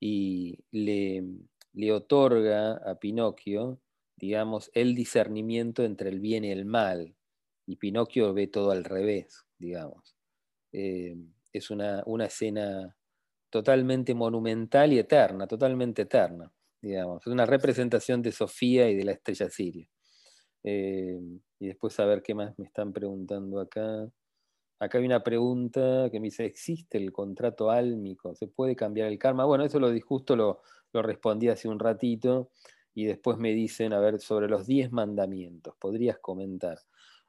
y 0.00 0.58
le, 0.70 1.24
le 1.72 1.92
otorga 1.92 2.74
a 2.88 2.98
Pinocchio 2.98 3.80
digamos, 4.18 4.70
el 4.74 4.94
discernimiento 4.94 5.84
entre 5.84 6.10
el 6.10 6.20
bien 6.20 6.44
y 6.44 6.50
el 6.50 6.64
mal. 6.64 7.14
Y 7.66 7.76
Pinocchio 7.76 8.34
ve 8.34 8.48
todo 8.48 8.70
al 8.72 8.84
revés, 8.84 9.44
digamos. 9.58 10.16
Eh, 10.72 11.16
es 11.52 11.70
una, 11.70 12.02
escena 12.24 12.96
totalmente 13.50 14.14
monumental 14.14 14.92
y 14.92 14.98
eterna, 14.98 15.46
totalmente 15.46 16.02
eterna, 16.02 16.52
digamos. 16.80 17.26
Una 17.26 17.46
representación 17.46 18.22
de 18.22 18.32
Sofía 18.32 18.88
y 18.90 18.96
de 18.96 19.04
la 19.04 19.12
estrella 19.12 19.50
siria. 19.50 19.88
Eh, 20.64 21.20
y 21.60 21.66
después 21.66 21.98
a 22.00 22.04
ver 22.06 22.22
qué 22.22 22.34
más 22.34 22.58
me 22.58 22.66
están 22.66 22.92
preguntando 22.92 23.60
acá. 23.60 24.08
Acá 24.80 24.98
hay 24.98 25.06
una 25.06 25.24
pregunta 25.24 26.08
que 26.10 26.20
me 26.20 26.26
dice, 26.26 26.44
¿existe 26.44 26.98
el 26.98 27.12
contrato 27.12 27.70
álmico? 27.70 28.34
¿Se 28.34 28.46
puede 28.46 28.76
cambiar 28.76 29.08
el 29.08 29.18
karma? 29.18 29.44
Bueno, 29.44 29.64
eso 29.64 29.80
lo 29.80 29.92
justo 30.00 30.36
lo, 30.36 30.62
lo 30.92 31.02
respondí 31.02 31.48
hace 31.48 31.68
un 31.68 31.78
ratito 31.78 32.50
y 32.94 33.06
después 33.06 33.38
me 33.38 33.52
dicen, 33.52 33.92
a 33.92 34.00
ver, 34.00 34.20
sobre 34.20 34.48
los 34.48 34.66
diez 34.66 34.92
mandamientos, 34.92 35.74
podrías 35.78 36.18
comentar. 36.18 36.78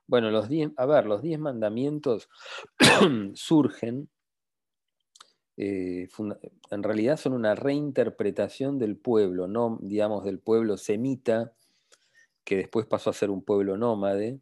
Bueno, 0.08 0.32
los 0.32 0.50
diez, 0.50 0.72
a 0.78 0.86
ver, 0.88 1.06
los 1.06 1.22
diez 1.22 1.40
mandamientos 1.40 2.30
surgen, 3.36 4.10
eh, 5.62 6.08
en 6.72 6.84
realidad 6.84 7.18
son 7.18 7.34
una 7.34 7.54
reinterpretación 7.54 8.80
del 8.80 8.96
pueblo, 8.96 9.46
no, 9.46 9.78
digamos, 9.82 10.24
del 10.24 10.40
pueblo 10.40 10.78
semita, 10.78 11.52
que 12.46 12.56
después 12.56 12.86
pasó 12.86 13.10
a 13.10 13.14
ser 13.14 13.30
un 13.30 13.44
pueblo 13.44 13.76
nómade, 13.76 14.40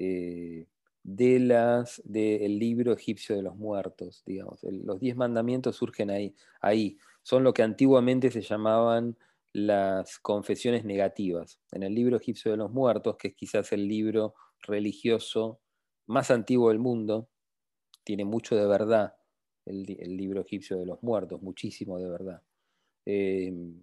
eh, 0.00 0.66
de 1.04 1.38
las 1.38 2.02
del 2.04 2.58
libro 2.58 2.92
egipcio 2.92 3.36
de 3.36 3.42
los 3.42 3.54
muertos, 3.54 4.24
digamos. 4.26 4.58
los 4.64 4.98
diez 4.98 5.14
mandamientos 5.14 5.76
surgen 5.76 6.10
ahí, 6.10 6.34
ahí. 6.60 6.98
Son 7.22 7.44
lo 7.44 7.54
que 7.54 7.62
antiguamente 7.62 8.32
se 8.32 8.40
llamaban 8.42 9.16
las 9.52 10.18
confesiones 10.18 10.84
negativas. 10.84 11.60
En 11.70 11.84
el 11.84 11.94
libro 11.94 12.16
egipcio 12.16 12.50
de 12.50 12.56
los 12.56 12.72
muertos, 12.72 13.16
que 13.16 13.28
es 13.28 13.34
quizás 13.36 13.72
el 13.72 13.86
libro 13.86 14.34
religioso 14.60 15.60
más 16.06 16.32
antiguo 16.32 16.70
del 16.70 16.80
mundo, 16.80 17.28
tiene 18.02 18.24
mucho 18.24 18.56
de 18.56 18.66
verdad 18.66 19.14
el, 19.64 19.84
libro 20.16 20.40
egipcio 20.40 20.78
de 20.78 20.86
los 20.86 21.02
muertos, 21.02 21.42
muchísimo 21.42 21.98
de 21.98 22.08
verdad. 22.08 22.42
Em, 23.04 23.80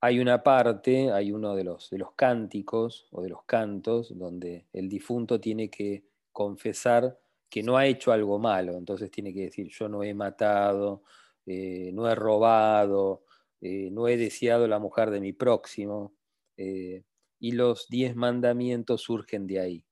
hay 0.00 0.20
una 0.20 0.42
parte, 0.42 1.10
hay 1.10 1.32
uno 1.32 1.54
de 1.54 1.64
los, 1.64 1.90
de 1.90 1.98
los 1.98 2.12
cánticos 2.12 3.08
o 3.10 3.22
de 3.22 3.30
los 3.30 3.44
cantos 3.44 4.16
donde 4.16 4.66
el 4.72 4.88
difunto 4.88 5.40
tiene 5.40 5.70
que 5.70 6.04
confesar 6.32 7.18
que 7.48 7.62
no 7.62 7.76
ha 7.76 7.86
hecho 7.86 8.12
algo 8.12 8.38
malo, 8.38 8.76
entonces 8.76 9.10
tiene 9.10 9.32
que 9.32 9.42
decir, 9.42 9.68
yo 9.68 9.88
no 9.88 10.02
he 10.02 10.12
matado, 10.14 11.02
eh, 11.46 11.90
no 11.92 12.10
he 12.10 12.14
robado, 12.14 13.24
eh, 13.60 13.88
no 13.90 14.08
he 14.08 14.16
deseado 14.16 14.66
la 14.68 14.78
mujer 14.78 15.10
de 15.10 15.20
mi 15.20 15.32
próximo, 15.32 16.14
eh, 16.56 17.04
y 17.38 17.52
los 17.52 17.88
diez 17.88 18.16
mandamientos 18.16 19.02
surgen 19.02 19.46
de 19.46 19.60
ahí. 19.60 19.84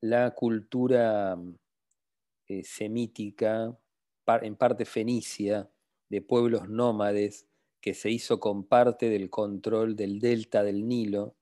la 0.00 0.30
cultura 0.30 1.36
semítica, 2.64 3.78
en 4.42 4.56
parte 4.56 4.84
fenicia, 4.84 5.70
de 6.08 6.22
pueblos 6.22 6.68
nómades, 6.68 7.46
que 7.80 7.94
se 7.94 8.10
hizo 8.10 8.40
con 8.40 8.64
parte 8.64 9.08
del 9.08 9.30
control 9.30 9.94
del 9.96 10.18
delta 10.18 10.62
del 10.62 10.86
Nilo, 10.86 11.36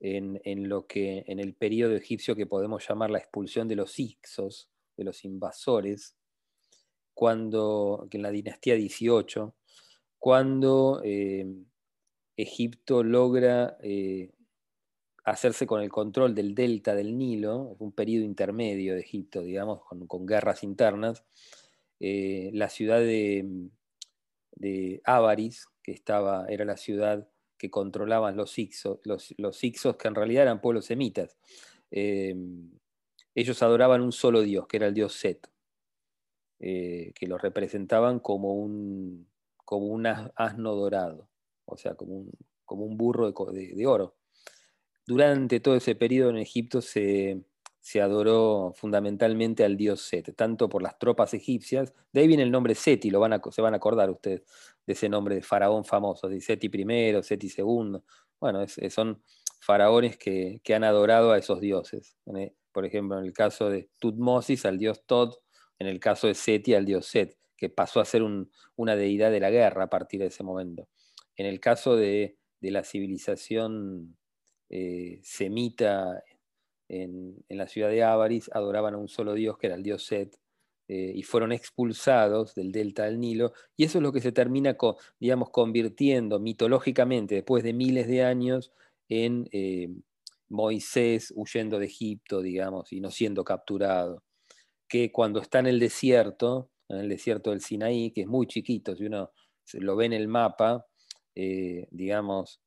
en, 0.00 0.68
lo 0.68 0.86
que 0.86 1.24
en 1.26 1.40
el 1.40 1.54
periodo 1.54 1.94
egipcio 1.94 2.36
que 2.36 2.46
podemos 2.46 2.86
llamar 2.86 3.10
la 3.10 3.18
expulsión 3.18 3.68
de 3.68 3.76
los 3.76 3.98
Ixos, 3.98 4.70
de 4.96 5.04
los 5.04 5.24
invasores, 5.24 6.16
cuando, 7.14 8.06
en 8.10 8.22
la 8.22 8.30
dinastía 8.30 8.74
18, 8.74 9.54
cuando 10.18 11.00
eh, 11.04 11.46
Egipto 12.36 13.02
logra 13.02 13.78
eh, 13.80 14.30
hacerse 15.24 15.66
con 15.66 15.82
el 15.82 15.90
control 15.90 16.34
del 16.34 16.54
delta 16.54 16.94
del 16.94 17.16
Nilo, 17.16 17.76
un 17.78 17.92
periodo 17.92 18.24
intermedio 18.24 18.94
de 18.94 19.00
Egipto, 19.00 19.42
digamos, 19.42 19.80
con, 20.06 20.26
guerras 20.26 20.62
internas, 20.62 21.24
eh, 21.98 22.50
la 22.52 22.68
ciudad 22.68 22.98
de, 22.98 23.70
de 24.52 25.00
Ávaris, 25.04 25.66
que 25.82 25.92
estaba, 25.92 26.46
era 26.48 26.64
la 26.64 26.76
ciudad 26.76 27.28
que 27.56 27.70
controlaban 27.70 28.36
los 28.36 28.58
Ixos, 28.58 29.00
los, 29.04 29.34
que 29.96 30.08
en 30.08 30.14
realidad 30.14 30.42
eran 30.42 30.60
pueblos 30.60 30.86
semitas. 30.86 31.38
Em, 31.90 32.70
ellos 33.34 33.62
adoraban 33.62 34.02
un 34.02 34.12
solo 34.12 34.42
dios, 34.42 34.66
que 34.66 34.76
era 34.76 34.86
el 34.86 34.94
dios 34.94 35.14
Set, 35.14 35.48
eh, 36.60 37.12
que 37.14 37.26
lo 37.26 37.38
representaban 37.38 38.20
como 38.20 38.54
un, 38.54 39.26
como 39.64 39.86
un 39.86 40.06
asno 40.06 40.74
dorado, 40.74 41.30
o 41.64 41.76
sea, 41.76 41.94
como 41.94 42.18
un, 42.18 42.32
como 42.66 42.84
un 42.84 42.96
burro 42.98 43.32
de 43.32 43.86
oro. 43.86 44.14
Durante 45.06 45.60
todo 45.60 45.76
ese 45.76 45.94
periodo 45.94 46.30
en 46.30 46.38
Egipto 46.38 46.80
se, 46.80 47.42
se 47.80 48.00
adoró 48.00 48.72
fundamentalmente 48.74 49.64
al 49.64 49.76
dios 49.76 50.00
Set, 50.00 50.34
tanto 50.34 50.68
por 50.68 50.82
las 50.82 50.98
tropas 50.98 51.34
egipcias, 51.34 51.92
de 52.12 52.20
ahí 52.20 52.26
viene 52.26 52.42
el 52.42 52.50
nombre 52.50 52.74
Seti, 52.74 53.10
lo 53.10 53.20
van 53.20 53.34
a, 53.34 53.42
se 53.50 53.60
van 53.60 53.74
a 53.74 53.76
acordar 53.76 54.10
ustedes 54.10 54.42
de 54.86 54.92
ese 54.94 55.08
nombre 55.08 55.34
de 55.34 55.42
faraón 55.42 55.84
famoso, 55.84 56.28
de 56.28 56.40
Seti 56.40 56.70
I, 56.72 57.22
Seti 57.22 57.48
II, 57.56 57.98
bueno, 58.40 58.64
son 58.88 59.22
faraones 59.60 60.16
que, 60.18 60.60
han 60.74 60.84
adorado 60.84 61.32
a 61.32 61.38
esos 61.38 61.60
dioses. 61.60 62.16
Por 62.72 62.84
ejemplo, 62.84 63.18
en 63.18 63.24
el 63.24 63.32
caso 63.32 63.70
de 63.70 63.88
Tutmosis 63.98 64.66
al 64.66 64.78
dios 64.78 65.04
Tod, 65.06 65.34
en 65.78 65.86
el 65.86 66.00
caso 66.00 66.26
de 66.26 66.34
Seti 66.34 66.74
al 66.74 66.84
dios 66.84 67.06
Set, 67.06 67.36
que 67.56 67.68
pasó 67.68 68.00
a 68.00 68.04
ser 68.04 68.22
una 68.76 68.96
deidad 68.96 69.30
de 69.30 69.40
la 69.40 69.50
guerra 69.50 69.84
a 69.84 69.90
partir 69.90 70.20
de 70.20 70.26
ese 70.26 70.42
momento. 70.42 70.88
En 71.36 71.46
el 71.46 71.60
caso 71.60 71.96
de, 71.96 72.36
la 72.60 72.82
civilización 72.82 74.16
eh, 74.70 75.20
semita 75.22 76.22
en, 76.88 77.44
la 77.48 77.68
ciudad 77.68 77.90
de 77.90 78.02
Ávaris 78.02 78.50
adoraban 78.52 78.94
a 78.94 78.98
un 78.98 79.08
solo 79.08 79.34
dios, 79.34 79.58
que 79.58 79.66
era 79.66 79.76
el 79.76 79.82
dios 79.82 80.04
Set, 80.04 80.38
eh, 80.88 81.12
y 81.14 81.22
fueron 81.22 81.52
expulsados 81.52 82.54
del 82.54 82.72
delta 82.72 83.04
del 83.04 83.20
Nilo, 83.20 83.52
y 83.76 83.84
eso 83.84 83.98
es 83.98 84.02
lo 84.02 84.12
que 84.12 84.20
se 84.20 84.32
termina, 84.32 84.76
digamos, 85.18 85.50
convirtiendo 85.50 86.40
mitológicamente, 86.40 87.36
después 87.36 87.62
de 87.64 87.72
miles 87.72 88.06
de 88.06 88.24
años, 88.24 88.72
en 89.08 89.48
eh, 89.52 89.88
Moisés 90.48 91.32
huyendo 91.36 91.78
de 91.78 91.86
Egipto, 91.86 92.42
digamos, 92.42 92.92
y 92.92 93.00
no 93.00 93.10
siendo 93.10 93.44
capturado, 93.44 94.22
que 94.88 95.10
cuando 95.12 95.40
está 95.40 95.60
en 95.60 95.66
el 95.66 95.80
desierto, 95.80 96.70
en 96.88 96.98
el 96.98 97.08
desierto 97.08 97.50
del 97.50 97.60
Sinaí, 97.60 98.10
que 98.12 98.22
es 98.22 98.26
muy 98.26 98.46
chiquito, 98.46 98.94
si 98.94 99.06
uno 99.06 99.30
lo 99.74 99.96
ve 99.96 100.06
en 100.06 100.12
el 100.12 100.28
mapa, 100.28 100.86
digamos, 101.34 102.60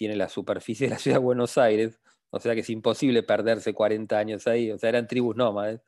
tiene 0.00 0.16
la 0.16 0.30
superficie 0.30 0.86
de 0.86 0.94
la 0.94 0.98
ciudad 0.98 1.18
de 1.18 1.24
Buenos 1.24 1.58
Aires, 1.58 2.00
o 2.30 2.40
sea 2.40 2.54
que 2.54 2.62
es 2.62 2.70
imposible 2.70 3.22
perderse 3.22 3.74
40 3.74 4.18
años 4.18 4.46
ahí. 4.46 4.70
O 4.70 4.78
sea, 4.78 4.88
eran 4.88 5.06
tribus 5.06 5.36
nómades 5.36 5.82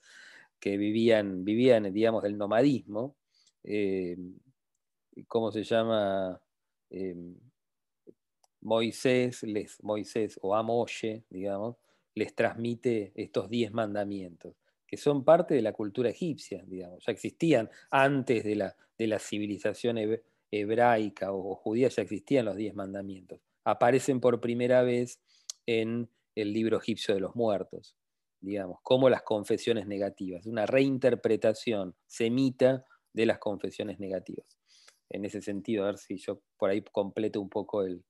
que 0.60 0.76
vivían, 0.76 1.46
vivían 1.46 1.90
digamos, 1.90 2.22
del 2.22 2.36
nomadismo. 2.36 3.16
Eh, 3.64 4.18
¿Cómo 5.26 5.50
se 5.50 5.64
llama? 5.64 6.38
Eh, 6.90 7.16
Moisés, 8.60 9.44
les, 9.44 9.82
Moisés 9.82 10.38
o 10.42 10.54
Amoye, 10.54 11.24
digamos, 11.30 11.76
les 12.14 12.34
transmite 12.34 13.12
estos 13.14 13.48
diez 13.48 13.72
mandamientos, 13.72 14.56
que 14.86 14.98
son 14.98 15.24
parte 15.24 15.54
de 15.54 15.62
la 15.62 15.72
cultura 15.72 16.10
egipcia, 16.10 16.62
digamos, 16.66 17.02
ya 17.06 17.12
existían 17.12 17.70
antes 17.90 18.44
de 18.44 18.56
la, 18.56 18.76
de 18.98 19.06
la 19.06 19.18
civilización 19.18 19.96
hebraica 20.50 21.32
o 21.32 21.54
judía, 21.54 21.88
ya 21.88 22.02
existían 22.02 22.44
los 22.44 22.56
diez 22.56 22.74
mandamientos. 22.74 23.40
Aparecen 23.64 24.20
por 24.20 24.40
primera 24.40 24.82
vez 24.82 25.20
en 25.66 26.10
el 26.34 26.52
libro 26.52 26.78
egipcio 26.78 27.14
de 27.14 27.20
los 27.20 27.36
muertos, 27.36 27.96
digamos, 28.40 28.78
como 28.82 29.08
las 29.08 29.22
confesiones 29.22 29.86
negativas, 29.86 30.46
una 30.46 30.66
reinterpretación 30.66 31.94
semita 32.06 32.84
de 33.12 33.26
las 33.26 33.38
confesiones 33.38 34.00
negativas. 34.00 34.46
En 35.10 35.24
ese 35.24 35.42
sentido, 35.42 35.84
a 35.84 35.86
ver 35.86 35.98
si 35.98 36.16
yo 36.16 36.40
por 36.56 36.70
ahí 36.70 36.82
completo 36.82 37.40
un 37.40 37.50
poco 37.50 37.82
el, 37.82 38.02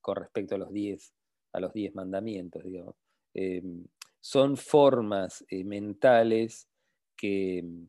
con 0.00 0.16
respecto 0.16 0.56
a 0.56 0.58
los 0.58 0.72
diez, 0.72 1.12
a 1.52 1.60
los 1.60 1.72
diez 1.72 1.94
mandamientos, 1.94 2.64
digamos. 2.64 2.96
Em, 3.34 3.86
son 4.20 4.56
formas 4.56 5.44
eh, 5.48 5.64
mentales 5.64 6.68
que 7.16 7.62
mm, 7.62 7.84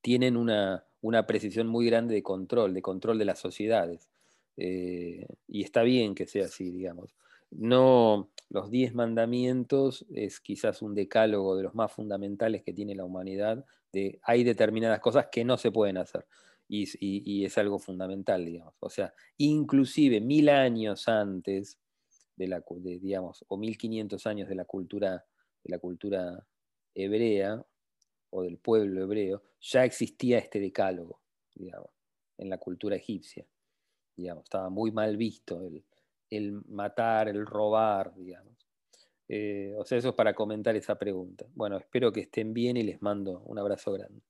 tienen 0.00 0.36
una, 0.36 0.86
precisión 1.26 1.66
muy 1.68 1.86
grande 1.86 2.14
de 2.14 2.22
control, 2.22 2.74
de 2.74 2.82
control 2.82 3.18
de 3.18 3.24
las 3.24 3.38
sociedades. 3.38 4.08
Eh, 4.56 5.26
y 5.48 5.62
está 5.62 5.82
bien 5.82 6.14
que 6.14 6.26
sea 6.26 6.46
así, 6.46 6.70
digamos. 6.70 7.14
No, 7.50 8.30
los 8.48 8.70
diez 8.70 8.94
mandamientos 8.94 10.06
es 10.14 10.40
quizás 10.40 10.82
un 10.82 10.94
decálogo 10.94 11.56
de 11.56 11.64
los 11.64 11.74
más 11.74 11.92
fundamentales 11.92 12.62
que 12.62 12.72
tiene 12.72 12.94
la 12.94 13.04
humanidad, 13.04 13.64
de 13.92 14.20
hay 14.22 14.42
determinadas 14.44 15.00
cosas 15.00 15.28
que 15.30 15.44
no 15.44 15.58
se 15.58 15.70
pueden 15.70 15.98
hacer. 15.98 16.26
Y, 16.68 17.44
es 17.44 17.58
algo 17.58 17.78
fundamental, 17.78 18.46
digamos. 18.46 18.74
O 18.80 18.88
sea, 18.88 19.12
inclusive 19.36 20.22
mil 20.22 20.48
años 20.48 21.06
antes 21.06 21.78
de 22.36 22.48
la, 22.48 22.64
digamos, 22.80 23.44
o 23.48 23.58
mil 23.58 23.76
quinientos 23.76 24.26
años 24.26 24.48
de 24.48 24.54
la 24.54 24.64
cultura, 24.64 25.26
de 25.62 25.70
la 25.70 25.78
cultura 25.78 26.46
hebrea 26.94 27.62
o 28.30 28.42
del 28.42 28.56
pueblo 28.56 29.02
hebreo, 29.02 29.42
ya 29.60 29.84
existía 29.84 30.38
este 30.38 30.60
decálogo, 30.60 31.20
digamos, 31.54 31.90
en 32.38 32.48
la 32.48 32.56
cultura 32.56 32.96
egipcia. 32.96 33.46
Digamos, 34.22 34.44
estaba 34.44 34.70
muy 34.70 34.90
mal 34.92 35.16
visto 35.16 35.60
el, 35.62 35.84
el 36.30 36.52
matar, 36.68 37.28
el 37.28 37.44
robar, 37.44 38.14
digamos. 38.14 38.56
Eh, 39.28 39.74
o 39.78 39.84
sea, 39.84 39.98
eso 39.98 40.10
es 40.10 40.14
para 40.14 40.34
comentar 40.34 40.76
esa 40.76 40.98
pregunta. 40.98 41.46
Bueno, 41.54 41.76
espero 41.76 42.12
que 42.12 42.20
estén 42.20 42.54
bien 42.54 42.76
y 42.76 42.82
les 42.82 43.02
mando 43.02 43.40
un 43.46 43.58
abrazo 43.58 43.92
grande. 43.92 44.22